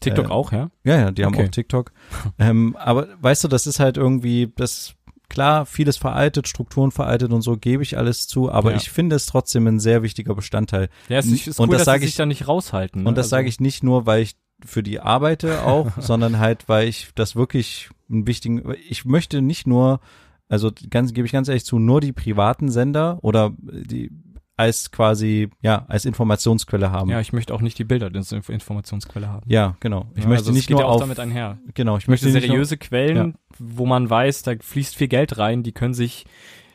TikTok 0.00 0.26
Äh, 0.26 0.30
auch, 0.30 0.52
ja? 0.52 0.70
ja, 0.84 0.96
ja, 0.98 1.10
die 1.10 1.24
haben 1.24 1.34
Okay. 1.34 1.46
auch 1.46 1.50
TikTok. 1.50 1.92
ähm, 2.38 2.76
aber 2.76 3.08
weißt 3.20 3.44
du, 3.44 3.48
das 3.48 3.66
ist 3.66 3.80
halt 3.80 3.96
irgendwie, 3.96 4.52
das 4.56 4.94
klar, 5.28 5.66
vieles 5.66 5.96
veraltet, 5.98 6.48
Strukturen 6.48 6.90
veraltet 6.90 7.32
und 7.32 7.42
so, 7.42 7.56
gebe 7.56 7.82
ich 7.82 7.98
alles 7.98 8.26
zu, 8.28 8.50
aber 8.50 8.70
Ja. 8.70 8.76
ich 8.78 8.90
finde 8.90 9.16
es 9.16 9.26
trotzdem 9.26 9.66
ein 9.66 9.78
sehr 9.80 10.02
wichtiger 10.02 10.34
Bestandteil. 10.34 10.88
Ja, 11.08 11.18
es 11.18 11.26
ist, 11.26 11.46
ist 11.46 11.60
Und 11.60 11.68
cool, 11.68 11.76
das 11.76 11.84
dass 11.84 11.94
sie 11.96 12.00
sich 12.00 12.10
ich- 12.10 12.16
da 12.16 12.24
nicht 12.26 12.48
raushalten. 12.48 13.02
Ne? 13.02 13.08
Und 13.08 13.16
das 13.18 13.24
Also- 13.26 13.30
sage 13.36 13.48
ich 13.48 13.60
nicht 13.60 13.82
nur, 13.82 14.06
weil 14.06 14.22
ich 14.22 14.36
für 14.64 14.82
die 14.82 15.00
arbeite 15.00 15.64
auch, 15.64 15.90
sondern 16.00 16.38
halt, 16.38 16.68
weil 16.68 16.88
ich 16.88 17.10
das 17.14 17.36
wirklich 17.36 17.90
einen 18.10 18.26
wichtigen, 18.26 18.74
ich 18.88 19.04
möchte 19.04 19.42
nicht 19.42 19.66
nur, 19.66 20.00
also 20.48 20.70
ganz, 20.88 21.12
gebe 21.12 21.26
ich 21.26 21.32
ganz 21.32 21.46
ehrlich 21.48 21.66
zu, 21.66 21.78
nur 21.78 22.00
die 22.00 22.12
privaten 22.12 22.70
Sender 22.70 23.18
oder 23.22 23.52
die 23.60 24.10
als 24.58 24.90
quasi, 24.90 25.48
ja, 25.62 25.84
als 25.88 26.04
Informationsquelle 26.04 26.90
haben. 26.90 27.08
Ja, 27.10 27.20
ich 27.20 27.32
möchte 27.32 27.54
auch 27.54 27.60
nicht 27.62 27.78
die 27.78 27.84
Bilder 27.84 28.10
als 28.14 28.32
Inf- 28.32 28.50
Informationsquelle 28.52 29.28
haben. 29.28 29.48
Ja, 29.48 29.76
genau. 29.80 30.08
Ich 30.14 30.24
Ja, 30.24 30.28
möchte 30.28 30.42
also 30.48 30.52
nicht 30.52 30.68
nur 30.68 30.80
ja 30.80 30.86
auch 30.86 30.94
auf, 30.96 31.00
damit 31.00 31.18
einher. 31.20 31.58
genau, 31.74 31.96
ich 31.96 32.04
Ich 32.04 32.08
möchte 32.08 32.26
möchte 32.26 32.40
seriöse 32.46 32.76
Quellen, 32.76 33.36
wo 33.58 33.86
man 33.86 34.10
weiß, 34.10 34.42
da 34.42 34.52
fließt 34.60 34.96
viel 34.96 35.08
Geld 35.08 35.38
rein, 35.38 35.62
die 35.62 35.72
können 35.72 35.94
sich 35.94 36.26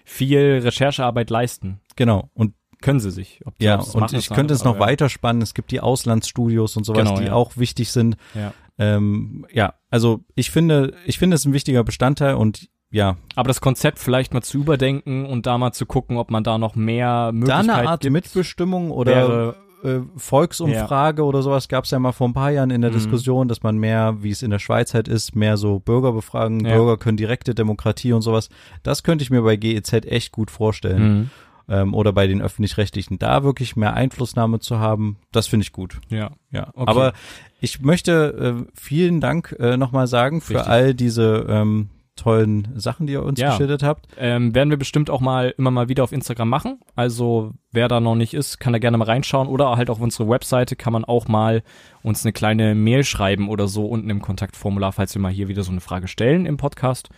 viel 0.05 0.61
Recherchearbeit 0.63 1.29
leisten. 1.29 1.67
Nur, 1.67 1.77
genau. 1.95 2.29
Und 2.33 2.53
Können 2.81 2.99
sie 2.99 3.11
sich. 3.11 3.39
Ja, 3.59 3.79
und 3.79 4.11
ich 4.11 4.29
könnte 4.29 4.53
es 4.53 4.65
noch 4.65 4.73
andere- 4.73 4.89
weiterspannen. 4.89 5.41
Es 5.41 5.53
gibt 5.53 5.71
die 5.71 5.79
Auslandsstudios 5.79 6.75
und 6.75 6.83
sowas, 6.83 7.03
Genau, 7.07 7.17
die 7.17 7.27
ja. 7.27 7.33
auch 7.33 7.55
wichtig 7.55 7.91
sind. 7.91 8.17
Ja. 8.35 8.53
Ähm, 8.77 9.45
ja, 9.53 9.75
also 9.89 10.19
ich 10.35 10.51
finde, 10.51 10.93
ich 11.05 11.17
finde 11.17 11.35
es 11.35 11.45
ein 11.45 11.53
wichtiger 11.53 11.85
Bestandteil 11.85 12.35
und 12.35 12.67
ja, 12.93 13.17
Aber 13.35 13.47
das 13.49 13.59
Konzept 13.59 13.99
vielleicht 13.99 14.33
mal 14.33 14.41
zu 14.41 14.59
überdenken 14.59 15.25
und 15.25 15.45
da 15.45 15.57
mal 15.57 15.73
zu 15.73 15.85
gucken, 15.85 16.15
ob 16.17 16.31
man 16.31 16.43
da 16.45 16.57
noch 16.57 16.75
mehr 16.75 17.25
da 17.27 17.31
Möglichkeiten 17.33 17.69
eine 17.71 17.89
Art 17.89 18.01
gibt. 18.01 18.13
Mitbestimmung 18.13 18.91
oder 18.91 19.55
äh, 19.83 19.99
Volksumfrage 20.15 21.23
oder 21.23 21.41
sowas 21.41 21.67
gab 21.67 21.83
es 21.85 21.91
ja 21.91 21.99
mal 21.99 22.11
vor 22.11 22.27
ein 22.29 22.33
paar 22.33 22.51
Jahren 22.51 22.69
in 22.69 22.81
der 22.81 22.91
Mhm. 22.91 22.95
Diskussion, 22.95 23.47
dass 23.47 23.63
man 23.63 23.77
mehr, 23.77 24.17
wie 24.21 24.29
es 24.29 24.41
in 24.41 24.51
der 24.51 24.59
Schweiz 24.59 24.93
halt 24.93 25.07
ist, 25.07 25.35
mehr 25.35 25.57
so 25.57 25.79
Bürger 25.79 26.13
befragen, 26.13 26.65
Ja. 26.65 26.75
Bürger 26.75 26.97
können 26.97 27.17
direkte 27.17 27.53
Demokratie 27.55 28.13
und 28.13 28.21
sowas. 28.21 28.49
Das 28.83 29.03
könnte 29.03 29.23
ich 29.23 29.29
mir 29.31 29.41
bei 29.41 29.55
GEZ 29.57 29.91
echt 30.05 30.31
gut 30.31 30.51
vorstellen. 30.51 31.03
Mhm. 31.17 31.29
Ähm, 31.69 31.93
oder 31.93 32.11
bei 32.11 32.27
den 32.27 32.41
öffentlich-rechtlichen, 32.41 33.19
da 33.19 33.43
wirklich 33.45 33.77
mehr 33.77 33.93
Einflussnahme 33.93 34.59
zu 34.59 34.79
haben, 34.79 35.15
das 35.31 35.47
finde 35.47 35.63
ich 35.63 35.71
gut. 35.71 36.01
Ja. 36.09 36.31
Ja, 36.51 36.67
Okay. 36.73 36.89
aber 36.91 37.13
ich 37.61 37.79
möchte 37.81 38.65
äh, 38.65 38.71
vielen 38.77 39.21
Dank 39.21 39.55
äh, 39.59 39.77
nochmal 39.77 40.07
sagen 40.07 40.41
für 40.41 40.55
Richtig. 40.55 40.69
all 40.71 40.93
diese 40.93 41.45
ähm, 41.47 41.87
tollen 42.15 42.67
Sachen, 42.75 43.07
die 43.07 43.13
ihr 43.13 43.23
uns 43.23 43.39
Ja. 43.39 43.49
geschildert 43.51 43.83
habt. 43.83 44.07
Ähm, 44.17 44.53
werden 44.53 44.69
wir 44.69 44.77
bestimmt 44.77 45.09
auch 45.09 45.19
mal 45.21 45.53
immer 45.57 45.71
mal 45.71 45.89
wieder 45.89 46.03
auf 46.03 46.11
Instagram 46.11 46.49
machen. 46.49 46.79
Also 46.95 47.53
wer 47.71 47.87
da 47.87 47.99
noch 47.99 48.15
nicht 48.15 48.33
ist, 48.33 48.59
kann 48.59 48.73
da 48.73 48.79
gerne 48.79 48.97
mal 48.97 49.05
reinschauen. 49.05 49.47
Oder 49.47 49.75
halt 49.77 49.89
auf 49.89 49.99
unsere 49.99 50.29
Webseite 50.29 50.75
kann 50.75 50.93
man 50.93 51.05
auch 51.05 51.27
mal 51.27 51.63
uns 52.03 52.23
eine 52.23 52.33
kleine 52.33 52.75
Mail 52.75 53.03
schreiben 53.03 53.49
oder 53.49 53.67
so 53.67 53.85
unten 53.87 54.09
im 54.09 54.21
Kontaktformular, 54.21 54.91
falls 54.91 55.15
wir 55.15 55.21
mal 55.21 55.31
hier 55.31 55.47
wieder 55.47 55.63
so 55.63 55.71
eine 55.71 55.81
Frage 55.81 56.07
stellen 56.07 56.45
im 56.45 56.57
Podcast. 56.57 57.09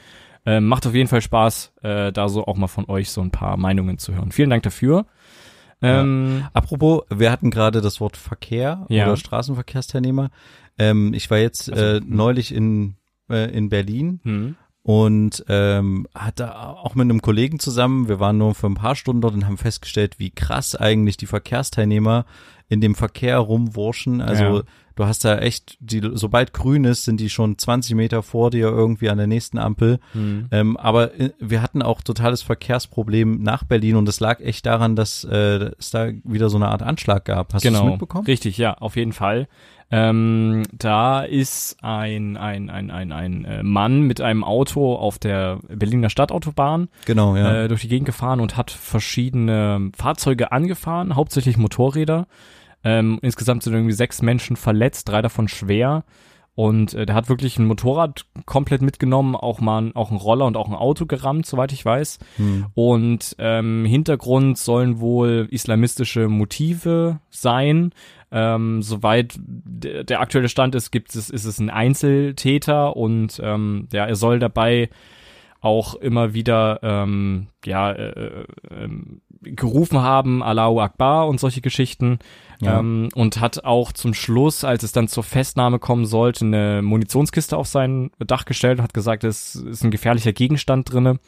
Ähm, 0.45 0.67
macht 0.67 0.85
auf 0.85 0.93
jeden 0.93 1.07
Fall 1.09 1.21
Spaß, 1.21 1.73
äh, 1.81 2.11
da 2.13 2.29
so 2.29 2.45
auch 2.45 2.55
mal 2.55 2.67
von 2.67 2.85
euch 2.87 3.09
so 3.09 3.19
ein 3.21 3.31
paar 3.31 3.57
Meinungen 3.57 3.97
zu 3.97 4.13
hören. 4.13 4.31
Vielen 4.31 4.49
Dank 4.51 4.63
dafür. 4.63 5.07
Ähm, 5.81 6.45
Apropos, 6.53 7.01
wir 7.09 7.31
hatten 7.31 7.51
gerade 7.51 7.81
das 7.81 7.99
Wort 7.99 8.15
Verkehr 8.17 8.85
Ja. 8.89 9.05
oder 9.05 9.17
Straßenverkehrsteilnehmer. 9.17 10.29
Ähm, 10.79 11.13
ich 11.13 11.29
war 11.29 11.37
jetzt 11.37 11.71
Also, 11.71 11.83
äh, 11.97 12.01
neulich 12.05 12.53
in, 12.53 12.95
äh, 13.29 13.51
in 13.55 13.69
Berlin 13.69 14.19
hm. 14.23 14.55
Und 14.85 15.43
ähm, 15.49 16.05
hatte 16.13 16.55
auch 16.55 16.93
mit 16.93 17.05
einem 17.05 17.19
Kollegen 17.19 17.57
zusammen, 17.57 18.07
wir 18.07 18.19
waren 18.19 18.37
nur 18.37 18.53
für 18.53 18.67
ein 18.67 18.75
paar 18.75 18.95
Stunden 18.95 19.21
dort 19.21 19.33
und 19.33 19.47
haben 19.47 19.57
festgestellt, 19.57 20.19
wie 20.19 20.29
krass 20.29 20.75
eigentlich 20.75 21.17
die 21.17 21.25
Verkehrsteilnehmer 21.25 22.25
in 22.69 22.81
dem 22.81 22.93
Verkehr 22.93 23.39
rumwurschen. 23.39 24.21
Also 24.21 24.59
Ja. 24.59 24.63
Du 24.95 25.05
hast 25.05 25.25
da 25.25 25.37
echt, 25.37 25.77
die, 25.79 26.01
sobald 26.13 26.53
grün 26.53 26.85
ist, 26.85 27.05
sind 27.05 27.19
die 27.19 27.29
schon 27.29 27.57
20 27.57 27.95
Meter 27.95 28.23
vor 28.23 28.51
dir 28.51 28.67
irgendwie 28.67 29.09
an 29.09 29.17
der 29.17 29.27
nächsten 29.27 29.57
Ampel. 29.57 29.99
Hm. 30.13 30.47
Ähm, 30.51 30.77
aber 30.77 31.19
äh, 31.19 31.31
wir 31.39 31.61
hatten 31.61 31.81
auch 31.81 32.01
totales 32.01 32.41
Verkehrsproblem 32.41 33.41
nach 33.41 33.63
Berlin 33.63 33.95
und 33.95 34.07
es 34.09 34.19
lag 34.19 34.39
echt 34.39 34.65
daran, 34.65 34.95
dass 34.95 35.23
äh, 35.23 35.71
es 35.77 35.91
da 35.91 36.09
wieder 36.23 36.49
so 36.49 36.57
eine 36.57 36.69
Art 36.69 36.81
Anschlag 36.81 37.25
gab. 37.25 37.53
Hast 37.53 37.63
du 37.63 37.69
genau. 37.69 37.83
das 37.83 37.91
mitbekommen? 37.91 38.25
Richtig, 38.25 38.57
ja, 38.57 38.73
auf 38.75 38.95
jeden 38.95 39.13
Fall. 39.13 39.47
Ähm, 39.91 40.63
da 40.73 41.21
ist 41.21 41.77
ein, 41.83 42.37
ein, 42.37 42.69
ein, 42.71 42.89
ein, 42.89 43.11
ein 43.11 43.45
äh, 43.45 43.61
Mann 43.61 44.01
mit 44.01 44.19
einem 44.19 44.43
Auto 44.43 44.95
auf 44.95 45.19
der 45.19 45.59
Berliner 45.69 46.09
Stadtautobahn 46.09 46.89
Genau, 47.05 47.35
ja. 47.35 47.63
äh, 47.63 47.67
durch 47.67 47.81
die 47.81 47.87
Gegend 47.87 48.07
gefahren 48.07 48.39
und 48.39 48.57
hat 48.57 48.71
verschiedene 48.71 49.91
Fahrzeuge 49.95 50.51
angefahren, 50.51 51.15
hauptsächlich 51.15 51.57
Motorräder. 51.57 52.27
Ähm, 52.85 53.19
insgesamt 53.21 53.63
sind 53.63 53.73
irgendwie 53.73 53.91
sechs 53.93 54.21
Menschen 54.21 54.55
verletzt, 54.55 55.09
drei 55.09 55.21
davon 55.21 55.49
schwer. 55.49 56.05
Und 56.57 56.93
äh, 56.93 57.05
der 57.05 57.15
hat 57.15 57.27
wirklich 57.27 57.59
ein 57.59 57.65
Motorrad 57.65 58.25
komplett 58.45 58.81
mitgenommen, 58.81 59.35
auch 59.35 59.59
mal 59.59 59.81
ein- 59.81 59.95
auch 59.95 60.09
ein 60.09 60.15
Roller 60.15 60.45
und 60.45 60.55
auch 60.55 60.69
ein 60.69 60.73
Auto 60.75 61.05
gerammt, 61.05 61.45
soweit 61.45 61.73
ich 61.73 61.83
weiß. 61.83 62.17
Hm. 62.37 62.67
Und 62.73 63.35
ähm, 63.39 63.83
Hintergrund 63.83 64.57
sollen 64.57 65.01
wohl 65.01 65.49
islamistische 65.51 66.29
Motive 66.29 67.19
sein. 67.29 67.91
Ähm, 68.31 68.81
soweit 68.81 69.35
der, 69.37 70.21
aktuelle 70.21 70.47
Stand 70.47 70.75
ist, 70.75 70.91
gibt 70.91 71.13
es, 71.13 71.29
ist 71.29 71.43
es 71.43 71.59
ein 71.59 71.69
Einzeltäter 71.69 72.95
und 72.95 73.41
ähm, 73.43 73.89
ja, 73.91 74.05
er 74.05 74.15
soll 74.15 74.39
dabei 74.39 74.89
auch 75.59 75.95
immer 75.95 76.33
wieder 76.33 76.79
ähm, 76.83 77.47
ja 77.65 77.91
äh, 77.91 78.09
äh, 78.09 78.45
ähm, 78.71 79.21
gerufen 79.41 80.01
haben, 80.01 80.41
Allahu 80.41 80.79
Akbar 80.79 81.27
und 81.27 81.39
solche 81.39 81.61
Geschichten. 81.61 82.19
Ja. 82.61 82.79
Ähm, 82.79 83.09
und 83.15 83.39
hat 83.39 83.65
auch 83.65 83.91
zum 83.91 84.13
Schluss, 84.13 84.63
als 84.63 84.83
es 84.83 84.91
dann 84.91 85.07
zur 85.07 85.23
Festnahme 85.23 85.79
kommen 85.79 86.05
sollte, 86.05 86.45
eine 86.45 86.81
Munitionskiste 86.81 87.57
auf 87.57 87.67
sein 87.67 88.11
Dach 88.19 88.45
gestellt 88.45 88.79
und 88.79 88.83
hat 88.83 88.93
gesagt, 88.93 89.23
es 89.23 89.55
ist 89.55 89.83
ein 89.83 89.91
gefährlicher 89.91 90.33
Gegenstand 90.33 90.91
drinne. 90.91 91.19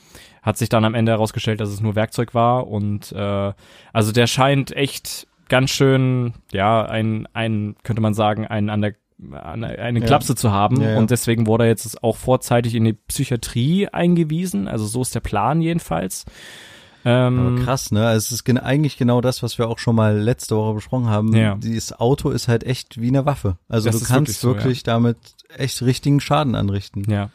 Hat 0.42 0.58
sich 0.58 0.70
dann 0.70 0.86
am 0.86 0.96
Ende 0.96 1.12
herausgestellt, 1.12 1.60
dass 1.60 1.70
es 1.70 1.82
nur 1.82 1.96
Werkzeug 1.96 2.34
war. 2.34 2.68
Und 2.68 3.12
äh, 3.12 3.54
also 3.94 4.12
der 4.12 4.28
scheint 4.28 4.72
echt 4.76 5.28
ganz 5.50 5.72
schön, 5.72 6.34
ja, 6.52 6.86
ein, 6.86 7.28
ein 7.34 7.76
könnte 7.84 8.02
man 8.02 8.14
sagen, 8.14 8.46
ein 8.48 8.70
an 8.70 8.82
der 8.82 8.96
eine, 9.32 9.80
eine 9.80 10.00
Ja. 10.00 10.06
Klapse 10.06 10.36
zu 10.36 10.52
haben 10.52 10.80
Ja, 10.80 10.92
ja. 10.92 10.98
und 11.00 11.10
deswegen 11.10 11.48
wurde 11.48 11.64
er 11.64 11.70
jetzt 11.70 12.04
auch 12.04 12.16
vorzeitig 12.16 12.76
in 12.76 12.86
die 12.86 12.94
Psychiatrie 12.94 13.88
eingewiesen, 13.88 14.68
also 14.68 14.86
so 14.86 15.02
ist 15.02 15.16
der 15.16 15.22
Plan 15.22 15.60
jedenfalls. 15.60 16.26
Ähm, 17.10 17.40
Aber 17.40 17.64
krass, 17.64 17.92
ne? 17.94 18.06
Also 18.06 18.18
Es 18.18 18.32
ist 18.34 18.44
gen 18.44 18.58
eigentlich 18.58 18.98
genau 18.98 19.22
das, 19.22 19.42
was 19.42 19.58
wir 19.58 19.70
auch 19.70 19.80
schon 19.80 19.96
mal 19.96 20.18
letzte 20.18 20.58
Woche 20.58 20.74
besprochen 20.74 21.08
haben. 21.08 21.34
Ja. 21.34 21.56
Dieses 21.56 21.98
Auto 21.98 22.32
ist 22.32 22.50
halt 22.50 22.66
echt 22.66 23.00
wie 23.00 23.08
eine 23.08 23.26
Waffe. 23.26 23.58
Also 23.70 23.90
Das 23.90 24.00
du 24.00 24.06
kannst 24.06 24.44
wirklich 24.44 24.64
wirklich, 24.64 24.80
so, 24.80 24.84
damit 24.86 25.18
echt 25.56 25.82
richtigen 25.82 26.20
Schaden 26.20 26.54
anrichten. 26.54 27.10
Ja, 27.10 27.30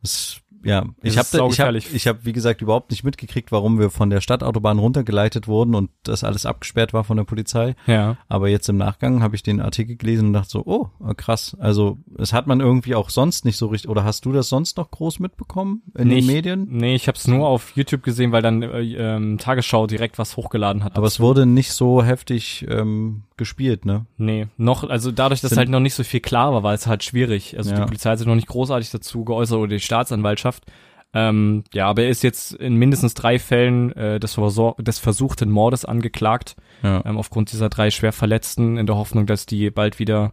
Das, 0.00 0.36
ja, 0.62 0.84
ich 1.02 1.16
habe 1.16 1.26
ich 1.50 1.60
habe 1.60 1.78
ich 1.78 2.06
hab, 2.06 2.24
wie 2.24 2.32
gesagt 2.32 2.62
überhaupt 2.62 2.90
nicht 2.90 3.04
mitgekriegt, 3.04 3.50
warum 3.52 3.78
wir 3.78 3.90
von 3.90 4.10
der 4.10 4.20
Stadtautobahn 4.20 4.78
runtergeleitet 4.78 5.48
wurden 5.48 5.74
und 5.74 5.90
das 6.02 6.24
alles 6.24 6.46
abgesperrt 6.46 6.92
war 6.92 7.04
von 7.04 7.16
der 7.16 7.24
Polizei. 7.24 7.74
ja. 7.86 8.16
Aber 8.28 8.48
jetzt 8.48 8.68
im 8.68 8.76
Nachgang 8.76 9.22
habe 9.22 9.34
ich 9.36 9.42
den 9.42 9.60
Artikel 9.60 9.96
gelesen 9.96 10.28
und 10.28 10.32
dachte 10.34 10.50
so, 10.50 10.62
oh, 10.66 10.88
krass. 11.16 11.56
Also 11.60 11.98
es 12.18 12.32
hat 12.32 12.46
man 12.46 12.60
irgendwie 12.60 12.94
auch 12.94 13.10
sonst 13.10 13.44
nicht 13.44 13.56
so 13.56 13.66
richtig, 13.68 13.90
oder 13.90 14.04
hast 14.04 14.24
du 14.24 14.32
das 14.32 14.48
sonst 14.48 14.76
noch 14.76 14.90
groß 14.90 15.18
mitbekommen 15.20 15.82
in 15.96 16.08
Nee, 16.08 16.14
den 16.16 16.18
ich- 16.18 16.26
Medien? 16.26 16.66
Nee, 16.70 16.94
ich 16.94 17.08
habe 17.08 17.16
es 17.16 17.26
nur 17.26 17.46
auf 17.48 17.72
YouTube 17.76 18.02
gesehen, 18.02 18.32
weil 18.32 18.42
dann 18.42 18.62
äh, 18.62 18.80
ähm, 18.82 19.38
Tagesschau 19.38 19.86
direkt 19.86 20.18
was 20.18 20.36
hochgeladen 20.36 20.84
hat. 20.84 20.96
Aber 20.96 21.06
es 21.06 21.14
dazu. 21.14 21.22
wurde 21.24 21.46
nicht 21.46 21.72
so 21.72 22.02
heftig 22.02 22.66
ähm, 22.68 23.22
gespielt, 23.40 23.84
ne? 23.84 24.06
Nee, 24.16 24.46
noch, 24.56 24.88
also 24.88 25.10
dadurch, 25.10 25.40
dass 25.40 25.50
Sind- 25.50 25.58
halt 25.58 25.68
noch 25.70 25.80
nicht 25.80 25.94
so 25.94 26.04
viel 26.04 26.20
klar 26.20 26.52
war, 26.52 26.62
war 26.62 26.74
es 26.74 26.86
halt 26.86 27.02
schwierig. 27.02 27.56
Also 27.58 27.70
Ja. 27.70 27.80
die 27.80 27.86
Polizei 27.86 28.10
hat 28.10 28.18
sich 28.18 28.26
noch 28.28 28.36
nicht 28.36 28.46
großartig 28.46 28.90
dazu 28.90 29.24
geäußert 29.24 29.58
oder 29.58 29.68
die 29.74 29.80
Staatsanwaltschaft. 29.80 30.64
Ähm, 31.12 31.64
ja, 31.74 31.88
aber 31.88 32.02
er 32.04 32.10
ist 32.10 32.22
jetzt 32.22 32.52
in 32.52 32.76
mindestens 32.76 33.14
drei 33.14 33.40
Fällen 33.40 33.90
äh, 33.96 34.20
des, 34.20 34.34
Versor 34.34 34.76
des 34.78 35.00
versuchten 35.00 35.50
Mordes 35.50 35.84
angeklagt, 35.84 36.54
Ja. 36.84 37.02
ähm, 37.04 37.18
aufgrund 37.18 37.50
dieser 37.50 37.68
drei 37.68 37.90
schwer 37.90 38.12
Verletzten, 38.12 38.76
in 38.76 38.86
der 38.86 38.94
Hoffnung, 38.96 39.26
dass 39.26 39.44
die 39.44 39.70
bald 39.70 39.98
wieder 39.98 40.32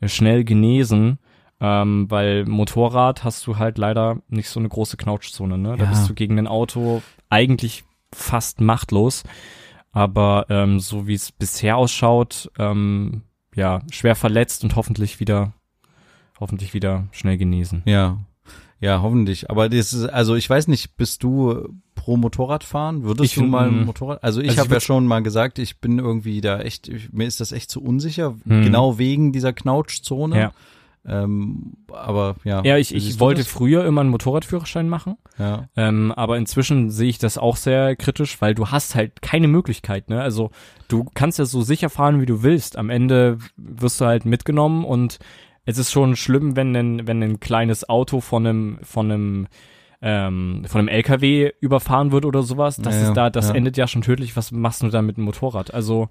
äh, 0.00 0.08
schnell 0.08 0.42
genesen. 0.42 1.18
Ähm, 1.60 2.06
weil 2.10 2.44
Motorrad 2.44 3.24
hast 3.24 3.46
du 3.46 3.56
halt 3.56 3.78
leider 3.78 4.18
nicht 4.28 4.48
so 4.50 4.60
eine 4.60 4.68
große 4.68 4.96
Knautschzone, 4.98 5.56
ne? 5.56 5.76
Da 5.78 5.84
Ja. 5.84 5.90
bist 5.90 6.06
du 6.08 6.12
gegen 6.12 6.38
ein 6.38 6.48
Auto 6.48 7.02
eigentlich 7.30 7.84
fast 8.12 8.60
machtlos. 8.60 9.22
Aber 9.96 10.44
ähm, 10.50 10.78
so 10.78 11.06
wie 11.06 11.14
es 11.14 11.32
bisher 11.32 11.78
ausschaut, 11.78 12.50
ähm, 12.58 13.22
ja, 13.54 13.80
schwer 13.90 14.14
verletzt 14.14 14.62
und 14.62 14.76
hoffentlich 14.76 15.20
wieder, 15.20 15.54
hoffentlich 16.38 16.74
wieder 16.74 17.06
schnell 17.12 17.38
genesen. 17.38 17.82
Ja. 17.86 18.18
Ja, 18.78 19.00
hoffentlich. 19.00 19.48
Aber 19.48 19.70
das 19.70 19.94
ist, 19.94 20.04
also 20.04 20.34
ich 20.34 20.50
weiß 20.50 20.68
nicht, 20.68 20.98
bist 20.98 21.22
du 21.22 21.66
pro 21.94 22.18
Motorradfahren? 22.18 23.04
Würdest 23.04 23.24
Ich 23.32 23.34
du 23.36 23.44
mal. 23.44 23.70
Motorrad? 23.70 24.22
Also 24.22 24.42
ich 24.42 24.50
Also 24.50 24.60
habe 24.64 24.74
ja 24.74 24.80
schon 24.80 25.06
mal 25.06 25.22
gesagt, 25.22 25.58
ich 25.58 25.80
bin 25.80 25.98
irgendwie 25.98 26.42
da 26.42 26.60
echt, 26.60 26.88
ich, 26.88 27.10
mir 27.10 27.26
ist 27.26 27.40
das 27.40 27.52
echt 27.52 27.70
zu 27.70 27.82
unsicher, 27.82 28.34
Hm. 28.44 28.64
genau 28.64 28.98
wegen 28.98 29.32
dieser 29.32 29.54
Knautschzone. 29.54 30.38
Ja. 30.38 30.52
Ähm, 31.08 31.74
aber 31.92 32.36
ja. 32.44 32.62
Ja, 32.64 32.76
ich, 32.78 32.94
ich 32.94 33.20
wollte 33.20 33.42
das? 33.42 33.48
früher 33.48 33.84
immer 33.84 34.00
einen 34.00 34.10
Motorradführerschein 34.10 34.88
machen. 34.88 35.16
Ja. 35.38 35.68
Ähm, 35.76 36.12
aber 36.12 36.36
inzwischen 36.36 36.90
sehe 36.90 37.08
ich 37.08 37.18
das 37.18 37.38
auch 37.38 37.56
sehr 37.56 37.94
kritisch, 37.96 38.40
weil 38.40 38.54
du 38.54 38.68
hast 38.68 38.94
halt 38.94 39.22
keine 39.22 39.46
Möglichkeit, 39.48 40.08
ne? 40.08 40.20
Also 40.20 40.50
du 40.88 41.04
kannst 41.14 41.38
ja 41.38 41.44
so 41.44 41.62
sicher 41.62 41.90
fahren, 41.90 42.20
wie 42.20 42.26
du 42.26 42.42
willst. 42.42 42.76
Am 42.76 42.90
Ende 42.90 43.38
wirst 43.56 44.00
du 44.00 44.06
halt 44.06 44.24
mitgenommen 44.24 44.84
und 44.84 45.18
es 45.64 45.78
ist 45.78 45.92
schon 45.92 46.16
schlimm, 46.16 46.56
wenn 46.56 46.74
ein, 46.76 47.06
wenn 47.06 47.22
ein 47.22 47.40
kleines 47.40 47.88
Auto 47.88 48.20
von 48.20 48.46
einem, 48.46 48.78
von 48.82 49.10
einem, 49.10 49.46
ähm, 50.02 50.64
von 50.66 50.80
einem 50.80 50.88
LKW 50.88 51.52
überfahren 51.60 52.12
wird 52.12 52.24
oder 52.24 52.42
sowas. 52.42 52.76
Das 52.76 52.94
Ja, 52.94 53.08
ist 53.08 53.14
da, 53.14 53.30
das 53.30 53.48
ja. 53.48 53.54
endet 53.54 53.76
ja 53.76 53.86
schon 53.88 54.02
tödlich. 54.02 54.36
Was 54.36 54.52
machst 54.52 54.82
du 54.82 54.88
da 54.88 55.02
mit 55.02 55.16
dem 55.16 55.24
Motorrad? 55.24 55.74
Also, 55.74 56.08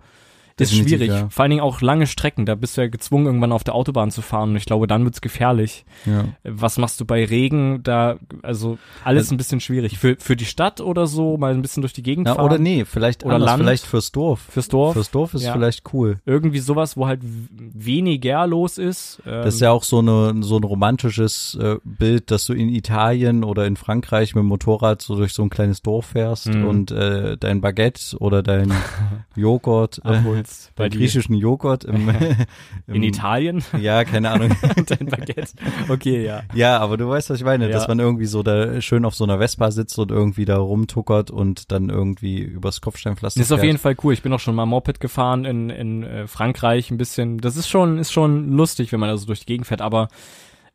ist 0.58 0.72
Definitiv, 0.72 1.00
schwierig. 1.00 1.10
ja. 1.10 1.30
Vor 1.30 1.44
allen 1.44 1.50
Dingen 1.50 1.62
auch 1.62 1.82
lange 1.82 2.08
Strecken. 2.08 2.46
Da 2.46 2.56
bist 2.56 2.78
du 2.78 2.82
ja 2.82 2.88
gezwungen, 2.88 3.26
irgendwann 3.26 3.52
auf 3.52 3.66
der 3.66 3.76
Autobahn 3.76 4.10
zu 4.10 4.22
fahren. 4.22 4.52
Und 4.52 4.56
ich 4.56 4.66
glaube, 4.66 4.88
dann 4.88 5.04
wird's 5.04 5.20
gefährlich. 5.20 5.84
Ja. 6.06 6.26
Was 6.46 6.78
machst 6.78 7.02
du 7.02 7.06
bei 7.06 7.26
Regen? 7.26 7.84
Da, 7.84 8.18
also 8.42 8.78
alles 9.04 9.24
Also- 9.24 9.36
ein 9.36 9.38
bisschen 9.38 9.60
schwierig. 9.60 9.98
Für, 9.98 10.16
für 10.18 10.38
die 10.38 10.46
Stadt 10.46 10.80
oder 10.80 11.08
so, 11.08 11.38
mal 11.38 11.54
ein 11.54 11.62
bisschen 11.62 11.82
durch 11.82 11.92
die 11.92 12.04
Gegend 12.04 12.28
ja 12.28 12.36
fahren. 12.36 12.46
oder 12.46 12.58
nee, 12.58 12.86
vielleicht 12.86 13.26
Oder 13.26 13.36
anders, 13.36 13.50
Land. 13.50 13.64
vielleicht 13.64 13.86
fürs 13.86 14.12
Dorf. 14.14 14.40
Fürs 14.50 14.70
Dorf. 14.70 14.94
Fürs 14.94 15.12
Dorf 15.12 15.34
ist 15.34 15.44
Ja. 15.44 15.52
vielleicht 15.52 15.94
cool. 15.94 16.20
Irgendwie 16.26 16.60
sowas, 16.60 16.96
wo 16.96 17.06
halt 17.06 17.20
weniger 17.24 18.48
los 18.48 18.78
ist. 18.78 19.22
Ähm, 19.26 19.44
Das 19.44 19.56
ist 19.56 19.62
ja 19.62 19.72
auch 19.72 19.84
so 19.84 20.00
eine 20.00 20.36
so 20.44 20.58
ein 20.58 20.64
romantisches 20.64 21.56
äh, 21.62 21.78
Bild, 21.84 22.32
dass 22.32 22.46
du 22.46 22.54
in 22.54 22.70
Italien 22.70 23.44
oder 23.44 23.66
in 23.66 23.76
Frankreich 23.76 24.36
mit 24.36 24.44
dem 24.44 24.48
Motorrad 24.48 25.02
so 25.02 25.16
durch 25.16 25.34
so 25.34 25.44
ein 25.44 25.50
kleines 25.50 25.82
Dorf 25.82 26.08
fährst 26.08 26.48
Mhm. 26.48 26.66
und 26.66 26.92
äh, 26.92 27.38
dein 27.38 27.62
Baguette 27.62 28.18
oder 28.20 28.42
dein 28.44 28.72
Joghurt, 29.36 30.00
äh, 30.06 30.22
abholst 30.46 30.76
bei 30.76 30.90
griechischen 30.90 31.36
Joghurt 31.36 31.84
im, 31.84 32.10
im 32.88 32.96
in 32.96 33.04
Italien. 33.04 33.64
Ja, 33.80 34.04
keine 34.04 34.32
Ahnung. 34.32 34.56
Dein 34.88 35.08
Baguette. 35.08 35.54
Okay, 35.90 36.26
ja. 36.26 36.44
ja, 36.54 36.80
aber 36.80 36.98
du 36.98 37.08
weißt, 37.10 37.30
was 37.30 37.40
ich 37.40 37.46
meine, 37.46 37.66
Ja. 37.68 37.72
dass 37.72 37.88
man 37.88 38.00
irgendwie 38.00 38.26
so 38.26 38.44
da 38.44 38.82
schön 38.82 39.06
auf 39.06 39.16
so 39.16 39.24
einer 39.24 39.40
Vespa 39.40 39.72
sitzt 39.72 39.98
und 40.00 40.12
irgendwie 40.12 40.46
da 40.46 40.58
rumtuckert 40.58 41.32
und 41.32 41.72
dann 41.72 41.90
irgendwie 41.90 42.40
übers 42.40 42.82
Kopfsteinpflaster 42.82 43.40
Das 43.40 43.48
ist 43.48 43.52
auf 43.52 43.64
jeden 43.64 43.78
Fall 43.78 43.96
cool. 44.04 44.14
Ich 44.14 44.22
bin 44.22 44.34
auch 44.34 44.40
schon 44.40 44.56
mal 44.56 44.66
Moped 44.66 45.00
gefahren 45.00 45.46
in, 45.46 45.70
in 45.70 46.04
äh, 46.04 46.28
Frankreich 46.28 46.92
ein 46.92 46.98
bisschen. 46.98 47.38
Das 47.40 47.58
ist 47.58 47.68
schon, 47.68 47.98
ist 47.98 48.12
schon 48.12 48.52
lustig, 48.52 48.92
wenn 48.92 49.00
man 49.00 49.10
da 49.10 49.18
so 49.18 49.26
durch 49.26 49.42
die 49.42 49.46
Gegend 49.46 49.68
fährt, 49.68 49.82
aber 49.82 50.08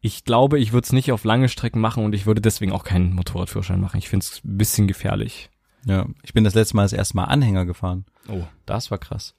ich 0.01 0.25
glaube, 0.25 0.59
ich 0.59 0.73
würde 0.73 0.87
es 0.87 0.93
nicht 0.93 1.13
auf 1.13 1.25
lange 1.25 1.49
Strecken 1.49 1.81
machen 1.81 2.05
und 2.05 2.15
ich 2.15 2.25
würde 2.25 2.41
deswegen 2.41 2.73
auch 2.73 2.85
keinen 2.85 3.15
Motorradführerschein 3.15 3.81
machen. 3.81 3.99
Ich 3.99 4.09
finde 4.09 4.25
es 4.25 4.43
ein 4.45 4.57
bisschen 4.57 4.89
gefährlich. 4.89 5.51
Ja, 5.85 6.07
ich 6.23 6.33
bin 6.33 6.45
das 6.45 6.55
letzte 6.55 6.77
Mal 6.77 6.83
das 6.83 6.93
erste 6.93 7.17
Mal 7.17 7.25
Anhänger 7.25 7.65
gefahren. 7.67 8.05
Oh. 8.29 8.43
Das 8.67 8.91
war 8.91 8.99
krass. 8.99 9.35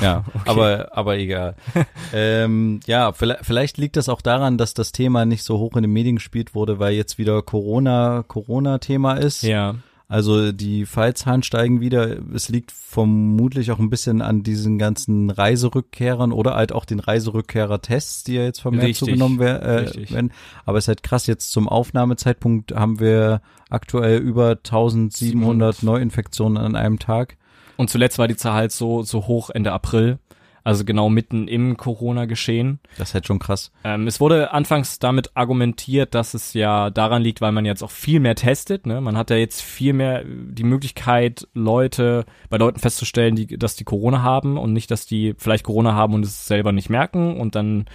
Ja, 0.00 0.24
Okay. 0.34 0.50
aber 0.50 0.88
aber 0.96 1.18
egal. 1.18 1.56
ähm, 2.12 2.80
ja, 2.86 3.12
vielleicht, 3.12 3.44
vielleicht 3.44 3.78
liegt 3.78 3.96
das 3.96 4.08
auch 4.08 4.20
daran, 4.20 4.58
dass 4.58 4.74
das 4.74 4.92
Thema 4.92 5.24
nicht 5.24 5.42
so 5.42 5.58
hoch 5.58 5.76
in 5.76 5.82
den 5.82 5.92
Medien 5.92 6.16
gespielt 6.16 6.54
wurde, 6.54 6.78
weil 6.78 6.94
jetzt 6.94 7.18
wieder 7.18 7.42
Corona 7.42 8.24
Corona 8.26 8.78
Thema 8.78 9.14
ist. 9.14 9.42
Ja. 9.42 9.76
Also 10.10 10.52
die 10.52 10.86
Fallzahlen 10.86 11.42
steigen 11.42 11.82
wieder. 11.82 12.16
Es 12.34 12.48
liegt 12.48 12.72
vermutlich 12.72 13.70
auch 13.70 13.78
ein 13.78 13.90
bisschen 13.90 14.22
an 14.22 14.42
diesen 14.42 14.78
ganzen 14.78 15.28
Reiserückkehrern 15.28 16.32
oder 16.32 16.54
halt 16.54 16.72
auch 16.72 16.86
den 16.86 16.98
Reiserückkehrer-Tests, 16.98 18.24
die 18.24 18.36
ja 18.36 18.42
jetzt 18.44 18.60
vermehrt 18.62 18.84
Richtig, 18.86 19.00
zugenommen 19.00 19.38
äh, 19.40 20.10
werden. 20.10 20.32
Aber 20.64 20.78
es 20.78 20.84
ist 20.84 20.88
halt 20.88 21.02
krass, 21.02 21.26
jetzt 21.26 21.50
zum 21.52 21.68
Aufnahmezeitpunkt 21.68 22.74
haben 22.74 23.00
wir 23.00 23.42
aktuell 23.68 24.18
über 24.18 24.52
1700 24.52 25.12
700. 25.12 25.82
Neuinfektionen 25.82 26.56
an 26.56 26.74
einem 26.74 26.98
Tag. 26.98 27.36
Und 27.78 27.88
zuletzt 27.88 28.18
war 28.18 28.28
die 28.28 28.36
Zahl 28.36 28.54
halt 28.54 28.72
so, 28.72 29.02
so 29.02 29.26
hoch 29.26 29.50
Ende 29.50 29.72
April. 29.72 30.18
Also 30.64 30.84
genau 30.84 31.08
mitten 31.08 31.48
im 31.48 31.78
Corona-Geschehen. 31.78 32.80
Das 32.98 33.10
ist 33.10 33.14
halt 33.14 33.26
schon 33.26 33.38
krass. 33.38 33.72
Ähm, 33.84 34.06
es 34.06 34.20
wurde 34.20 34.52
anfangs 34.52 34.98
damit 34.98 35.30
argumentiert, 35.34 36.14
dass 36.14 36.34
es 36.34 36.52
ja 36.52 36.90
daran 36.90 37.22
liegt, 37.22 37.40
weil 37.40 37.52
man 37.52 37.64
jetzt 37.64 37.82
auch 37.82 37.90
viel 37.90 38.20
mehr 38.20 38.34
testet. 38.34 38.84
Ne? 38.84 39.00
Man 39.00 39.16
hat 39.16 39.30
ja 39.30 39.36
jetzt 39.36 39.62
viel 39.62 39.94
mehr 39.94 40.24
die 40.26 40.64
Möglichkeit, 40.64 41.48
Leute 41.54 42.26
bei 42.50 42.58
Leuten 42.58 42.80
festzustellen, 42.80 43.36
die, 43.36 43.46
dass 43.56 43.76
die 43.76 43.84
Corona 43.84 44.22
haben 44.22 44.58
und 44.58 44.74
nicht, 44.74 44.90
dass 44.90 45.06
die 45.06 45.34
vielleicht 45.38 45.64
Corona 45.64 45.94
haben 45.94 46.12
und 46.12 46.24
es 46.24 46.46
selber 46.46 46.72
nicht 46.72 46.90
merken 46.90 47.40
und 47.40 47.54
dann 47.54 47.86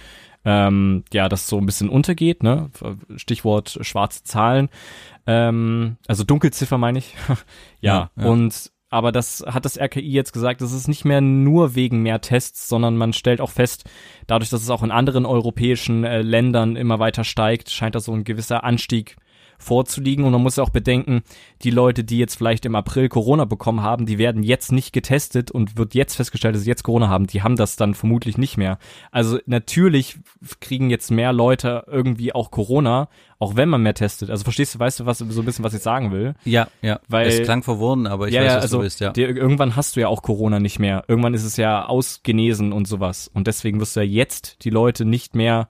ähm, 0.44 1.04
ja, 1.12 1.28
das 1.28 1.46
so 1.46 1.58
ein 1.58 1.66
bisschen 1.66 1.88
untergeht, 1.88 2.42
ne? 2.42 2.70
Stichwort 3.16 3.78
schwarze 3.80 4.24
Zahlen. 4.24 4.68
Ähm, 5.26 5.96
also 6.06 6.24
Dunkelziffer 6.24 6.76
meine 6.76 6.98
ich. 6.98 7.14
ja, 7.80 8.10
Ja, 8.16 8.22
ja. 8.22 8.30
und 8.30 8.73
aber 8.94 9.10
das 9.10 9.44
hat 9.44 9.64
das 9.64 9.76
RKI 9.76 10.08
jetzt 10.08 10.32
gesagt, 10.32 10.60
das 10.60 10.72
ist 10.72 10.86
nicht 10.86 11.04
mehr 11.04 11.20
nur 11.20 11.74
wegen 11.74 12.02
mehr 12.02 12.20
Tests, 12.20 12.68
sondern 12.68 12.96
man 12.96 13.12
stellt 13.12 13.40
auch 13.40 13.50
fest, 13.50 13.90
dadurch, 14.28 14.50
dass 14.50 14.62
es 14.62 14.70
auch 14.70 14.84
in 14.84 14.92
anderen 14.92 15.26
europäischen 15.26 16.04
äh, 16.04 16.22
Ländern 16.22 16.76
immer 16.76 17.00
weiter 17.00 17.24
steigt, 17.24 17.70
scheint 17.70 17.96
da 17.96 18.00
so 18.00 18.12
ein 18.12 18.22
gewisser 18.22 18.62
Anstieg 18.62 19.16
vorzuliegen. 19.64 20.24
Und 20.24 20.32
man 20.32 20.42
muss 20.42 20.56
ja 20.56 20.62
auch 20.62 20.70
bedenken, 20.70 21.22
die 21.62 21.70
Leute, 21.70 22.04
die 22.04 22.18
jetzt 22.18 22.36
vielleicht 22.36 22.64
im 22.64 22.74
April 22.74 23.08
Corona 23.08 23.44
bekommen 23.44 23.82
haben, 23.82 24.06
die 24.06 24.18
werden 24.18 24.42
jetzt 24.42 24.72
nicht 24.72 24.92
getestet 24.92 25.50
und 25.50 25.76
wird 25.76 25.94
jetzt 25.94 26.14
festgestellt, 26.14 26.54
dass 26.54 26.62
sie 26.62 26.70
jetzt 26.70 26.84
Corona 26.84 27.08
haben. 27.08 27.26
Die 27.26 27.42
haben 27.42 27.56
das 27.56 27.76
dann 27.76 27.94
vermutlich 27.94 28.38
nicht 28.38 28.56
mehr. 28.56 28.78
Also 29.10 29.38
natürlich 29.46 30.18
kriegen 30.60 30.90
jetzt 30.90 31.10
mehr 31.10 31.32
Leute 31.32 31.84
irgendwie 31.86 32.34
auch 32.34 32.50
Corona, 32.50 33.08
auch 33.38 33.56
wenn 33.56 33.68
man 33.68 33.82
mehr 33.82 33.94
testet. 33.94 34.30
Also 34.30 34.44
verstehst 34.44 34.74
du, 34.74 34.78
weißt 34.78 35.00
du, 35.00 35.06
was 35.06 35.18
so 35.18 35.24
ein 35.24 35.44
bisschen, 35.44 35.64
was 35.64 35.74
ich 35.74 35.82
sagen 35.82 36.12
will? 36.12 36.34
Ja, 36.44 36.68
ja. 36.82 37.00
Weil- 37.08 37.28
es 37.28 37.42
klang 37.42 37.62
verworren, 37.62 38.06
aber 38.06 38.28
ich 38.28 38.34
ja, 38.34 38.42
weiß, 38.42 38.56
was 38.56 38.62
also 38.62 38.76
du 38.78 38.82
willst, 38.84 39.00
ja. 39.00 39.10
dir, 39.10 39.28
irgendwann 39.28 39.76
hast 39.76 39.96
du 39.96 40.00
ja 40.00 40.08
auch 40.08 40.22
Corona 40.22 40.60
nicht 40.60 40.78
mehr. 40.78 41.04
Irgendwann 41.08 41.34
ist 41.34 41.44
es 41.44 41.56
ja 41.56 41.86
ausgenesen 41.86 42.72
und 42.72 42.86
sowas. 42.86 43.30
Und 43.32 43.46
deswegen 43.46 43.80
wirst 43.80 43.96
du 43.96 44.00
ja 44.00 44.06
jetzt 44.06 44.64
die 44.64 44.70
Leute 44.70 45.04
nicht 45.04 45.34
mehr 45.34 45.68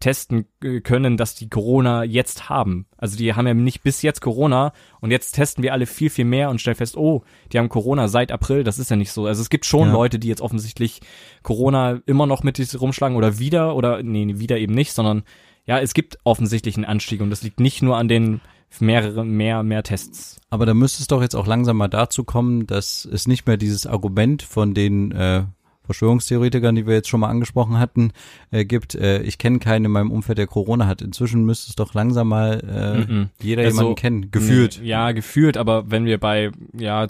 testen 0.00 0.46
äh, 0.62 0.80
können, 0.80 1.16
dass 1.16 1.34
die 1.34 1.48
Corona 1.48 2.04
jetzt 2.04 2.48
haben. 2.48 2.86
Also 2.96 3.16
die 3.16 3.34
haben 3.34 3.46
ja 3.46 3.54
nicht 3.54 3.82
bis 3.82 4.02
jetzt 4.02 4.20
Corona 4.20 4.72
und 5.00 5.10
jetzt 5.10 5.32
testen 5.32 5.62
wir 5.62 5.72
alle 5.72 5.86
viel, 5.86 6.10
viel 6.10 6.24
mehr 6.24 6.50
und 6.50 6.60
stellen 6.60 6.76
fest, 6.76 6.96
oh, 6.96 7.22
die 7.52 7.58
haben 7.58 7.68
Corona 7.68 8.08
seit 8.08 8.32
April, 8.32 8.64
das 8.64 8.78
ist 8.78 8.90
ja 8.90 8.96
nicht 8.96 9.12
so. 9.12 9.26
Also 9.26 9.42
es 9.42 9.50
gibt 9.50 9.64
schon 9.64 9.88
Ja. 9.88 9.92
Leute, 9.92 10.18
die 10.18 10.28
jetzt 10.28 10.42
offensichtlich 10.42 11.00
Corona 11.42 12.00
immer 12.06 12.26
noch 12.26 12.42
mit 12.42 12.56
sich 12.56 12.80
rumschlagen 12.80 13.16
oder 13.16 13.38
wieder 13.38 13.74
oder 13.74 14.02
nee, 14.02 14.38
wieder 14.38 14.58
eben 14.58 14.74
nicht, 14.74 14.92
sondern 14.92 15.22
ja, 15.64 15.80
es 15.80 15.94
gibt 15.94 16.18
offensichtlich 16.24 16.76
einen 16.76 16.84
Anstieg 16.84 17.20
und 17.20 17.30
das 17.30 17.42
liegt 17.42 17.60
nicht 17.60 17.82
nur 17.82 17.96
an 17.96 18.08
den 18.08 18.40
mehreren, 18.80 19.30
mehr, 19.30 19.62
mehr 19.62 19.82
Tests. 19.82 20.40
Aber 20.50 20.66
da 20.66 20.74
müsste 20.74 21.02
es 21.02 21.08
doch 21.08 21.22
jetzt 21.22 21.34
auch 21.34 21.46
langsam 21.46 21.76
mal 21.76 21.88
dazu 21.88 22.24
kommen, 22.24 22.66
dass 22.66 23.04
es 23.04 23.26
nicht 23.26 23.46
mehr 23.46 23.56
dieses 23.56 23.86
Argument 23.86 24.42
von 24.42 24.74
den 24.74 25.12
äh, 25.12 25.44
Verschwörungstheoretikern, 25.86 26.74
die 26.74 26.86
wir 26.86 26.94
jetzt 26.94 27.08
schon 27.08 27.20
mal 27.20 27.28
angesprochen 27.28 27.78
hatten, 27.78 28.12
äh, 28.50 28.64
gibt. 28.64 28.94
Äh, 28.94 29.22
ich 29.22 29.38
kenne 29.38 29.58
keinen 29.58 29.86
in 29.86 29.90
meinem 29.90 30.10
Umfeld, 30.10 30.38
der 30.38 30.46
Corona 30.46 30.86
hat. 30.86 31.00
Inzwischen 31.02 31.44
müsste 31.44 31.70
es 31.70 31.76
doch 31.76 31.94
langsam 31.94 32.28
mal 32.28 32.60
äh, 32.68 33.12
Mhm. 33.12 33.28
jeder 33.40 33.62
Also, 33.62 33.76
jemanden 33.78 33.96
kennen. 33.96 34.30
Gefühlt. 34.30 34.80
Ja, 34.82 35.12
gefühlt, 35.12 35.56
aber 35.56 35.90
wenn 35.90 36.04
wir 36.04 36.18
bei 36.18 36.50
ja 36.76 37.06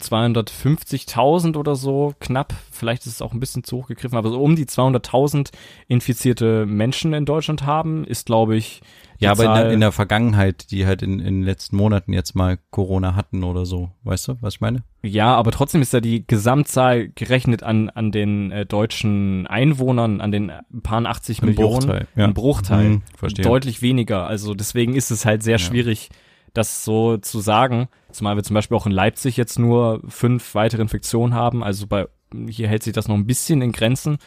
250.000 0.54 1.56
oder 1.56 1.74
so 1.76 2.14
knapp, 2.20 2.54
vielleicht 2.70 3.06
ist 3.06 3.12
es 3.14 3.22
auch 3.22 3.32
ein 3.32 3.40
bisschen 3.40 3.64
zu 3.64 3.78
hoch 3.78 3.88
gegriffen, 3.88 4.16
aber 4.16 4.30
so 4.30 4.40
um 4.40 4.56
die 4.56 4.66
200.000 4.66 5.50
infizierte 5.88 6.66
Menschen 6.66 7.12
in 7.12 7.24
Deutschland 7.24 7.64
haben, 7.64 8.04
ist 8.04 8.26
glaube 8.26 8.56
ich 8.56 8.80
Ja, 9.18 9.30
aber 9.32 9.44
in 9.44 9.52
der, 9.54 9.70
in 9.72 9.80
der 9.80 9.92
Vergangenheit, 9.92 10.70
die 10.70 10.86
halt 10.86 11.02
in, 11.02 11.20
in 11.20 11.36
den 11.36 11.42
letzten 11.42 11.76
Monaten 11.76 12.12
jetzt 12.12 12.34
mal 12.34 12.58
Corona 12.70 13.14
hatten 13.14 13.44
oder 13.44 13.64
so. 13.66 13.90
Weißt 14.04 14.28
du, 14.28 14.36
was 14.40 14.54
ich 14.54 14.60
meine? 14.60 14.82
ja, 15.02 15.34
aber 15.34 15.52
trotzdem 15.52 15.82
ist 15.82 15.94
da 15.94 16.00
die 16.00 16.26
Gesamtzahl 16.26 17.08
gerechnet 17.14 17.62
an 17.62 17.90
an 17.90 18.10
den 18.10 18.50
äh, 18.50 18.66
deutschen 18.66 19.46
Einwohnern, 19.46 20.20
an 20.20 20.32
den 20.32 20.50
paar 20.82 21.04
80 21.06 21.42
Ein 21.42 21.46
Millionen, 21.46 21.72
Bruchteil, 21.86 22.06
ja. 22.16 22.24
ein 22.24 22.34
Bruchteil, 22.34 22.88
Mhm, 22.88 23.02
verstehe. 23.16 23.44
deutlich 23.44 23.82
weniger. 23.82 24.26
Also 24.26 24.54
deswegen 24.54 24.94
ist 24.94 25.10
es 25.10 25.24
halt 25.24 25.42
sehr 25.44 25.58
Ja. 25.58 25.64
schwierig, 25.64 26.08
das 26.54 26.84
so 26.84 27.18
zu 27.18 27.38
sagen. 27.40 27.88
Zumal 28.10 28.36
wir 28.36 28.42
zum 28.42 28.54
Beispiel 28.54 28.76
auch 28.76 28.86
in 28.86 28.92
Leipzig 28.92 29.36
jetzt 29.36 29.58
nur 29.58 30.00
fünf 30.08 30.54
weitere 30.54 30.82
Infektionen 30.82 31.34
haben. 31.34 31.62
Also 31.62 31.86
bei 31.86 32.06
hier 32.48 32.66
hält 32.66 32.82
sich 32.82 32.92
das 32.92 33.06
noch 33.08 33.14
ein 33.14 33.26
bisschen 33.26 33.62
in 33.62 33.72
Grenzen. 33.72 34.18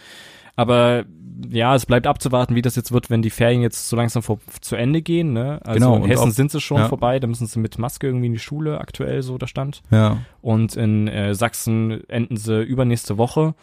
Aber 0.55 1.05
ja, 1.49 1.75
es 1.75 1.85
bleibt 1.85 2.07
abzuwarten, 2.07 2.55
wie 2.55 2.61
das 2.61 2.75
jetzt 2.75 2.91
wird, 2.91 3.09
wenn 3.09 3.21
die 3.21 3.29
Ferien 3.29 3.61
jetzt 3.61 3.89
so 3.89 3.95
langsam 3.95 4.23
vor, 4.23 4.39
zu 4.61 4.75
Ende 4.75 5.01
gehen. 5.01 5.33
Ne? 5.33 5.59
Also 5.63 5.73
Genau, 5.79 5.95
in 5.97 6.09
Hessen 6.09 6.29
auch- 6.29 6.33
sind 6.33 6.51
sie 6.51 6.59
schon 6.61 6.77
ja. 6.77 6.87
vorbei, 6.87 7.19
da 7.19 7.27
müssen 7.27 7.47
sie 7.47 7.59
mit 7.59 7.77
Maske 7.79 8.07
irgendwie 8.07 8.27
in 8.27 8.33
die 8.33 8.39
Schule 8.39 8.79
aktuell 8.79 9.21
so 9.21 9.37
der 9.37 9.47
Stand. 9.47 9.81
Ja. 9.91 10.17
Und 10.41 10.75
in 10.75 11.07
äh, 11.07 11.33
Sachsen 11.35 12.07
enden 12.09 12.37
sie 12.37 12.61
übernächste 12.61 13.17
Woche. 13.17 13.53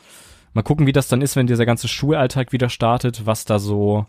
Mal 0.55 0.63
gucken, 0.63 0.87
wie 0.87 0.93
das 0.93 1.09
dann 1.09 1.21
ist, 1.23 1.37
wenn 1.37 1.47
dieser 1.47 1.67
ganze 1.67 1.87
Schulalltag 1.89 2.53
wieder 2.53 2.69
startet, 2.71 3.27
was 3.27 3.45
da 3.45 3.59
so 3.59 4.07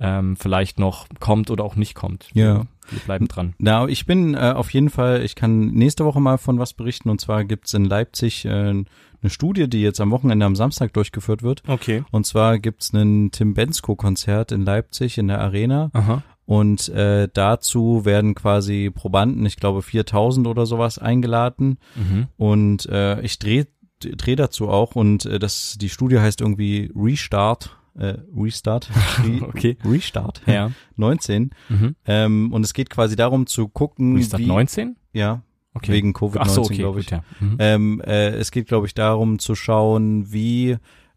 ähm, 0.00 0.36
vielleicht 0.36 0.78
noch 0.78 1.06
kommt 1.20 1.50
oder 1.50 1.64
auch 1.64 1.76
nicht 1.76 1.94
kommt. 1.94 2.28
Ja. 2.34 2.66
Wir 2.90 3.00
bleiben 3.04 3.28
dran. 3.28 3.54
Na, 3.58 3.86
ich 3.86 4.06
bin 4.06 4.34
äh, 4.34 4.52
auf 4.56 4.72
jeden 4.72 4.88
Fall, 4.88 5.22
ich 5.22 5.34
kann 5.34 5.66
nächste 5.72 6.04
Woche 6.06 6.20
mal 6.20 6.38
von 6.38 6.58
was 6.58 6.72
berichten 6.72 7.10
und 7.10 7.20
zwar 7.20 7.44
gibt's 7.44 7.74
in 7.74 7.84
Leipzig 7.84 8.44
äh, 8.46 8.50
eine 8.50 8.86
Studie, 9.30 9.68
die 9.68 9.82
jetzt 9.82 10.00
am 10.00 10.10
Wochenende 10.10 10.46
am 10.46 10.56
Samstag 10.56 10.92
durchgeführt 10.94 11.42
wird. 11.42 11.62
Okay. 11.68 12.04
Und 12.12 12.24
zwar 12.26 12.58
gibt's 12.58 12.94
einen 12.94 13.30
Tim 13.30 13.52
Bensko-Konzert 13.54 14.52
in 14.52 14.64
Leipzig 14.64 15.18
in 15.18 15.28
der 15.28 15.40
Arena 15.40 15.90
Aha. 15.92 16.22
und 16.46 16.88
äh, 16.90 17.28
dazu 17.34 18.04
werden 18.06 18.34
quasi 18.34 18.90
Probanden, 18.94 19.44
ich 19.44 19.56
glaube 19.56 19.82
4000 19.82 20.46
oder 20.46 20.64
sowas 20.64 20.98
eingeladen 20.98 21.78
Mhm. 21.96 22.28
und 22.38 22.86
äh, 22.86 23.20
ich 23.22 23.38
drehe 23.38 23.66
dreh 24.00 24.36
dazu 24.36 24.68
auch 24.68 24.94
und 24.94 25.26
äh, 25.26 25.38
das 25.40 25.76
die 25.78 25.88
Studie 25.88 26.20
heißt 26.20 26.40
irgendwie 26.40 26.90
Restart 26.94 27.76
äh, 27.98 28.18
Restart 28.36 28.90
Re 29.24 29.42
Okay. 29.48 29.76
Restart 29.84 30.42
Ja. 30.46 30.70
19 30.96 31.50
Mhm. 31.68 31.96
ähm, 32.06 32.52
und 32.52 32.64
es 32.64 32.72
geht 32.74 32.90
quasi 32.90 33.16
darum 33.16 33.46
zu 33.46 33.68
gucken 33.68 34.16
Restart 34.16 34.42
wie 34.42 34.46
19? 34.46 34.96
ja 35.12 35.42
Okay. 35.74 35.92
wegen 35.92 36.12
Covid-19 36.12 36.38
Ach 36.40 36.48
so, 36.48 36.62
okay, 36.62 36.76
glaube 36.78 37.00
ich 37.00 37.06
gut, 37.06 37.12
ja. 37.12 37.24
Mhm. 37.40 37.56
ähm, 37.60 38.00
äh, 38.04 38.30
es 38.30 38.50
geht 38.50 38.66
glaube 38.68 38.86
ich 38.86 38.94
darum 38.94 39.38
zu 39.38 39.54
schauen 39.54 40.32
wie 40.32 40.76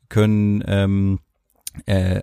können 0.10 0.64
ähm, 0.68 1.20
äh, 1.86 2.22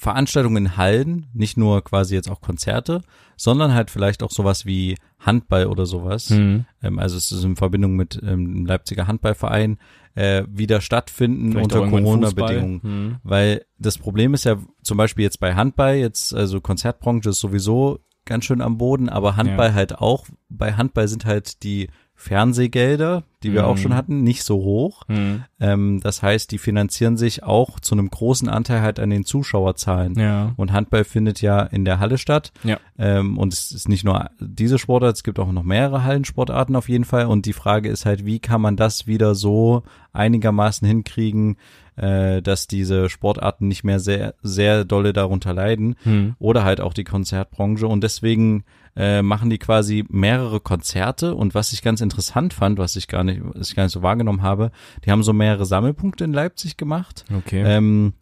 Veranstaltungen 0.00 0.56
in 0.66 0.76
Hallen, 0.76 1.26
nicht 1.32 1.56
nur 1.56 1.82
quasi 1.82 2.14
jetzt 2.14 2.30
auch 2.30 2.40
Konzerte, 2.40 3.02
sondern 3.36 3.74
halt 3.74 3.90
vielleicht 3.90 4.22
auch 4.22 4.30
sowas 4.30 4.64
wie 4.64 4.96
Handball 5.18 5.66
oder 5.66 5.86
sowas. 5.86 6.30
Mhm. 6.30 6.66
Ähm, 6.82 6.98
also 7.00 7.16
es 7.16 7.32
ist 7.32 7.42
in 7.42 7.56
Verbindung 7.56 7.96
mit 7.96 8.14
ähm, 8.22 8.54
dem 8.54 8.66
Leipziger 8.66 9.08
Handballverein 9.08 9.78
äh, 10.18 10.44
wieder 10.50 10.80
stattfinden 10.80 11.52
Vielleicht 11.52 11.76
unter 11.76 11.88
Corona-Bedingungen. 11.88 12.80
Mhm. 12.82 13.16
Weil 13.22 13.64
das 13.78 13.98
Problem 13.98 14.34
ist 14.34 14.44
ja 14.44 14.56
zum 14.82 14.96
Beispiel 14.96 15.22
jetzt 15.22 15.38
bei 15.38 15.54
Handball, 15.54 15.94
jetzt 15.94 16.34
also 16.34 16.60
Konzertbranche 16.60 17.30
ist 17.30 17.38
sowieso 17.38 18.00
ganz 18.24 18.44
schön 18.44 18.60
am 18.60 18.78
Boden, 18.78 19.08
aber 19.08 19.36
Handball 19.36 19.68
Ja. 19.68 19.74
halt 19.74 19.98
auch. 19.98 20.26
Bei 20.48 20.72
Handball 20.74 21.08
sind 21.08 21.24
halt 21.26 21.62
die 21.62 21.88
Fernsehgelder, 22.14 23.22
die 23.42 23.52
wir 23.52 23.62
Mhm. 23.62 23.68
auch 23.68 23.76
schon 23.78 23.94
hatten, 23.94 24.22
nicht 24.22 24.42
so 24.42 24.56
hoch. 24.56 25.02
Mhm. 25.08 25.44
Ähm, 25.60 26.00
das 26.02 26.22
heißt, 26.22 26.50
die 26.50 26.58
finanzieren 26.58 27.16
sich 27.16 27.42
auch 27.44 27.78
zu 27.80 27.94
einem 27.94 28.10
großen 28.10 28.48
Anteil 28.48 28.80
halt 28.80 28.98
an 28.98 29.10
den 29.10 29.24
Zuschauerzahlen. 29.24 30.18
Ja. 30.18 30.52
Und 30.56 30.72
Handball 30.72 31.04
findet 31.04 31.40
ja 31.42 31.62
in 31.62 31.84
der 31.84 32.00
Halle 32.00 32.18
statt. 32.18 32.52
Ja. 32.64 32.78
Ähm, 32.98 33.38
und 33.38 33.52
es 33.52 33.70
ist 33.72 33.88
nicht 33.88 34.04
nur 34.04 34.30
diese 34.40 34.78
Sportart, 34.78 35.16
es 35.16 35.22
gibt 35.22 35.38
auch 35.38 35.52
noch 35.52 35.62
mehrere 35.62 36.04
Hallensportarten 36.04 36.74
auf 36.76 36.88
jeden 36.88 37.04
Fall. 37.04 37.26
Und 37.26 37.46
die 37.46 37.52
Frage 37.52 37.88
ist 37.88 38.04
halt, 38.06 38.24
wie 38.26 38.40
kann 38.40 38.60
man 38.60 38.76
das 38.76 39.06
wieder 39.06 39.34
so 39.34 39.82
einigermaßen 40.12 40.86
hinkriegen, 40.88 41.56
äh, 41.96 42.42
dass 42.42 42.66
diese 42.66 43.08
Sportarten 43.08 43.68
nicht 43.68 43.84
mehr 43.84 44.00
sehr, 44.00 44.34
sehr 44.42 44.84
dolle 44.84 45.12
darunter 45.12 45.52
leiden. 45.54 45.94
Mhm. 46.04 46.34
Oder 46.38 46.64
halt 46.64 46.80
auch 46.80 46.94
die 46.94 47.04
Konzertbranche. 47.04 47.86
Und 47.86 48.02
deswegen 48.02 48.64
äh, 48.98 49.22
machen 49.22 49.48
die 49.48 49.58
quasi 49.58 50.04
mehrere 50.10 50.58
Konzerte. 50.60 51.34
Und 51.36 51.54
was 51.54 51.72
ich 51.72 51.82
ganz 51.82 52.00
interessant 52.00 52.52
fand, 52.52 52.78
was 52.78 52.96
ich 52.96 53.06
gar 53.06 53.22
nicht, 53.22 53.40
was 53.42 53.70
ich 53.70 53.76
gar 53.76 53.84
nicht 53.84 53.92
so 53.92 54.02
wahrgenommen 54.02 54.42
habe, 54.42 54.72
die 55.04 55.12
haben 55.12 55.22
so 55.22 55.32
mehrere 55.32 55.64
Sammelpunkte 55.66 56.24
in 56.24 56.32
Leipzig 56.32 56.76
gemacht 56.76 57.24
Okay. 57.32 57.62
ähm, 57.64 58.14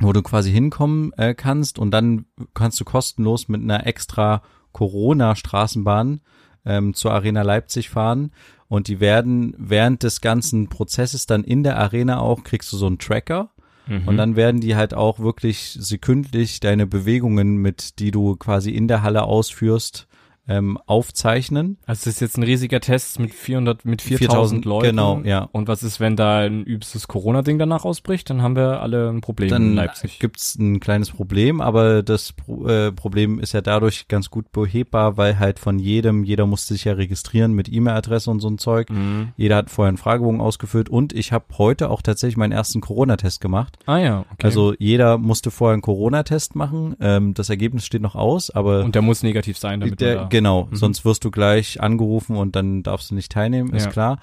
wo 0.00 0.12
du 0.12 0.22
quasi 0.22 0.50
hinkommen 0.50 1.12
äh, 1.16 1.34
kannst 1.34 1.78
und 1.78 1.92
dann 1.92 2.26
kannst 2.52 2.80
du 2.80 2.84
kostenlos 2.84 3.46
mit 3.48 3.62
einer 3.62 3.86
extra 3.86 4.42
Corona-Straßenbahn 4.72 6.20
ähm, 6.66 6.94
zur 6.94 7.12
Arena 7.12 7.42
Leipzig 7.42 7.90
fahren 7.90 8.32
und 8.68 8.88
die 8.88 8.98
werden 9.00 9.54
während 9.58 10.02
des 10.02 10.20
ganzen 10.20 10.68
Prozesses 10.68 11.26
dann 11.26 11.44
in 11.44 11.62
der 11.62 11.78
Arena 11.78 12.18
auch, 12.18 12.42
kriegst 12.42 12.72
du 12.72 12.76
so 12.76 12.86
einen 12.86 12.98
Tracker 12.98 13.50
Mhm. 13.86 14.08
und 14.08 14.16
dann 14.16 14.34
werden 14.34 14.62
die 14.62 14.76
halt 14.76 14.94
auch 14.94 15.18
wirklich 15.18 15.76
sekündlich 15.78 16.58
deine 16.58 16.86
Bewegungen, 16.86 17.58
mit 17.58 17.98
die 17.98 18.12
du 18.12 18.34
quasi 18.36 18.70
in 18.70 18.88
der 18.88 19.02
Halle 19.02 19.24
ausführst, 19.24 20.06
ähm, 20.46 20.78
aufzeichnen. 20.86 21.78
Also 21.86 22.04
das 22.04 22.14
ist 22.14 22.20
jetzt 22.20 22.36
ein 22.36 22.42
riesiger 22.42 22.80
Test 22.80 23.18
mit 23.18 23.34
400, 23.34 23.84
mit 23.84 24.02
4000 24.02 24.64
Leuten. 24.64 24.88
Genau, 24.88 25.20
ja. 25.24 25.48
Und 25.52 25.68
was 25.68 25.82
ist, 25.82 26.00
wenn 26.00 26.16
da 26.16 26.40
ein 26.40 26.64
übstes 26.64 27.08
Corona-Ding 27.08 27.58
danach 27.58 27.84
ausbricht? 27.84 28.28
Dann 28.28 28.42
haben 28.42 28.56
wir 28.56 28.80
alle 28.80 29.08
ein 29.08 29.20
Problem 29.20 29.48
in 29.48 29.52
dann 29.52 29.74
Leipzig. 29.74 30.18
gibt's 30.18 30.56
ein 30.56 30.80
kleines 30.80 31.10
Problem, 31.10 31.60
aber 31.60 32.02
das 32.02 32.32
Pro 32.32 32.66
äh, 32.66 32.92
Problem 32.92 33.38
ist 33.38 33.52
ja 33.52 33.60
dadurch 33.60 34.08
ganz 34.08 34.30
gut 34.30 34.52
behebbar, 34.52 35.16
weil 35.16 35.38
halt 35.38 35.58
von 35.58 35.78
jedem, 35.78 36.24
jeder 36.24 36.46
musste 36.46 36.74
sich 36.74 36.84
ja 36.84 36.92
registrieren 36.92 37.52
mit 37.52 37.72
E-Mail-Adresse 37.72 38.30
und 38.30 38.40
so 38.40 38.48
ein 38.48 38.58
Zeug. 38.58 38.90
Mhm. 38.90 39.32
Jeder 39.36 39.56
hat 39.56 39.70
vorher 39.70 39.88
einen 39.88 39.98
Fragebogen 39.98 40.40
ausgefüllt 40.40 40.88
und 40.88 41.12
ich 41.12 41.32
habe 41.32 41.46
heute 41.56 41.90
auch 41.90 42.02
tatsächlich 42.02 42.36
meinen 42.36 42.52
ersten 42.52 42.80
Corona-Test 42.80 43.40
gemacht. 43.40 43.78
Ah 43.86 43.98
ja, 43.98 44.20
okay. 44.32 44.44
Also 44.44 44.74
jeder 44.78 45.16
musste 45.18 45.50
vorher 45.50 45.72
einen 45.72 45.82
Corona-Test 45.82 46.54
machen. 46.54 46.96
Ähm, 47.00 47.34
das 47.34 47.48
Ergebnis 47.48 47.86
steht 47.86 48.02
noch 48.02 48.14
aus, 48.14 48.50
aber 48.50 48.84
und 48.84 48.94
der 48.94 49.02
muss 49.02 49.22
negativ 49.22 49.58
sein, 49.58 49.80
damit 49.80 50.00
der, 50.00 50.14
da, 50.14 50.24
genau, 50.38 50.66
Mhm. 50.70 50.76
sonst 50.76 51.04
wirst 51.04 51.24
du 51.24 51.30
gleich 51.30 51.80
angerufen 51.80 52.36
und 52.36 52.56
dann 52.56 52.82
darfst 52.82 53.10
du 53.10 53.14
nicht 53.14 53.30
teilnehmen, 53.30 53.72
ist 53.72 53.84
Ja. 53.84 53.90
klar. 53.92 54.18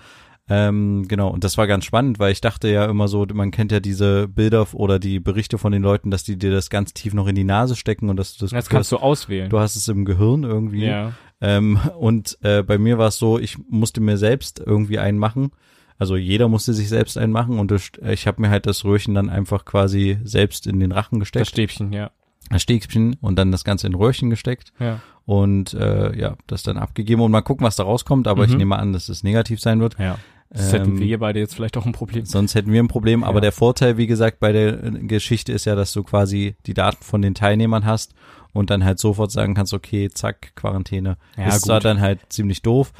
Ähm, 0.49 1.07
genau, 1.07 1.29
und 1.29 1.45
das 1.45 1.57
war 1.57 1.65
ganz 1.65 1.85
spannend, 1.85 2.19
weil 2.19 2.33
ich 2.33 2.41
dachte 2.41 2.67
ja 2.67 2.83
immer 2.85 3.07
so, 3.07 3.25
man 3.33 3.51
kennt 3.51 3.71
ja 3.71 3.79
diese 3.79 4.27
Bilder 4.27 4.67
oder 4.73 4.99
die 4.99 5.21
Berichte 5.21 5.57
von 5.57 5.71
den 5.71 5.81
Leuten, 5.81 6.11
dass 6.11 6.23
die 6.23 6.37
dir 6.37 6.51
das 6.51 6.69
ganz 6.69 6.93
tief 6.93 7.13
noch 7.13 7.27
in 7.27 7.35
die 7.35 7.45
Nase 7.45 7.77
stecken 7.77 8.09
und 8.09 8.17
dass 8.17 8.35
du 8.35 8.43
das 8.43 8.51
Jetzt 8.51 8.65
Gefühl 8.65 8.77
kannst 8.79 8.91
du 8.91 8.97
auswählen. 8.97 9.49
du 9.49 9.59
hast 9.59 9.77
es 9.77 9.87
im 9.87 10.03
Gehirn 10.03 10.43
irgendwie. 10.43 10.85
ja. 10.85 11.13
Ähm, 11.39 11.79
und 11.97 12.37
äh, 12.41 12.61
bei 12.63 12.77
mir 12.77 12.97
war 12.97 13.07
es 13.07 13.17
so, 13.17 13.39
ich 13.39 13.57
musste 13.69 14.01
mir 14.01 14.17
selbst 14.17 14.59
irgendwie 14.59 14.99
einen 14.99 15.17
machen. 15.17 15.51
Also 15.97 16.15
jeder 16.17 16.47
musste 16.49 16.73
sich 16.73 16.89
selbst 16.89 17.17
einen 17.17 17.31
machen 17.31 17.57
und 17.59 17.71
das, 17.71 17.91
ich 18.09 18.27
habe 18.27 18.41
mir 18.41 18.49
halt 18.49 18.65
das 18.65 18.83
Röhrchen 18.83 19.13
dann 19.15 19.29
einfach 19.29 19.63
quasi 19.65 20.17
selbst 20.23 20.67
in 20.67 20.79
den 20.79 20.91
Rachen 20.91 21.19
Das 21.19 21.27
gesteckt, 21.27 21.47
Stäbchen, 21.47 21.93
ja. 21.93 22.11
Das 22.51 22.61
Stäbchen 22.61 23.15
und 23.21 23.37
dann 23.37 23.51
das 23.51 23.63
Ganze 23.63 23.87
in 23.87 23.93
Röhrchen 23.95 24.29
gesteckt 24.29 24.71
Ja. 24.79 24.99
und 25.25 25.73
äh, 25.73 26.15
ja, 26.17 26.35
das 26.47 26.63
dann 26.63 26.77
abgegeben 26.77 27.21
und 27.21 27.31
mal 27.31 27.41
gucken, 27.41 27.65
was 27.65 27.75
da 27.75 27.83
rauskommt, 27.83 28.27
aber 28.27 28.45
ich 28.45 28.51
Mhm. 28.51 28.57
nehme 28.57 28.79
an, 28.79 28.93
dass 28.93 29.09
es 29.09 29.23
negativ 29.23 29.59
sein 29.61 29.79
wird. 29.79 29.97
Ja. 29.99 30.17
Das 30.53 30.73
hätten 30.73 30.91
Ähm, 30.97 30.99
wir 30.99 31.17
beide 31.19 31.39
jetzt 31.39 31.55
vielleicht 31.55 31.77
auch 31.77 31.85
ein 31.85 31.93
Problem. 31.93 32.25
Sonst 32.25 32.55
hätten 32.55 32.73
wir 32.73 32.83
ein 32.83 32.89
Problem, 32.89 33.23
aber 33.23 33.35
Ja. 33.37 33.41
der 33.41 33.51
Vorteil, 33.53 33.95
wie 33.97 34.05
gesagt, 34.07 34.39
bei 34.41 34.51
der 34.51 34.83
äh, 34.83 34.91
Geschichte 35.07 35.53
ist 35.53 35.63
ja, 35.65 35.75
dass 35.75 35.93
du 35.93 36.03
quasi 36.03 36.55
die 36.65 36.73
Daten 36.73 37.01
von 37.03 37.21
den 37.21 37.33
Teilnehmern 37.35 37.85
hast 37.85 38.13
und 38.51 38.69
dann 38.69 38.83
halt 38.83 38.99
sofort 38.99 39.31
sagen 39.31 39.53
kannst, 39.53 39.73
okay, 39.73 40.09
zack, 40.13 40.51
Quarantäne. 40.55 41.15
Ja, 41.37 41.47
ist 41.47 41.61
zwar 41.61 41.77
gut. 41.77 41.85
dann 41.85 42.01
halt 42.01 42.19
ziemlich 42.27 42.61
doof, 42.61 42.91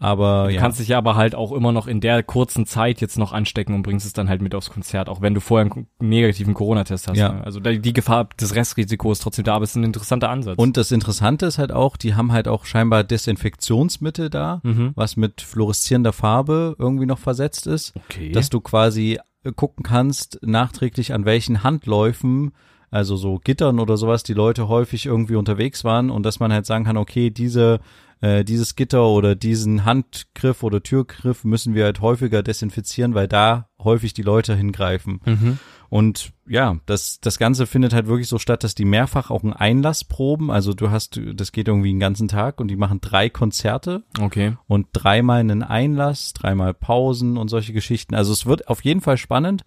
aber 0.00 0.46
Du 0.48 0.54
ja. 0.54 0.60
kannst 0.60 0.78
dich 0.80 0.88
ja 0.88 0.98
aber 0.98 1.16
halt 1.16 1.34
auch 1.34 1.52
immer 1.52 1.72
noch 1.72 1.86
in 1.86 2.00
der 2.00 2.22
kurzen 2.22 2.66
Zeit 2.66 3.00
jetzt 3.00 3.18
noch 3.18 3.32
anstecken 3.32 3.74
und 3.74 3.82
bringst 3.82 4.06
es 4.06 4.12
dann 4.12 4.28
halt 4.28 4.42
mit 4.42 4.54
aufs 4.54 4.70
Konzert, 4.70 5.08
auch 5.08 5.20
wenn 5.20 5.34
du 5.34 5.40
vorher 5.40 5.70
einen 5.72 5.86
negativen 6.00 6.54
Corona-Test 6.54 7.08
hast. 7.08 7.16
Ja. 7.16 7.32
Ne? 7.32 7.44
Also 7.44 7.60
die 7.60 7.92
Gefahr 7.92 8.28
des 8.40 8.54
Restrisikos 8.54 9.18
ist 9.18 9.22
trotzdem 9.22 9.44
da, 9.44 9.54
aber 9.54 9.64
es 9.64 9.70
ist 9.70 9.76
ein 9.76 9.84
interessanter 9.84 10.30
Ansatz. 10.30 10.56
Und 10.58 10.76
das 10.76 10.92
Interessante 10.92 11.46
ist 11.46 11.58
halt 11.58 11.72
auch, 11.72 11.96
die 11.96 12.14
haben 12.14 12.32
halt 12.32 12.48
auch 12.48 12.64
scheinbar 12.64 13.04
Desinfektionsmittel 13.04 14.30
da, 14.30 14.60
Mhm. 14.62 14.92
was 14.94 15.16
mit 15.16 15.40
fluoreszierender 15.40 16.12
Farbe 16.12 16.76
irgendwie 16.78 17.06
noch 17.06 17.18
versetzt 17.18 17.66
ist. 17.66 17.92
okay. 17.96 18.32
dass 18.32 18.50
du 18.50 18.60
quasi 18.60 19.18
äh, 19.44 19.52
gucken 19.52 19.82
kannst, 19.84 20.38
nachträglich 20.42 21.12
an 21.12 21.24
welchen 21.24 21.62
Handläufen, 21.62 22.52
also 22.90 23.16
so 23.16 23.38
Gittern 23.42 23.78
oder 23.80 23.96
sowas, 23.96 24.22
die 24.22 24.34
Leute 24.34 24.68
häufig 24.68 25.06
irgendwie 25.06 25.36
unterwegs 25.36 25.84
waren 25.84 26.10
und 26.10 26.24
dass 26.24 26.40
man 26.40 26.52
halt 26.52 26.66
sagen 26.66 26.84
kann, 26.84 26.96
okay, 26.96 27.30
diese 27.30 27.80
äh, 28.20 28.44
dieses 28.44 28.74
Gitter 28.74 29.06
oder 29.06 29.36
diesen 29.36 29.84
Handgriff 29.84 30.64
oder 30.64 30.82
Türgriff 30.82 31.44
müssen 31.44 31.74
wir 31.74 31.84
halt 31.84 32.00
häufiger 32.00 32.42
desinfizieren, 32.42 33.14
weil 33.14 33.28
da 33.28 33.68
häufig 33.78 34.12
die 34.12 34.22
Leute 34.22 34.56
hingreifen. 34.56 35.20
mhm. 35.24 35.58
Und 35.90 36.32
ja, 36.46 36.76
das, 36.84 37.18
das 37.20 37.38
Ganze 37.38 37.66
findet 37.66 37.94
halt 37.94 38.08
wirklich 38.08 38.28
so 38.28 38.38
statt, 38.38 38.62
dass 38.62 38.74
die 38.74 38.84
mehrfach 38.84 39.30
auch 39.30 39.42
einen 39.42 39.54
Einlass 39.54 40.04
proben. 40.04 40.50
Also 40.50 40.74
du 40.74 40.90
hast, 40.90 41.18
das 41.34 41.50
geht 41.50 41.66
irgendwie 41.66 41.88
einen 41.88 41.98
ganzen 41.98 42.28
Tag 42.28 42.60
und 42.60 42.68
die 42.68 42.76
machen 42.76 43.00
drei 43.00 43.30
Konzerte 43.30 44.02
Okay. 44.20 44.54
und 44.66 44.88
dreimal 44.92 45.40
einen 45.40 45.62
Einlass, 45.62 46.34
dreimal 46.34 46.74
Pausen 46.74 47.38
und 47.38 47.48
solche 47.48 47.72
Geschichten. 47.72 48.14
Also 48.14 48.34
es 48.34 48.44
wird 48.44 48.68
auf 48.68 48.84
jeden 48.84 49.00
Fall 49.00 49.16
spannend. 49.16 49.64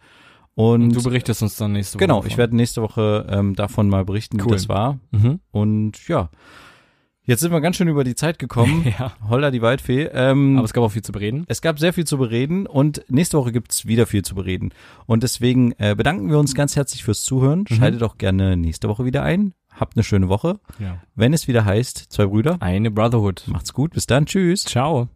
Und, 0.56 0.84
Und 0.84 0.96
du 0.96 1.04
berichtest 1.04 1.42
uns 1.42 1.56
dann 1.56 1.72
nächste 1.74 1.96
Woche. 1.96 2.04
genau, 2.06 2.16
davon. 2.18 2.32
ich 2.32 2.38
werde 2.38 2.56
nächste 2.56 2.82
Woche 2.82 3.26
ähm, 3.30 3.56
davon 3.56 3.88
mal 3.90 4.04
berichten, 4.06 4.38
wie 4.40 4.44
Cool. 4.44 4.52
das 4.52 4.68
war. 4.70 5.00
Mhm. 5.12 5.40
Und 5.52 6.08
ja, 6.10 6.30
jetzt 7.24 7.40
sind 7.40 7.52
wir 7.54 7.62
ganz 7.62 7.78
schön 7.78 7.88
über 7.88 8.04
die 8.04 8.16
Zeit 8.16 8.38
gekommen. 8.38 8.86
ja. 9.00 9.14
Holla 9.30 9.50
die 9.50 9.62
Waldfee. 9.62 10.10
Ähm, 10.14 10.58
Aber 10.58 10.66
es 10.66 10.74
gab 10.74 10.84
auch 10.84 10.92
viel 10.92 11.04
zu 11.04 11.14
bereden. 11.14 11.46
es 11.48 11.62
gab 11.62 11.80
sehr 11.80 11.94
viel 11.94 12.06
zu 12.06 12.18
bereden 12.18 12.68
und 12.68 13.04
nächste 13.08 13.38
Woche 13.38 13.52
gibt's 13.54 13.86
wieder 13.86 14.06
viel 14.08 14.24
zu 14.24 14.36
bereden. 14.36 14.74
Und 15.06 15.24
deswegen 15.24 15.72
äh, 15.78 15.96
bedanken 15.96 16.30
wir 16.30 16.38
uns 16.38 16.54
ganz 16.54 16.76
herzlich 16.76 17.04
fürs 17.06 17.24
Zuhören. 17.24 17.66
Mhm. 17.70 17.76
Schaltet 17.76 18.04
auch 18.04 18.18
gerne 18.18 18.58
nächste 18.58 18.90
Woche 18.90 19.06
wieder 19.06 19.24
ein. 19.24 19.54
Habt 19.74 19.96
eine 19.96 20.04
schöne 20.04 20.28
Woche. 20.28 20.60
Ja. 20.80 21.02
Wenn 21.16 21.32
es 21.34 21.48
wieder 21.48 21.64
heißt, 21.64 21.98
zwei 22.12 22.26
Brüder, 22.26 22.58
Eine 22.60 22.92
Brotherhood. 22.92 23.44
macht's 23.48 23.72
gut. 23.74 23.94
Bis 23.94 24.06
dann. 24.06 24.26
Tschüss. 24.26 24.66
Ciao. 24.66 25.08